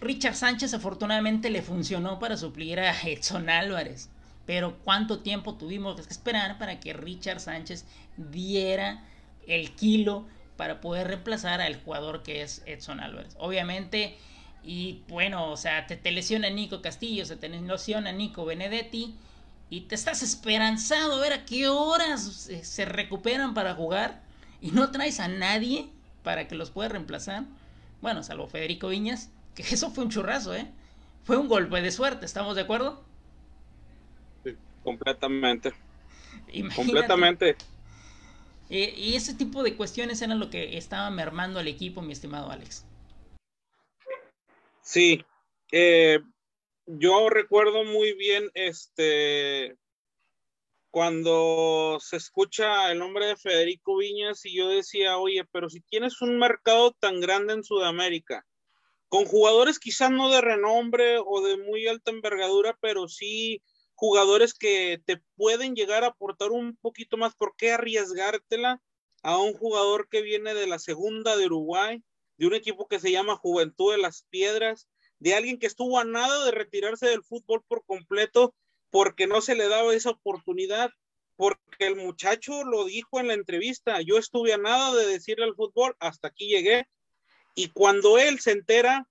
Richard 0.00 0.36
Sánchez 0.36 0.74
afortunadamente 0.74 1.50
le 1.50 1.62
funcionó 1.62 2.18
para 2.20 2.36
suplir 2.36 2.78
a 2.78 2.92
Edson 3.02 3.48
Álvarez. 3.50 4.10
Pero 4.46 4.78
cuánto 4.84 5.20
tiempo 5.20 5.54
tuvimos 5.54 5.96
que 5.96 6.12
esperar 6.12 6.58
para 6.58 6.80
que 6.80 6.92
Richard 6.92 7.40
Sánchez 7.40 7.86
diera 8.16 9.02
el 9.46 9.74
kilo 9.74 10.26
para 10.56 10.80
poder 10.80 11.08
reemplazar 11.08 11.60
al 11.60 11.80
jugador 11.82 12.22
que 12.22 12.42
es 12.42 12.62
Edson 12.66 13.00
Álvarez. 13.00 13.34
Obviamente, 13.38 14.16
y 14.62 15.02
bueno, 15.08 15.50
o 15.50 15.56
sea, 15.56 15.86
te, 15.86 16.10
lesiona 16.10 16.50
Nico 16.50 16.80
Castillo, 16.80 17.26
se 17.26 17.36
te 17.36 17.48
lesiona 17.48 18.12
Nico 18.12 18.44
Benedetti 18.44 19.14
y 19.70 19.82
te 19.82 19.94
estás 19.94 20.22
esperanzado 20.22 21.16
a 21.16 21.20
ver 21.20 21.32
a 21.32 21.44
qué 21.44 21.68
horas 21.68 22.50
se 22.62 22.84
recuperan 22.84 23.54
para 23.54 23.74
jugar 23.74 24.22
y 24.60 24.70
no 24.70 24.90
traes 24.90 25.20
a 25.20 25.28
nadie 25.28 25.88
para 26.22 26.48
que 26.48 26.54
los 26.54 26.70
pueda 26.70 26.88
reemplazar. 26.90 27.44
Bueno, 28.00 28.22
salvo 28.22 28.46
Federico 28.46 28.88
Viñas, 28.88 29.30
que 29.54 29.62
eso 29.70 29.90
fue 29.90 30.04
un 30.04 30.10
churrazo, 30.10 30.54
¿eh? 30.54 30.66
Fue 31.24 31.36
un 31.36 31.48
golpe 31.48 31.80
de 31.80 31.90
suerte, 31.90 32.26
¿estamos 32.26 32.54
de 32.54 32.62
acuerdo? 32.62 33.02
Completamente. 34.84 35.72
Completamente. 36.76 37.56
y 38.68 39.14
ese 39.16 39.34
tipo 39.34 39.62
de 39.62 39.76
cuestiones 39.76 40.22
eran 40.22 40.38
lo 40.38 40.50
que 40.50 40.76
estaba 40.76 41.10
mermando 41.10 41.58
al 41.58 41.66
equipo, 41.66 42.02
mi 42.02 42.12
estimado 42.12 42.50
Alex. 42.50 42.86
Sí. 44.82 45.24
Eh, 45.72 46.20
yo 46.86 47.30
recuerdo 47.30 47.84
muy 47.84 48.14
bien 48.14 48.50
este 48.54 49.76
cuando 50.90 51.98
se 52.00 52.16
escucha 52.16 52.92
el 52.92 53.00
nombre 53.00 53.26
de 53.26 53.36
Federico 53.36 53.96
Viñas 53.96 54.44
y 54.44 54.54
yo 54.54 54.68
decía, 54.68 55.18
oye, 55.18 55.44
pero 55.50 55.68
si 55.68 55.80
tienes 55.80 56.22
un 56.22 56.38
mercado 56.38 56.92
tan 56.92 57.20
grande 57.20 57.52
en 57.54 57.64
Sudamérica, 57.64 58.46
con 59.08 59.24
jugadores 59.24 59.80
quizás 59.80 60.12
no 60.12 60.30
de 60.30 60.40
renombre 60.40 61.16
o 61.18 61.40
de 61.40 61.56
muy 61.56 61.88
alta 61.88 62.12
envergadura, 62.12 62.78
pero 62.80 63.08
sí 63.08 63.60
jugadores 64.04 64.52
que 64.52 65.00
te 65.06 65.22
pueden 65.34 65.74
llegar 65.74 66.04
a 66.04 66.08
aportar 66.08 66.50
un 66.50 66.76
poquito 66.76 67.16
más. 67.16 67.34
¿Por 67.34 67.56
qué 67.56 67.72
arriesgártela 67.72 68.82
a 69.22 69.38
un 69.38 69.54
jugador 69.54 70.10
que 70.10 70.20
viene 70.20 70.52
de 70.52 70.66
la 70.66 70.78
segunda 70.78 71.38
de 71.38 71.46
Uruguay, 71.46 72.04
de 72.36 72.46
un 72.46 72.52
equipo 72.52 72.86
que 72.86 73.00
se 73.00 73.10
llama 73.10 73.36
Juventud 73.36 73.92
de 73.92 73.98
las 73.98 74.26
Piedras, 74.28 74.88
de 75.20 75.34
alguien 75.34 75.58
que 75.58 75.66
estuvo 75.66 75.98
a 75.98 76.04
nada 76.04 76.44
de 76.44 76.50
retirarse 76.50 77.06
del 77.06 77.24
fútbol 77.24 77.64
por 77.66 77.82
completo 77.86 78.54
porque 78.90 79.26
no 79.26 79.40
se 79.40 79.54
le 79.54 79.68
daba 79.68 79.94
esa 79.94 80.10
oportunidad? 80.10 80.90
Porque 81.36 81.86
el 81.86 81.96
muchacho 81.96 82.62
lo 82.62 82.84
dijo 82.84 83.20
en 83.20 83.28
la 83.28 83.34
entrevista, 83.34 84.02
yo 84.02 84.18
estuve 84.18 84.52
a 84.52 84.58
nada 84.58 84.94
de 84.94 85.06
decirle 85.06 85.46
al 85.46 85.54
fútbol, 85.54 85.96
hasta 85.98 86.28
aquí 86.28 86.48
llegué. 86.48 86.86
Y 87.54 87.68
cuando 87.68 88.18
él 88.18 88.38
se 88.38 88.50
entera 88.50 89.08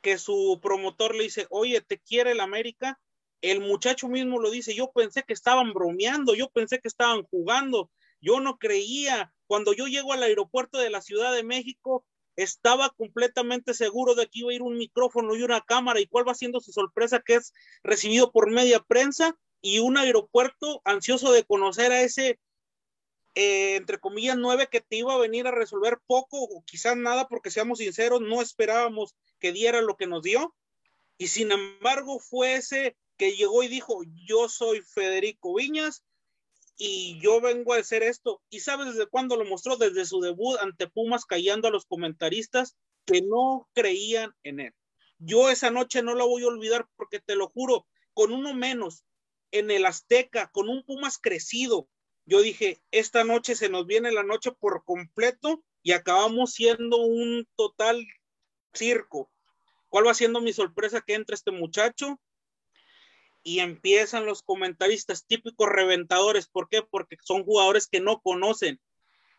que 0.00 0.16
su 0.16 0.58
promotor 0.62 1.14
le 1.14 1.24
dice, 1.24 1.46
oye, 1.50 1.82
te 1.82 1.98
quiere 1.98 2.30
el 2.30 2.40
América, 2.40 2.98
el 3.42 3.60
muchacho 3.60 4.08
mismo 4.08 4.40
lo 4.40 4.50
dice, 4.50 4.74
yo 4.74 4.90
pensé 4.92 5.22
que 5.22 5.32
estaban 5.32 5.72
bromeando, 5.72 6.34
yo 6.34 6.50
pensé 6.50 6.80
que 6.80 6.88
estaban 6.88 7.22
jugando, 7.24 7.90
yo 8.20 8.40
no 8.40 8.58
creía. 8.58 9.32
Cuando 9.46 9.72
yo 9.72 9.86
llego 9.86 10.12
al 10.12 10.22
aeropuerto 10.22 10.78
de 10.78 10.90
la 10.90 11.00
Ciudad 11.00 11.32
de 11.32 11.44
México, 11.44 12.04
estaba 12.36 12.90
completamente 12.90 13.74
seguro 13.74 14.14
de 14.14 14.26
que 14.26 14.40
iba 14.40 14.50
a 14.50 14.54
ir 14.54 14.62
un 14.62 14.76
micrófono 14.76 15.34
y 15.34 15.42
una 15.42 15.62
cámara 15.62 16.00
y 16.00 16.06
cuál 16.06 16.28
va 16.28 16.34
siendo 16.34 16.60
su 16.60 16.72
sorpresa 16.72 17.20
que 17.20 17.36
es 17.36 17.52
recibido 17.82 18.30
por 18.30 18.50
media 18.50 18.80
prensa 18.80 19.36
y 19.62 19.78
un 19.78 19.96
aeropuerto 19.96 20.82
ansioso 20.84 21.32
de 21.32 21.44
conocer 21.44 21.92
a 21.92 22.02
ese, 22.02 22.38
eh, 23.34 23.76
entre 23.76 23.98
comillas, 23.98 24.36
nueve 24.36 24.68
que 24.70 24.80
te 24.80 24.96
iba 24.96 25.14
a 25.14 25.18
venir 25.18 25.46
a 25.46 25.50
resolver 25.50 25.98
poco 26.06 26.42
o 26.42 26.62
quizás 26.64 26.96
nada, 26.96 27.26
porque 27.26 27.50
seamos 27.50 27.78
sinceros, 27.78 28.20
no 28.20 28.42
esperábamos 28.42 29.16
que 29.38 29.52
diera 29.52 29.80
lo 29.80 29.96
que 29.96 30.06
nos 30.06 30.22
dio. 30.22 30.54
Y 31.18 31.28
sin 31.28 31.50
embargo 31.50 32.18
fue 32.18 32.56
ese 32.56 32.96
que 33.16 33.32
llegó 33.32 33.62
y 33.62 33.68
dijo, 33.68 34.02
yo 34.26 34.48
soy 34.48 34.82
Federico 34.82 35.54
Viñas 35.54 36.04
y 36.76 37.18
yo 37.20 37.40
vengo 37.40 37.72
a 37.72 37.78
hacer 37.78 38.02
esto. 38.02 38.42
¿Y 38.50 38.60
sabes 38.60 38.94
desde 38.94 39.06
cuándo 39.06 39.36
lo 39.36 39.44
mostró? 39.44 39.76
Desde 39.76 40.04
su 40.04 40.20
debut 40.20 40.58
ante 40.60 40.88
Pumas, 40.88 41.24
callando 41.24 41.68
a 41.68 41.70
los 41.70 41.86
comentaristas 41.86 42.76
que 43.04 43.22
no 43.22 43.68
creían 43.72 44.34
en 44.42 44.60
él. 44.60 44.74
Yo 45.18 45.48
esa 45.50 45.70
noche 45.70 46.02
no 46.02 46.14
la 46.14 46.24
voy 46.24 46.42
a 46.42 46.48
olvidar 46.48 46.86
porque 46.96 47.20
te 47.20 47.36
lo 47.36 47.48
juro, 47.48 47.86
con 48.12 48.32
uno 48.32 48.52
menos 48.54 49.04
en 49.50 49.70
el 49.70 49.86
Azteca, 49.86 50.50
con 50.52 50.68
un 50.68 50.84
Pumas 50.84 51.18
crecido, 51.18 51.88
yo 52.26 52.42
dije, 52.42 52.82
esta 52.90 53.22
noche 53.22 53.54
se 53.54 53.68
nos 53.68 53.86
viene 53.86 54.10
la 54.10 54.24
noche 54.24 54.50
por 54.50 54.84
completo 54.84 55.62
y 55.84 55.92
acabamos 55.92 56.52
siendo 56.52 56.96
un 56.98 57.48
total 57.54 58.04
circo. 58.74 59.30
¿Cuál 59.88 60.08
va 60.08 60.14
siendo 60.14 60.40
mi 60.40 60.52
sorpresa 60.52 61.00
que 61.00 61.14
entra 61.14 61.34
este 61.34 61.52
muchacho? 61.52 62.20
Y 63.46 63.60
empiezan 63.60 64.26
los 64.26 64.42
comentaristas 64.42 65.24
típicos 65.24 65.68
reventadores. 65.68 66.48
¿Por 66.48 66.68
qué? 66.68 66.82
Porque 66.82 67.16
son 67.22 67.44
jugadores 67.44 67.86
que 67.86 68.00
no 68.00 68.20
conocen. 68.20 68.80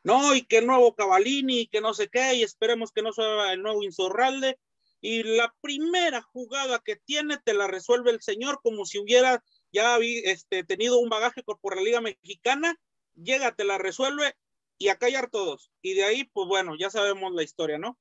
No, 0.01 0.33
y 0.33 0.43
que 0.43 0.61
nuevo 0.61 0.95
Cavalini, 0.95 1.59
y 1.59 1.67
que 1.67 1.81
no 1.81 1.93
sé 1.93 2.07
qué, 2.07 2.35
y 2.35 2.41
esperemos 2.41 2.93
que 2.93 3.01
no 3.01 3.11
sea 3.11 3.51
el 3.51 3.61
nuevo 3.61 3.83
Insorralde. 3.83 4.57
Y 5.01 5.23
la 5.23 5.53
primera 5.59 6.21
jugada 6.21 6.79
que 6.79 6.95
tiene 6.95 7.37
te 7.43 7.53
la 7.53 7.67
resuelve 7.67 8.11
el 8.11 8.21
señor 8.21 8.61
como 8.63 8.85
si 8.85 8.97
hubiera 8.97 9.43
ya 9.73 9.97
este, 9.99 10.63
tenido 10.63 10.99
un 10.99 11.09
bagaje 11.09 11.43
por 11.43 11.75
la 11.75 11.81
Liga 11.81 11.99
Mexicana. 11.99 12.79
Llega, 13.13 13.55
te 13.55 13.65
la 13.65 13.77
resuelve 13.77 14.37
y 14.77 14.87
a 14.87 14.95
callar 14.95 15.29
todos. 15.29 15.69
Y 15.81 15.95
de 15.95 16.05
ahí, 16.05 16.23
pues 16.31 16.47
bueno, 16.47 16.77
ya 16.79 16.89
sabemos 16.89 17.33
la 17.33 17.43
historia, 17.43 17.77
¿no? 17.77 17.99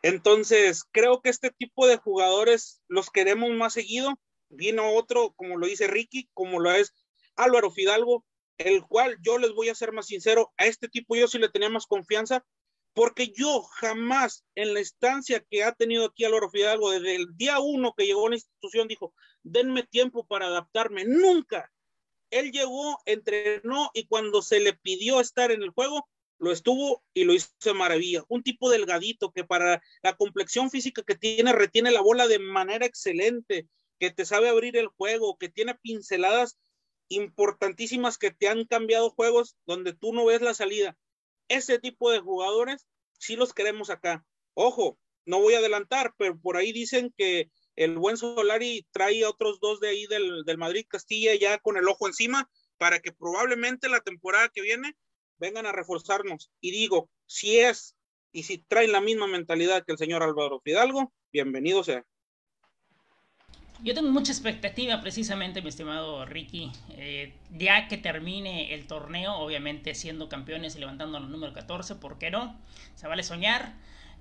Entonces, 0.00 0.84
creo 0.90 1.20
que 1.20 1.28
este 1.28 1.50
tipo 1.50 1.86
de 1.86 1.98
jugadores 1.98 2.80
los 2.88 3.10
queremos 3.10 3.50
más 3.50 3.74
seguido 3.74 4.18
vino 4.50 4.94
otro, 4.94 5.32
como 5.32 5.56
lo 5.56 5.66
dice 5.66 5.86
Ricky, 5.86 6.28
como 6.34 6.60
lo 6.60 6.72
es 6.72 6.92
Álvaro 7.36 7.70
Fidalgo, 7.70 8.24
el 8.58 8.86
cual 8.86 9.16
yo 9.22 9.38
les 9.38 9.52
voy 9.52 9.70
a 9.70 9.74
ser 9.74 9.92
más 9.92 10.06
sincero, 10.06 10.52
a 10.58 10.66
este 10.66 10.88
tipo 10.88 11.16
yo 11.16 11.26
sí 11.26 11.38
le 11.38 11.48
tenía 11.48 11.70
más 11.70 11.86
confianza, 11.86 12.44
porque 12.92 13.28
yo 13.28 13.62
jamás 13.62 14.44
en 14.54 14.74
la 14.74 14.80
estancia 14.80 15.44
que 15.48 15.64
ha 15.64 15.72
tenido 15.72 16.06
aquí 16.06 16.24
Álvaro 16.24 16.50
Fidalgo, 16.50 16.90
desde 16.90 17.14
el 17.14 17.36
día 17.36 17.58
uno 17.60 17.94
que 17.96 18.04
llegó 18.04 18.26
a 18.26 18.30
la 18.30 18.36
institución, 18.36 18.88
dijo, 18.88 19.14
denme 19.42 19.84
tiempo 19.84 20.26
para 20.26 20.46
adaptarme, 20.46 21.04
nunca. 21.04 21.72
Él 22.30 22.52
llegó, 22.52 22.98
entrenó 23.06 23.90
y 23.94 24.06
cuando 24.06 24.42
se 24.42 24.60
le 24.60 24.74
pidió 24.74 25.20
estar 25.20 25.50
en 25.50 25.62
el 25.62 25.70
juego, 25.70 26.08
lo 26.38 26.52
estuvo 26.52 27.02
y 27.14 27.24
lo 27.24 27.34
hizo 27.34 27.50
de 27.64 27.74
maravilla. 27.74 28.24
Un 28.28 28.42
tipo 28.42 28.70
delgadito 28.70 29.30
que 29.30 29.44
para 29.44 29.82
la 30.02 30.16
complexión 30.16 30.70
física 30.70 31.02
que 31.02 31.14
tiene, 31.14 31.52
retiene 31.52 31.90
la 31.90 32.00
bola 32.00 32.26
de 32.28 32.38
manera 32.38 32.86
excelente, 32.86 33.68
que 34.00 34.10
te 34.10 34.24
sabe 34.24 34.48
abrir 34.48 34.76
el 34.76 34.88
juego, 34.88 35.36
que 35.38 35.50
tiene 35.50 35.76
pinceladas 35.76 36.58
importantísimas 37.08 38.18
que 38.18 38.30
te 38.30 38.48
han 38.48 38.64
cambiado 38.64 39.10
juegos 39.10 39.56
donde 39.66 39.92
tú 39.92 40.12
no 40.14 40.24
ves 40.24 40.40
la 40.40 40.54
salida. 40.54 40.96
Ese 41.48 41.78
tipo 41.78 42.10
de 42.10 42.20
jugadores 42.20 42.86
sí 43.18 43.36
los 43.36 43.52
queremos 43.52 43.90
acá. 43.90 44.24
Ojo, 44.54 44.98
no 45.26 45.40
voy 45.40 45.54
a 45.54 45.58
adelantar, 45.58 46.14
pero 46.16 46.40
por 46.40 46.56
ahí 46.56 46.72
dicen 46.72 47.12
que 47.16 47.50
el 47.76 47.98
buen 47.98 48.16
Solari 48.16 48.86
trae 48.90 49.22
a 49.24 49.28
otros 49.28 49.60
dos 49.60 49.80
de 49.80 49.88
ahí 49.88 50.06
del, 50.06 50.44
del 50.44 50.58
Madrid 50.58 50.86
Castilla 50.88 51.34
ya 51.34 51.58
con 51.58 51.76
el 51.76 51.86
ojo 51.86 52.06
encima 52.06 52.48
para 52.78 53.00
que 53.00 53.12
probablemente 53.12 53.88
la 53.88 54.00
temporada 54.00 54.48
que 54.48 54.62
viene 54.62 54.96
vengan 55.38 55.66
a 55.66 55.72
reforzarnos. 55.72 56.50
Y 56.60 56.70
digo, 56.70 57.10
si 57.26 57.58
es 57.58 57.96
y 58.32 58.44
si 58.44 58.58
traen 58.58 58.92
la 58.92 59.00
misma 59.00 59.26
mentalidad 59.26 59.84
que 59.84 59.92
el 59.92 59.98
señor 59.98 60.22
Álvaro 60.22 60.60
Fidalgo, 60.60 61.12
bienvenido 61.32 61.84
sea. 61.84 62.04
Yo 63.82 63.94
tengo 63.94 64.10
mucha 64.10 64.30
expectativa 64.30 65.00
precisamente, 65.00 65.62
mi 65.62 65.70
estimado 65.70 66.26
Ricky, 66.26 66.70
eh, 66.90 67.32
ya 67.56 67.88
que 67.88 67.96
termine 67.96 68.74
el 68.74 68.86
torneo, 68.86 69.36
obviamente 69.36 69.94
siendo 69.94 70.28
campeones 70.28 70.76
y 70.76 70.80
levantando 70.80 71.16
el 71.16 71.30
número 71.30 71.54
14, 71.54 71.94
¿por 71.94 72.18
qué 72.18 72.30
no? 72.30 72.54
Se 72.94 73.08
vale 73.08 73.22
soñar. 73.22 73.72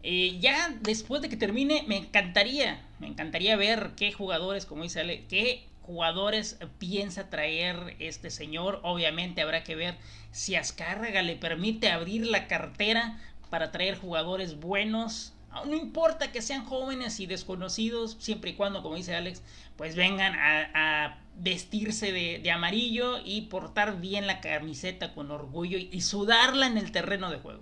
Eh, 0.01 0.37
ya 0.39 0.73
después 0.79 1.21
de 1.21 1.27
que 1.27 1.35
termine, 1.35 1.83
me 1.87 1.97
encantaría, 1.97 2.81
me 2.99 3.07
encantaría 3.07 3.57
ver 3.57 3.91
qué 3.97 4.13
jugadores, 4.13 4.65
como 4.65 4.83
dice 4.83 5.01
Ale, 5.01 5.25
qué 5.27 5.67
jugadores 5.81 6.57
piensa 6.77 7.29
traer 7.29 7.97
este 7.99 8.29
señor. 8.29 8.79
Obviamente 8.83 9.41
habrá 9.41 9.65
que 9.65 9.75
ver 9.75 9.95
si 10.31 10.55
Azcárraga 10.55 11.21
le 11.21 11.35
permite 11.35 11.89
abrir 11.89 12.25
la 12.27 12.47
cartera 12.47 13.19
para 13.49 13.71
traer 13.73 13.97
jugadores 13.97 14.57
buenos 14.61 15.33
no 15.65 15.75
importa 15.75 16.31
que 16.31 16.41
sean 16.41 16.65
jóvenes 16.65 17.19
y 17.19 17.25
desconocidos, 17.25 18.17
siempre 18.19 18.51
y 18.51 18.55
cuando, 18.55 18.83
como 18.83 18.95
dice 18.95 19.15
Alex, 19.15 19.41
pues 19.75 19.95
vengan 19.95 20.33
a, 20.35 21.23
vestirse 21.41 22.11
de, 22.11 22.51
amarillo 22.51 23.17
y 23.23 23.43
portar 23.43 24.01
bien 24.01 24.27
la 24.27 24.41
camiseta 24.41 25.13
con 25.13 25.31
orgullo 25.31 25.77
y, 25.77 26.01
sudarla 26.01 26.67
en 26.67 26.77
el 26.77 26.91
terreno 26.91 27.31
de 27.31 27.39
juego. 27.39 27.61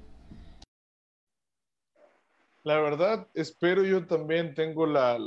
La 2.64 2.80
verdad, 2.80 3.28
espero 3.34 3.84
yo 3.84 4.08
también, 4.08 4.56
tengo 4.56 4.88
la, 4.88 5.18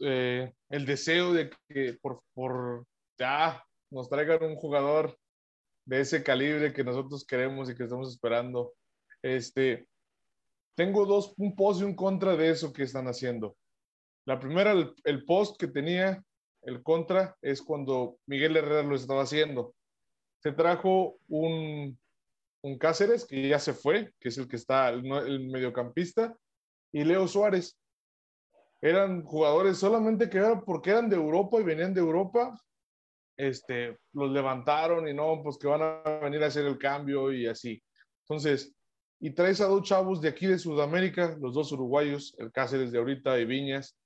eh, 0.00 0.52
el 0.68 0.84
deseo 0.84 1.32
de 1.32 1.50
que 1.68 1.96
por, 2.02 2.22
por 2.34 2.84
ya 3.18 3.64
nos 3.90 4.08
traigan 4.08 4.42
un 4.42 4.56
jugador 4.56 5.16
de 5.86 6.00
ese 6.00 6.22
calibre 6.22 6.72
que 6.72 6.84
nosotros 6.84 7.24
queremos 7.24 7.70
y 7.70 7.76
que 7.76 7.84
estamos 7.84 8.10
esperando. 8.10 8.74
Este, 9.22 9.86
tengo 10.76 11.06
dos, 11.06 11.34
un 11.38 11.56
post 11.56 11.80
y 11.80 11.84
un 11.84 11.96
contra 11.96 12.36
de 12.36 12.50
eso 12.50 12.72
que 12.72 12.84
están 12.84 13.08
haciendo. 13.08 13.56
La 14.26 14.38
primera, 14.38 14.74
el, 15.04 15.24
post 15.24 15.58
que 15.58 15.68
tenía, 15.68 16.22
el 16.62 16.82
contra, 16.82 17.36
es 17.40 17.62
cuando 17.62 18.18
Miguel 18.26 18.56
Herrera 18.56 18.82
lo 18.82 18.94
estaba 18.94 19.22
haciendo. 19.22 19.74
Se 20.42 20.52
trajo 20.52 21.18
un, 21.28 21.98
un 22.62 22.78
Cáceres, 22.78 23.24
que 23.24 23.48
ya 23.48 23.58
se 23.58 23.72
fue, 23.72 24.12
que 24.20 24.28
es 24.28 24.38
el 24.38 24.48
que 24.48 24.56
está, 24.56 24.90
el, 24.90 25.02
mediocampista, 25.02 26.36
y 26.92 27.04
Leo 27.04 27.26
Suárez. 27.26 27.78
Eran 28.82 29.24
jugadores 29.24 29.78
solamente 29.78 30.28
que 30.28 30.38
eran 30.38 30.62
porque 30.62 30.90
eran 30.90 31.08
de 31.08 31.16
Europa 31.16 31.58
y 31.58 31.64
venían 31.64 31.94
de 31.94 32.00
Europa, 32.00 32.54
este, 33.38 33.98
los 34.12 34.30
levantaron 34.30 35.08
y 35.08 35.14
no, 35.14 35.40
pues 35.42 35.56
que 35.56 35.68
van 35.68 35.82
a 35.82 36.18
venir 36.18 36.42
a 36.44 36.48
hacer 36.48 36.66
el 36.66 36.76
cambio 36.76 37.32
y 37.32 37.46
así. 37.46 37.82
Entonces, 38.28 38.75
y 39.20 39.30
traes 39.30 39.60
a 39.60 39.66
dos 39.66 39.82
chavos 39.82 40.20
de 40.20 40.28
aquí 40.28 40.46
de 40.46 40.58
Sudamérica, 40.58 41.36
los 41.40 41.54
dos 41.54 41.72
uruguayos, 41.72 42.34
el 42.38 42.52
Cáceres 42.52 42.92
de 42.92 42.98
ahorita 42.98 43.38
y 43.38 43.44
Viñas, 43.44 43.96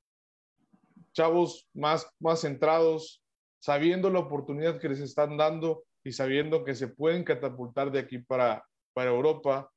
chavos 1.13 1.69
más, 1.75 2.09
más 2.21 2.41
centrados, 2.41 3.23
sabiendo 3.59 4.11
la 4.11 4.21
oportunidad 4.21 4.79
que 4.79 4.89
les 4.89 5.01
están 5.01 5.37
dando 5.37 5.85
y 6.05 6.13
sabiendo 6.13 6.65
que 6.65 6.75
se 6.75 6.89
pueden 6.89 7.25
catapultar 7.25 7.91
de 7.91 7.99
aquí 7.99 8.19
para, 8.19 8.65
para 8.93 9.11
Europa. 9.11 9.71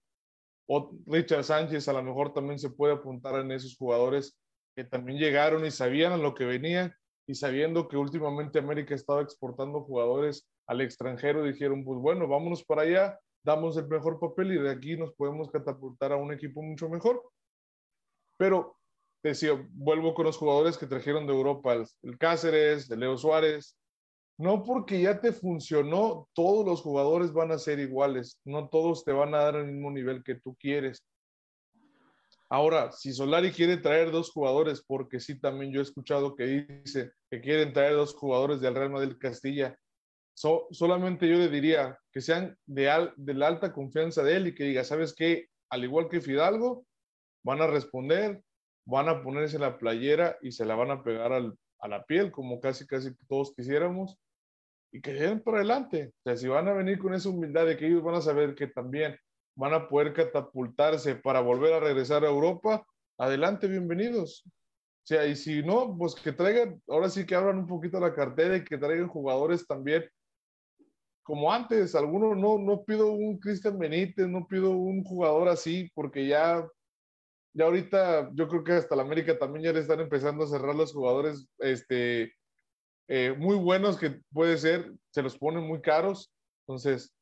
O 0.67 0.91
Richard 1.07 1.43
Sánchez 1.43 1.88
a 1.88 1.93
lo 1.93 2.03
mejor 2.03 2.34
también 2.34 2.59
se 2.59 2.69
puede 2.69 2.93
apuntar 2.93 3.36
en 3.39 3.51
esos 3.51 3.75
jugadores 3.75 4.38
que 4.75 4.84
también 4.84 5.19
llegaron 5.19 5.65
y 5.65 5.71
sabían 5.71 6.13
a 6.13 6.17
lo 6.17 6.34
que 6.34 6.45
venían 6.45 6.95
y 7.27 7.36
sabiendo 7.36 7.88
que 7.88 7.97
últimamente 7.97 8.59
América 8.59 8.95
estaba 8.95 9.21
exportando 9.21 9.81
jugadores 9.81 10.47
al 10.67 10.81
extranjero, 10.81 11.43
dijeron, 11.43 11.84
pues 11.84 11.99
bueno, 11.99 12.27
vámonos 12.27 12.63
para 12.63 12.84
allá, 12.84 13.19
damos 13.44 13.78
el 13.78 13.88
mejor 13.88 14.20
papel 14.20 14.54
y 14.54 14.62
de 14.62 14.72
aquí 14.72 14.98
nos 14.98 15.14
podemos 15.14 15.52
catapultar 15.52 16.14
a 16.14 16.18
un 16.18 16.34
equipo 16.34 16.62
mucho 16.62 16.89
mejor. 16.89 17.22
Pero, 18.38 18.78
decía, 19.22 19.52
vuelvo 19.72 20.14
con 20.14 20.26
los 20.26 20.38
jugadores 20.38 20.78
que 20.78 20.88
trajeron 20.88 21.28
de 21.28 21.34
Europa, 21.34 21.74
el, 21.74 22.18
Cáceres, 22.18 22.88
de 22.88 22.98
Leo 22.98 23.18
Suárez. 23.18 23.78
No 24.38 24.64
porque 24.64 25.02
ya 25.02 25.22
te 25.22 25.32
funcionó, 25.32 26.28
todos 26.34 26.66
los 26.66 26.82
jugadores 26.82 27.34
van 27.34 27.52
a 27.52 27.60
ser 27.60 27.80
iguales, 27.80 28.39
no 28.44 28.68
todos 28.68 29.06
te 29.06 29.12
van 29.12 29.36
a 29.36 29.44
dar 29.44 29.56
el 29.58 29.68
mismo 29.68 29.91
nivel 29.91 30.24
que 30.24 30.36
tú 30.36 30.56
quieres. 30.60 31.06
Ahora, 32.50 32.91
si 32.91 33.14
Solari 33.14 33.52
quiere 33.52 33.78
traer 33.78 34.12
dos 34.12 34.32
jugadores, 34.32 34.84
porque 34.86 35.20
sí, 35.20 35.39
también 35.39 35.72
yo 35.72 35.80
he 35.80 35.84
escuchado 35.84 36.36
que 36.36 36.46
dice 36.46 37.12
que 37.30 37.41
quieren 37.41 37.74
traer 37.74 37.94
dos 37.94 38.16
jugadores 38.16 38.60
del 38.60 38.76
Real 38.76 38.89
Madrid 38.89 39.16
Castilla, 39.20 39.78
solamente 40.36 41.27
yo 41.27 41.38
le 41.38 41.49
diría 41.49 41.97
que 42.11 42.21
sean 42.21 42.57
de, 42.65 43.11
de 43.15 43.34
la 43.34 43.47
alta 43.47 43.73
confianza 43.73 44.23
de 44.23 44.36
él 44.36 44.47
y 44.47 44.55
que 44.55 44.63
diga, 44.63 44.84
¿sabes 44.84 45.13
qué? 45.13 45.47
Al 45.69 45.84
igual 45.84 46.09
que 46.09 46.21
Fidalgo, 46.21 46.86
van 47.43 47.61
a 47.61 47.67
responder, 47.67 48.41
van 48.86 49.09
a 49.09 49.23
ponerse 49.23 49.59
la 49.59 49.77
playera 49.77 50.38
y 50.41 50.51
se 50.51 50.65
la 50.65 50.75
van 50.75 50.91
a 50.91 51.03
pegar 51.03 51.31
a 51.34 51.88
la 51.88 52.03
piel, 52.05 52.31
como 52.31 52.59
casi, 52.59 52.86
casi 52.88 53.13
todos 53.27 53.53
quisiéramos, 53.55 54.17
y 54.91 55.01
que 55.01 55.13
den 55.13 55.41
por 55.41 55.55
adelante. 55.55 56.13
O 56.19 56.21
sea, 56.23 56.38
si 56.38 56.47
van 56.47 56.67
a 56.67 56.73
venir 56.73 56.99
con 56.99 57.13
esa 57.13 57.29
humildad 57.29 57.65
de 57.65 57.77
que 57.77 57.88
ellos 57.88 58.03
van 58.03 58.15
a 58.15 58.21
saber 58.21 58.55
que 58.55 58.67
también 58.67 59.17
van 59.55 59.73
a 59.73 59.88
poder 59.88 60.13
catapultarse 60.13 61.15
para 61.15 61.41
volver 61.41 61.73
a 61.73 61.79
regresar 61.79 62.23
a 62.23 62.29
Europa, 62.29 62.86
adelante, 63.17 63.67
bienvenidos. 63.67 64.43
O 64.45 65.05
sea, 65.05 65.25
y 65.25 65.36
si 65.36 65.61
no, 65.63 65.95
pues 65.97 66.15
que 66.15 66.31
traigan, 66.31 66.81
ahora 66.88 67.09
sí 67.09 67.25
que 67.25 67.36
abran 67.36 67.57
un 67.57 67.67
poquito 67.67 67.99
la 67.99 68.13
cartera 68.13 68.57
y 68.57 68.63
que 68.63 68.77
traigan 68.77 69.07
jugadores 69.07 69.67
también 69.67 70.05
como 71.24 71.51
antes, 71.51 71.95
algunos 71.95 72.38
no, 72.38 72.57
no 72.57 72.84
pido 72.84 73.11
un 73.11 73.39
Cristian 73.39 73.80
Benítez, 73.80 74.28
no 74.28 74.47
pido 74.47 74.71
un 74.71 75.03
jugador 75.03 75.47
así, 75.47 75.89
porque 75.95 76.28
ya, 76.28 76.67
ya 77.53 77.65
ahorita 77.65 78.30
yo 78.34 78.47
creo 78.47 78.63
que 78.63 78.74
hasta 78.74 78.95
la 78.95 79.03
América 79.03 79.38
también 79.38 79.65
ya 79.65 79.74
le 79.74 79.80
están 79.80 80.01
empezando 80.01 80.43
a 80.43 80.47
cerrar 80.47 80.76
los 80.76 80.93
jugadores 80.93 81.47
este, 81.59 82.34
eh, 83.07 83.34
muy 83.38 83.55
buenos 83.55 83.97
que 83.97 84.19
puede 84.32 84.57
ser, 84.57 84.91
se 85.11 85.21
los 85.21 85.38
ponen 85.38 85.63
muy 85.63 85.82
caros. 85.82 86.32
Entonces, 86.67 87.13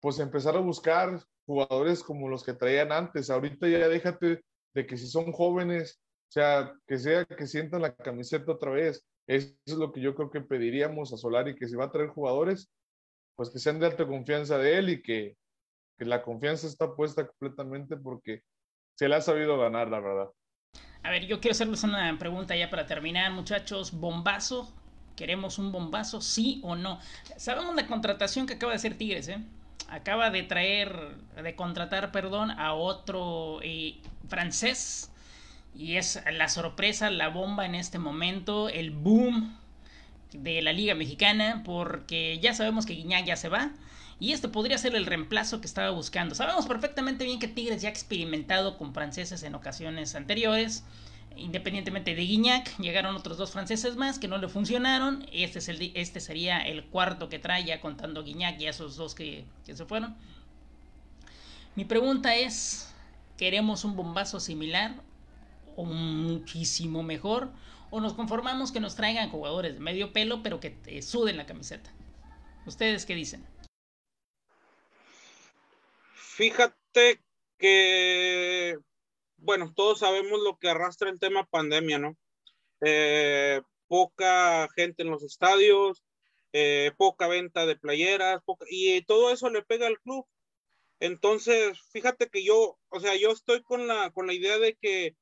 pues 0.00 0.18
empezar 0.18 0.56
a 0.56 0.60
buscar 0.60 1.20
jugadores 1.46 2.02
como 2.02 2.28
los 2.28 2.44
que 2.44 2.54
traían 2.54 2.92
antes. 2.92 3.30
Ahorita 3.30 3.68
ya 3.68 3.88
déjate 3.88 4.42
de 4.74 4.86
que 4.86 4.96
si 4.96 5.06
son 5.06 5.32
jóvenes, 5.32 6.00
o 6.28 6.32
sea, 6.32 6.72
que 6.86 6.98
sea 6.98 7.24
que 7.24 7.46
sientan 7.46 7.82
la 7.82 7.94
camiseta 7.94 8.52
otra 8.52 8.70
vez. 8.70 9.04
Eso 9.26 9.54
es 9.66 9.74
lo 9.74 9.92
que 9.92 10.00
yo 10.00 10.14
creo 10.14 10.30
que 10.30 10.40
pediríamos 10.40 11.12
a 11.12 11.16
Solari, 11.16 11.54
que 11.54 11.68
si 11.68 11.76
va 11.76 11.86
a 11.86 11.92
traer 11.92 12.08
jugadores, 12.08 12.70
pues 13.36 13.50
que 13.50 13.58
sean 13.58 13.78
de 13.78 13.86
alta 13.86 14.06
confianza 14.06 14.58
de 14.58 14.78
él 14.78 14.88
y 14.90 15.02
que, 15.02 15.36
que 15.98 16.04
la 16.04 16.22
confianza 16.22 16.66
está 16.66 16.94
puesta 16.94 17.26
completamente 17.26 17.96
porque 17.96 18.42
se 18.96 19.08
le 19.08 19.14
ha 19.14 19.20
sabido 19.20 19.58
ganar, 19.58 19.88
la 19.88 20.00
verdad. 20.00 20.30
A 21.02 21.10
ver, 21.10 21.26
yo 21.26 21.40
quiero 21.40 21.52
hacerles 21.52 21.82
una 21.84 22.16
pregunta 22.18 22.54
ya 22.54 22.68
para 22.68 22.86
terminar, 22.86 23.32
muchachos. 23.32 23.92
¿Bombazo? 23.92 24.72
¿Queremos 25.16 25.58
un 25.58 25.72
bombazo? 25.72 26.20
¿Sí 26.20 26.60
o 26.62 26.76
no? 26.76 27.00
Sabemos 27.36 27.74
la 27.74 27.86
contratación 27.86 28.46
que 28.46 28.54
acaba 28.54 28.72
de 28.72 28.76
hacer 28.76 28.98
Tigres, 28.98 29.28
¿eh? 29.28 29.38
Acaba 29.88 30.30
de 30.30 30.42
traer, 30.42 31.16
de 31.42 31.56
contratar, 31.56 32.12
perdón, 32.12 32.50
a 32.50 32.74
otro 32.74 33.60
eh, 33.62 34.00
francés. 34.28 35.10
Y 35.74 35.96
es 35.96 36.22
la 36.30 36.48
sorpresa, 36.48 37.10
la 37.10 37.28
bomba 37.28 37.64
en 37.64 37.74
este 37.74 37.98
momento, 37.98 38.68
el 38.68 38.90
boom 38.90 39.56
de 40.32 40.62
la 40.62 40.72
Liga 40.72 40.94
Mexicana 40.94 41.62
porque 41.64 42.38
ya 42.40 42.54
sabemos 42.54 42.86
que 42.86 42.94
Guiñac 42.94 43.24
ya 43.24 43.36
se 43.36 43.48
va 43.48 43.72
y 44.20 44.32
este 44.32 44.48
podría 44.48 44.76
ser 44.76 44.94
el 44.94 45.06
reemplazo 45.06 45.62
que 45.62 45.66
estaba 45.66 45.90
buscando. 45.90 46.34
Sabemos 46.34 46.66
perfectamente 46.66 47.24
bien 47.24 47.38
que 47.38 47.48
Tigres 47.48 47.80
ya 47.80 47.88
ha 47.88 47.90
experimentado 47.90 48.76
con 48.76 48.92
franceses 48.92 49.42
en 49.42 49.54
ocasiones 49.54 50.14
anteriores. 50.14 50.84
Independientemente 51.36 52.14
de 52.14 52.22
Guignac, 52.22 52.76
llegaron 52.78 53.16
otros 53.16 53.38
dos 53.38 53.50
franceses 53.50 53.96
más 53.96 54.18
que 54.18 54.28
no 54.28 54.36
le 54.36 54.48
funcionaron. 54.48 55.26
Este, 55.32 55.60
es 55.60 55.68
el, 55.68 55.92
este 55.94 56.20
sería 56.20 56.60
el 56.60 56.84
cuarto 56.84 57.30
que 57.30 57.38
trae, 57.38 57.64
ya 57.64 57.80
contando 57.80 58.22
Guignac 58.22 58.60
y 58.60 58.66
esos 58.66 58.96
dos 58.96 59.14
que, 59.14 59.46
que 59.64 59.74
se 59.74 59.86
fueron. 59.86 60.14
Mi 61.74 61.86
pregunta 61.86 62.34
es, 62.34 62.92
¿queremos 63.38 63.84
un 63.84 63.96
bombazo 63.96 64.38
similar 64.38 64.96
o 65.76 65.86
muchísimo 65.86 67.02
mejor? 67.02 67.50
¿O 67.90 68.00
nos 68.00 68.14
conformamos 68.14 68.72
que 68.72 68.80
nos 68.80 68.96
traigan 68.96 69.30
jugadores 69.30 69.74
de 69.74 69.80
medio 69.80 70.12
pelo 70.12 70.42
pero 70.42 70.60
que 70.60 71.02
suden 71.02 71.36
la 71.36 71.46
camiseta? 71.46 71.90
¿Ustedes 72.66 73.06
qué 73.06 73.14
dicen? 73.14 73.46
Fíjate 76.14 77.20
que 77.58 78.76
bueno, 79.40 79.72
todos 79.74 80.00
sabemos 80.00 80.40
lo 80.40 80.58
que 80.58 80.68
arrastra 80.68 81.10
el 81.10 81.18
tema 81.18 81.46
pandemia, 81.46 81.98
¿no? 81.98 82.16
Eh, 82.82 83.62
poca 83.88 84.68
gente 84.76 85.02
en 85.02 85.10
los 85.10 85.22
estadios, 85.22 86.02
eh, 86.52 86.92
poca 86.96 87.26
venta 87.26 87.66
de 87.66 87.76
playeras, 87.76 88.42
y 88.68 89.02
todo 89.02 89.30
eso 89.32 89.50
le 89.50 89.62
pega 89.62 89.86
al 89.86 89.98
club. 90.00 90.26
Entonces, 91.00 91.78
fíjate 91.92 92.28
que 92.28 92.44
yo, 92.44 92.78
o 92.90 93.00
sea, 93.00 93.16
yo 93.16 93.30
estoy 93.30 93.62
con 93.62 93.86
la, 93.86 94.10
con 94.10 94.26
la 94.26 94.34
idea 94.34 94.58
de 94.58 94.76
que 94.76 95.16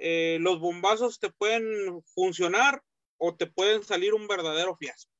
eh, 0.00 0.38
los 0.40 0.60
bombazos 0.60 1.18
te 1.20 1.30
pueden 1.30 2.02
funcionar 2.14 2.82
o 3.18 3.36
te 3.36 3.46
pueden 3.46 3.82
salir 3.82 4.14
un 4.14 4.26
verdadero 4.26 4.76
fiasco. 4.76 5.12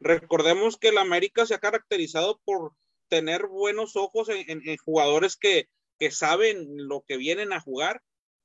Recordemos 0.00 0.76
que 0.76 0.88
el 0.88 0.98
América 0.98 1.46
se 1.46 1.54
ha 1.54 1.60
caracterizado 1.60 2.40
por 2.44 2.72
tener 3.08 3.46
buenos 3.46 3.96
ojos 3.96 4.28
en 4.28 4.76
jugadores 4.78 5.36
que, 5.36 5.68
saben 6.10 6.88
lo 6.88 7.02
que 7.02 7.16
vienen 7.16 7.52
a 7.52 7.60
jugar, 7.60 8.02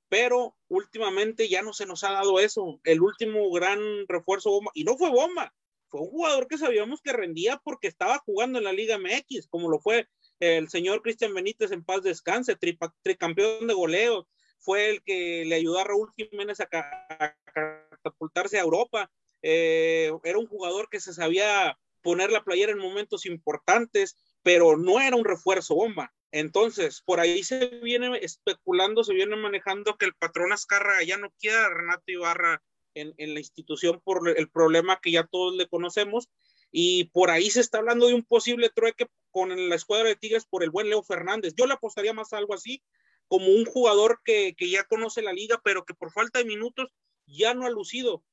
pero 0.10 0.56
últimamente 0.68 1.50
ya 1.50 1.64
no 1.64 1.74
se 1.74 1.88
nos 1.88 2.04
ha 2.04 2.12
dado 2.12 2.40
eso. 2.40 2.80
El 2.84 3.02
último 3.02 3.52
gran 3.52 3.80
refuerzo 4.08 4.60
y 4.76 4.84
no 4.84 4.98
fue 4.98 5.10
bomba, 5.10 5.54
fue 5.90 6.02
un 6.02 6.10
jugador 6.10 6.48
que 6.48 6.58
sabíamos 6.58 7.02
que 7.02 7.14
rendía 7.14 7.60
porque 7.64 7.88
estaba 7.88 8.20
jugando 8.20 8.60
en 8.60 8.66
la 8.66 8.74
Liga 8.74 8.98
MX, 9.00 9.48
como 9.48 9.70
lo 9.70 9.80
fue 9.80 10.08
el 10.40 10.70
señor 10.70 11.02
Cristian 11.02 11.34
Benítez 11.34 11.72
en 11.72 11.84
paz 11.84 12.04
descanse, 12.04 12.58
tricampeón 13.02 13.68
de 13.68 13.74
goleo, 13.74 14.28
fue 14.60 14.90
el 14.90 15.04
que 15.04 15.46
le 15.46 15.56
ayudó 15.56 15.80
a 15.80 15.84
Raúl 15.84 16.12
Jiménez 16.16 16.60
a, 16.60 16.68
catapultarse 16.68 18.58
a 18.58 18.64
Europa. 18.64 19.10
Eh, 19.42 20.12
era 20.24 20.38
un 20.38 20.48
jugador 20.48 20.90
que 20.90 21.00
se 21.00 21.14
sabía 21.14 21.78
poner 22.02 22.32
la 22.32 22.44
playera 22.44 22.72
en 22.72 22.80
momentos 22.80 23.26
importantes, 23.26 24.18
pero 24.44 24.78
no 24.78 25.00
era 25.00 25.16
un 25.16 25.26
refuerzo 25.26 25.76
bomba. 25.76 26.14
Entonces, 26.32 27.02
por 27.02 27.20
ahí 27.20 27.44
se 27.44 27.68
viene 27.82 28.18
especulando, 28.22 29.04
se 29.04 29.14
viene 29.14 29.36
manejando 29.36 29.98
que 29.98 30.06
el 30.06 30.14
patrón 30.14 30.52
Azcarra 30.52 31.04
ya 31.04 31.18
no 31.18 31.32
quiera 31.40 31.66
a 31.66 31.70
Renato 31.70 32.04
Ibarra 32.08 32.62
en, 32.94 33.14
la 33.18 33.40
institución 33.40 34.02
por 34.04 34.28
el 34.28 34.50
problema 34.50 35.00
que 35.02 35.12
ya 35.12 35.26
todos 35.26 35.56
le 35.56 35.68
conocemos. 35.68 36.30
Y 36.72 37.06
por 37.06 37.30
ahí 37.30 37.50
se 37.50 37.62
está 37.62 37.78
hablando 37.78 38.08
de 38.08 38.14
un 38.14 38.24
posible 38.24 38.70
trueque 38.70 39.08
con 39.32 39.70
la 39.70 39.76
escuadra 39.76 40.10
de 40.10 40.16
Tigres 40.16 40.46
por 40.46 40.64
el 40.64 40.70
buen 40.70 40.90
Leo 40.90 41.02
Fernández. 41.02 41.54
Yo 41.56 41.66
le 41.66 41.74
apostaría 41.74 42.14
más 42.14 42.34
a 42.34 42.38
algo 42.38 42.54
así, 42.54 42.84
como 43.28 43.48
un 43.48 43.66
jugador 43.66 44.22
que, 44.24 44.56
ya 44.60 44.84
conoce 44.86 45.22
la 45.22 45.34
liga, 45.34 45.60
pero 45.64 45.86
que 45.86 45.94
por 45.94 46.12
falta 46.12 46.40
de 46.40 46.46
minutos 46.46 46.90
ya 47.26 47.54
no 47.54 47.66
ha 47.66 47.70
lucido. 47.70 48.24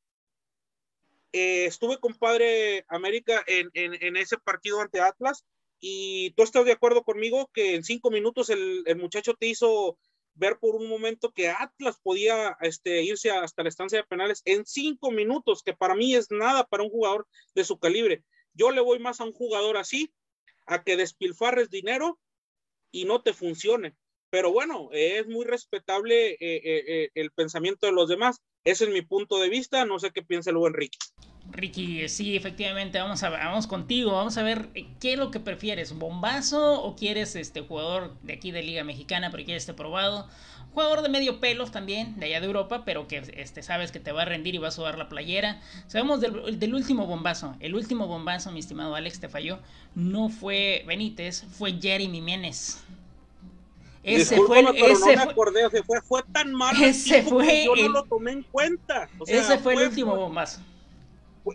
Eh, 1.32 1.66
estuve 1.66 1.98
con 1.98 2.14
Padre 2.14 2.84
América 2.88 3.42
en, 3.46 3.70
en 3.74 4.16
ese 4.16 4.38
partido 4.38 4.80
ante 4.80 5.00
Atlas 5.00 5.44
y 5.86 6.30
tú 6.30 6.42
estás 6.42 6.64
de 6.64 6.72
acuerdo 6.72 7.02
conmigo 7.04 7.50
que 7.52 7.74
en 7.74 7.84
cinco 7.84 8.10
minutos 8.10 8.48
el, 8.48 8.84
muchacho 8.96 9.34
te 9.34 9.48
hizo 9.48 9.98
ver 10.32 10.58
por 10.58 10.76
un 10.76 10.88
momento 10.88 11.30
que 11.30 11.50
Atlas 11.50 12.00
podía 12.02 12.56
este, 12.62 13.02
irse 13.02 13.30
hasta 13.30 13.62
la 13.62 13.68
estancia 13.68 13.98
de 13.98 14.06
penales 14.06 14.40
en 14.46 14.64
cinco 14.64 15.10
minutos, 15.10 15.62
que 15.62 15.74
para 15.74 15.94
mí 15.94 16.14
es 16.14 16.30
nada 16.30 16.66
para 16.66 16.84
un 16.84 16.88
jugador 16.88 17.28
de 17.54 17.64
su 17.64 17.78
calibre. 17.78 18.24
Yo 18.54 18.70
le 18.70 18.80
voy 18.80 18.98
más 18.98 19.20
a 19.20 19.24
un 19.24 19.32
jugador 19.32 19.76
así, 19.76 20.10
a 20.64 20.82
que 20.82 20.96
despilfarres 20.96 21.68
dinero 21.68 22.18
y 22.90 23.04
no 23.04 23.20
te 23.22 23.34
funcione. 23.34 23.94
Pero 24.34 24.50
bueno, 24.50 24.88
es 24.90 25.28
muy 25.28 25.44
respetable 25.44 26.32
eh, 26.32 26.38
eh, 26.40 26.84
eh, 26.88 27.10
el 27.14 27.30
pensamiento 27.30 27.86
de 27.86 27.92
los 27.92 28.08
demás. 28.08 28.40
Ese 28.64 28.82
es 28.82 28.90
mi 28.90 29.00
punto 29.00 29.38
de 29.38 29.48
vista. 29.48 29.84
No 29.84 30.00
sé 30.00 30.10
qué 30.10 30.22
piensa 30.22 30.50
luego 30.50 30.66
Enrique. 30.66 30.98
Ricky, 31.52 32.08
sí, 32.08 32.34
efectivamente, 32.34 32.98
vamos 32.98 33.20
vamos 33.20 33.68
contigo, 33.68 34.10
vamos 34.10 34.36
a 34.36 34.42
ver 34.42 34.70
qué 35.00 35.12
es 35.12 35.18
lo 35.20 35.30
que 35.30 35.38
prefieres, 35.38 35.92
¿un 35.92 36.00
bombazo 36.00 36.82
o 36.82 36.96
quieres 36.96 37.36
este 37.36 37.60
jugador 37.60 38.18
de 38.22 38.32
aquí 38.32 38.50
de 38.50 38.64
Liga 38.64 38.82
Mexicana, 38.82 39.30
pero 39.30 39.44
quieres 39.44 39.62
este 39.62 39.74
probado? 39.74 40.28
Jugador 40.72 41.02
de 41.02 41.10
medio 41.10 41.38
pelos 41.38 41.70
también, 41.70 42.18
de 42.18 42.26
allá 42.26 42.40
de 42.40 42.46
Europa, 42.46 42.84
pero 42.84 43.06
que 43.06 43.22
este, 43.36 43.62
sabes 43.62 43.92
que 43.92 44.00
te 44.00 44.10
va 44.10 44.22
a 44.22 44.24
rendir 44.24 44.56
y 44.56 44.58
va 44.58 44.68
a 44.68 44.72
sudar 44.72 44.98
la 44.98 45.08
playera. 45.08 45.60
Sabemos 45.86 46.20
del, 46.20 46.58
del 46.58 46.74
último 46.74 47.06
bombazo. 47.06 47.54
El 47.60 47.76
último 47.76 48.08
bombazo, 48.08 48.50
mi 48.50 48.58
estimado 48.58 48.96
Alex, 48.96 49.20
te 49.20 49.28
falló. 49.28 49.60
No 49.94 50.28
fue 50.28 50.82
Benítez, 50.88 51.44
fue 51.56 51.78
Jeremy 51.80 52.20
Menes. 52.20 52.82
Ese 54.04 54.36
fue 54.36 54.60
el, 54.60 54.68
ese 54.76 55.82
fue, 55.82 56.00
fue, 56.02 56.22
tan 56.32 56.52
malo 56.52 56.78
ese 56.84 57.22
fue 57.22 57.64
yo 57.64 57.74
no 57.74 57.88
lo 57.88 58.04
tomé 58.04 58.32
en 58.32 58.42
cuenta. 58.42 59.08
ese 59.26 59.58
fue, 59.58 59.74
el 59.74 59.88
último 59.88 60.14
bombazo. 60.14 60.60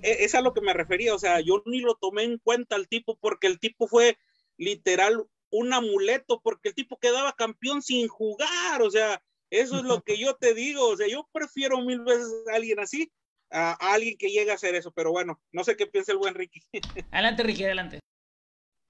E, 0.02 0.26
es 0.26 0.36
a 0.36 0.42
lo 0.42 0.54
que 0.54 0.62
me 0.62 0.74
refería, 0.74 1.14
o 1.14 1.20
sea, 1.20 1.40
yo 1.40 1.62
ni 1.66 1.80
lo 1.82 1.96
tomé 1.96 2.24
en 2.24 2.38
cuenta 2.40 2.76
al 2.76 2.88
tipo 2.88 3.18
porque 3.22 3.48
el 3.48 3.60
tipo 3.60 3.88
fue 3.88 4.18
literal 4.58 5.26
un 5.52 5.74
amuleto, 5.74 6.42
porque 6.42 6.70
el 6.70 6.76
tipo 6.76 6.98
quedaba 6.98 7.34
campeón 7.34 7.82
sin 7.82 8.08
jugar, 8.08 8.82
o 8.82 8.92
sea, 8.92 9.22
eso 9.50 9.78
es 9.78 9.84
lo 9.84 10.02
que 10.02 10.18
yo 10.18 10.36
te 10.36 10.54
digo, 10.54 10.88
o 10.88 10.98
sea, 10.98 11.08
yo 11.08 11.28
prefiero 11.32 11.80
mil 11.82 12.02
veces 12.02 12.28
a 12.52 12.56
alguien 12.56 12.80
así 12.80 13.12
a, 13.52 13.94
alguien 13.94 14.18
que 14.18 14.30
llegue 14.30 14.52
a 14.52 14.56
hacer 14.56 14.76
eso, 14.76 14.92
pero 14.92 15.12
bueno, 15.12 15.40
no 15.52 15.64
sé 15.64 15.76
qué 15.76 15.88
piensa 15.88 16.12
el 16.12 16.18
buen 16.18 16.36
Ricky. 16.36 16.62
Adelante, 17.12 17.44
Ricky, 17.44 17.64
adelante. 17.64 18.00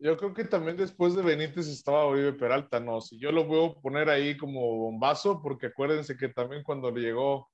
Yo 0.02 0.16
creo 0.16 0.34
que 0.34 0.46
también 0.46 0.78
después 0.78 1.14
de 1.14 1.22
Benítez 1.22 1.68
estaba 1.68 2.06
Oribe 2.06 2.32
Peralta, 2.34 2.80
no, 2.80 3.02
si 3.02 3.20
yo 3.20 3.34
lo 3.34 3.42
a 3.42 3.82
poner 3.82 4.10
ahí 4.10 4.38
como 4.38 4.62
bombazo, 4.78 5.42
porque 5.42 5.68
acuérdense 5.68 6.16
que 6.16 6.30
también 6.30 6.64
cuando 6.64 6.90
le 6.90 7.02
llegó 7.02 7.50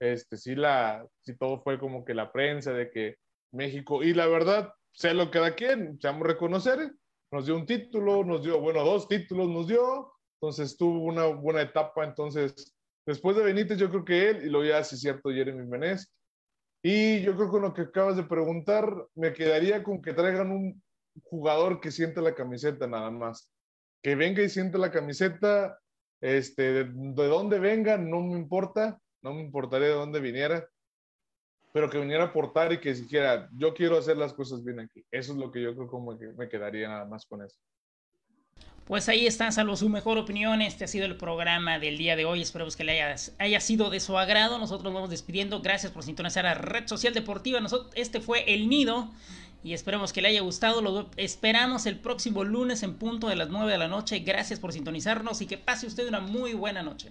este, 0.00 0.38
sí, 0.38 0.54
la, 0.54 1.06
sí 1.20 1.36
todo 1.36 1.60
fue 1.60 1.78
como 1.78 2.04
que 2.04 2.14
la 2.14 2.32
prensa 2.32 2.72
de 2.72 2.90
que 2.90 3.16
México, 3.52 4.02
y 4.02 4.14
la 4.14 4.26
verdad, 4.26 4.72
sé 4.92 5.12
lo 5.12 5.30
que 5.30 5.40
da 5.40 5.54
quien, 5.54 6.00
seamos 6.00 6.26
reconocer, 6.26 6.90
nos 7.30 7.44
dio 7.44 7.54
un 7.54 7.66
título, 7.66 8.24
nos 8.24 8.42
dio, 8.42 8.58
bueno, 8.60 8.82
dos 8.82 9.06
títulos 9.06 9.48
nos 9.50 9.68
dio, 9.68 10.10
entonces 10.40 10.78
tuvo 10.78 11.04
una 11.04 11.26
buena 11.26 11.60
etapa, 11.60 12.04
entonces, 12.04 12.74
después 13.06 13.36
de 13.36 13.44
Benítez, 13.44 13.76
yo 13.76 13.90
creo 13.90 14.04
que 14.06 14.30
él, 14.30 14.46
y 14.46 14.48
lo 14.48 14.64
ya 14.64 14.82
sí 14.82 14.96
cierto, 14.96 15.28
Jeremy 15.28 15.66
Menez, 15.66 16.10
y 16.82 17.20
yo 17.20 17.34
creo 17.34 17.48
que 17.48 17.52
con 17.52 17.62
lo 17.62 17.74
que 17.74 17.82
acabas 17.82 18.16
de 18.16 18.22
preguntar, 18.22 18.90
me 19.14 19.34
quedaría 19.34 19.82
con 19.82 20.00
que 20.00 20.14
traigan 20.14 20.50
un 20.50 20.82
jugador 21.22 21.80
que 21.80 21.90
siente 21.90 22.20
la 22.20 22.34
camiseta 22.34 22.86
nada 22.86 23.10
más, 23.10 23.52
que 24.02 24.14
venga 24.14 24.42
y 24.42 24.48
siente 24.48 24.78
la 24.78 24.90
camiseta, 24.90 25.78
este, 26.20 26.72
de, 26.72 26.84
de 26.84 27.26
dónde 27.28 27.58
venga, 27.58 27.96
no 27.96 28.22
me 28.22 28.38
importa, 28.38 29.00
no 29.22 29.34
me 29.34 29.42
importaría 29.42 29.88
de 29.88 29.94
dónde 29.94 30.20
viniera, 30.20 30.68
pero 31.72 31.88
que 31.88 31.98
viniera 31.98 32.24
a 32.24 32.26
aportar 32.28 32.72
y 32.72 32.80
que 32.80 32.94
siquiera 32.94 33.48
yo 33.52 33.74
quiero 33.74 33.96
hacer 33.98 34.16
las 34.16 34.32
cosas 34.32 34.64
bien 34.64 34.80
aquí. 34.80 35.04
Eso 35.10 35.32
es 35.32 35.38
lo 35.38 35.50
que 35.52 35.62
yo 35.62 35.74
creo 35.74 35.88
como 35.88 36.18
que 36.18 36.28
me 36.28 36.48
quedaría 36.48 36.88
nada 36.88 37.04
más 37.04 37.26
con 37.26 37.42
eso. 37.44 37.58
Pues 38.86 39.08
ahí 39.08 39.24
está, 39.24 39.52
salvo 39.52 39.76
su 39.76 39.88
mejor 39.88 40.18
opinión. 40.18 40.62
Este 40.62 40.84
ha 40.84 40.88
sido 40.88 41.06
el 41.06 41.16
programa 41.16 41.78
del 41.78 41.96
día 41.96 42.16
de 42.16 42.24
hoy. 42.24 42.42
Esperemos 42.42 42.74
que 42.74 42.82
le 42.82 43.00
haya, 43.00 43.14
haya 43.38 43.60
sido 43.60 43.88
de 43.88 44.00
su 44.00 44.18
agrado. 44.18 44.58
Nosotros 44.58 44.82
nos 44.82 44.94
vamos 44.94 45.10
despidiendo. 45.10 45.60
Gracias 45.60 45.92
por 45.92 46.02
sintonizar 46.02 46.44
a 46.44 46.54
Red 46.54 46.88
Social 46.88 47.14
Deportiva. 47.14 47.60
Nosotros, 47.60 47.92
este 47.94 48.20
fue 48.20 48.52
El 48.52 48.68
Nido 48.68 49.12
y 49.62 49.74
esperemos 49.74 50.12
que 50.12 50.22
le 50.22 50.28
haya 50.28 50.40
gustado. 50.40 50.80
Lo 50.82 51.10
esperamos 51.16 51.86
el 51.86 51.98
próximo 51.98 52.44
lunes 52.44 52.82
en 52.82 52.94
punto 52.94 53.28
de 53.28 53.36
las 53.36 53.50
9 53.50 53.70
de 53.70 53.78
la 53.78 53.88
noche. 53.88 54.20
Gracias 54.20 54.58
por 54.58 54.72
sintonizarnos 54.72 55.40
y 55.40 55.46
que 55.46 55.58
pase 55.58 55.86
usted 55.86 56.08
una 56.08 56.20
muy 56.20 56.54
buena 56.54 56.82
noche. 56.82 57.10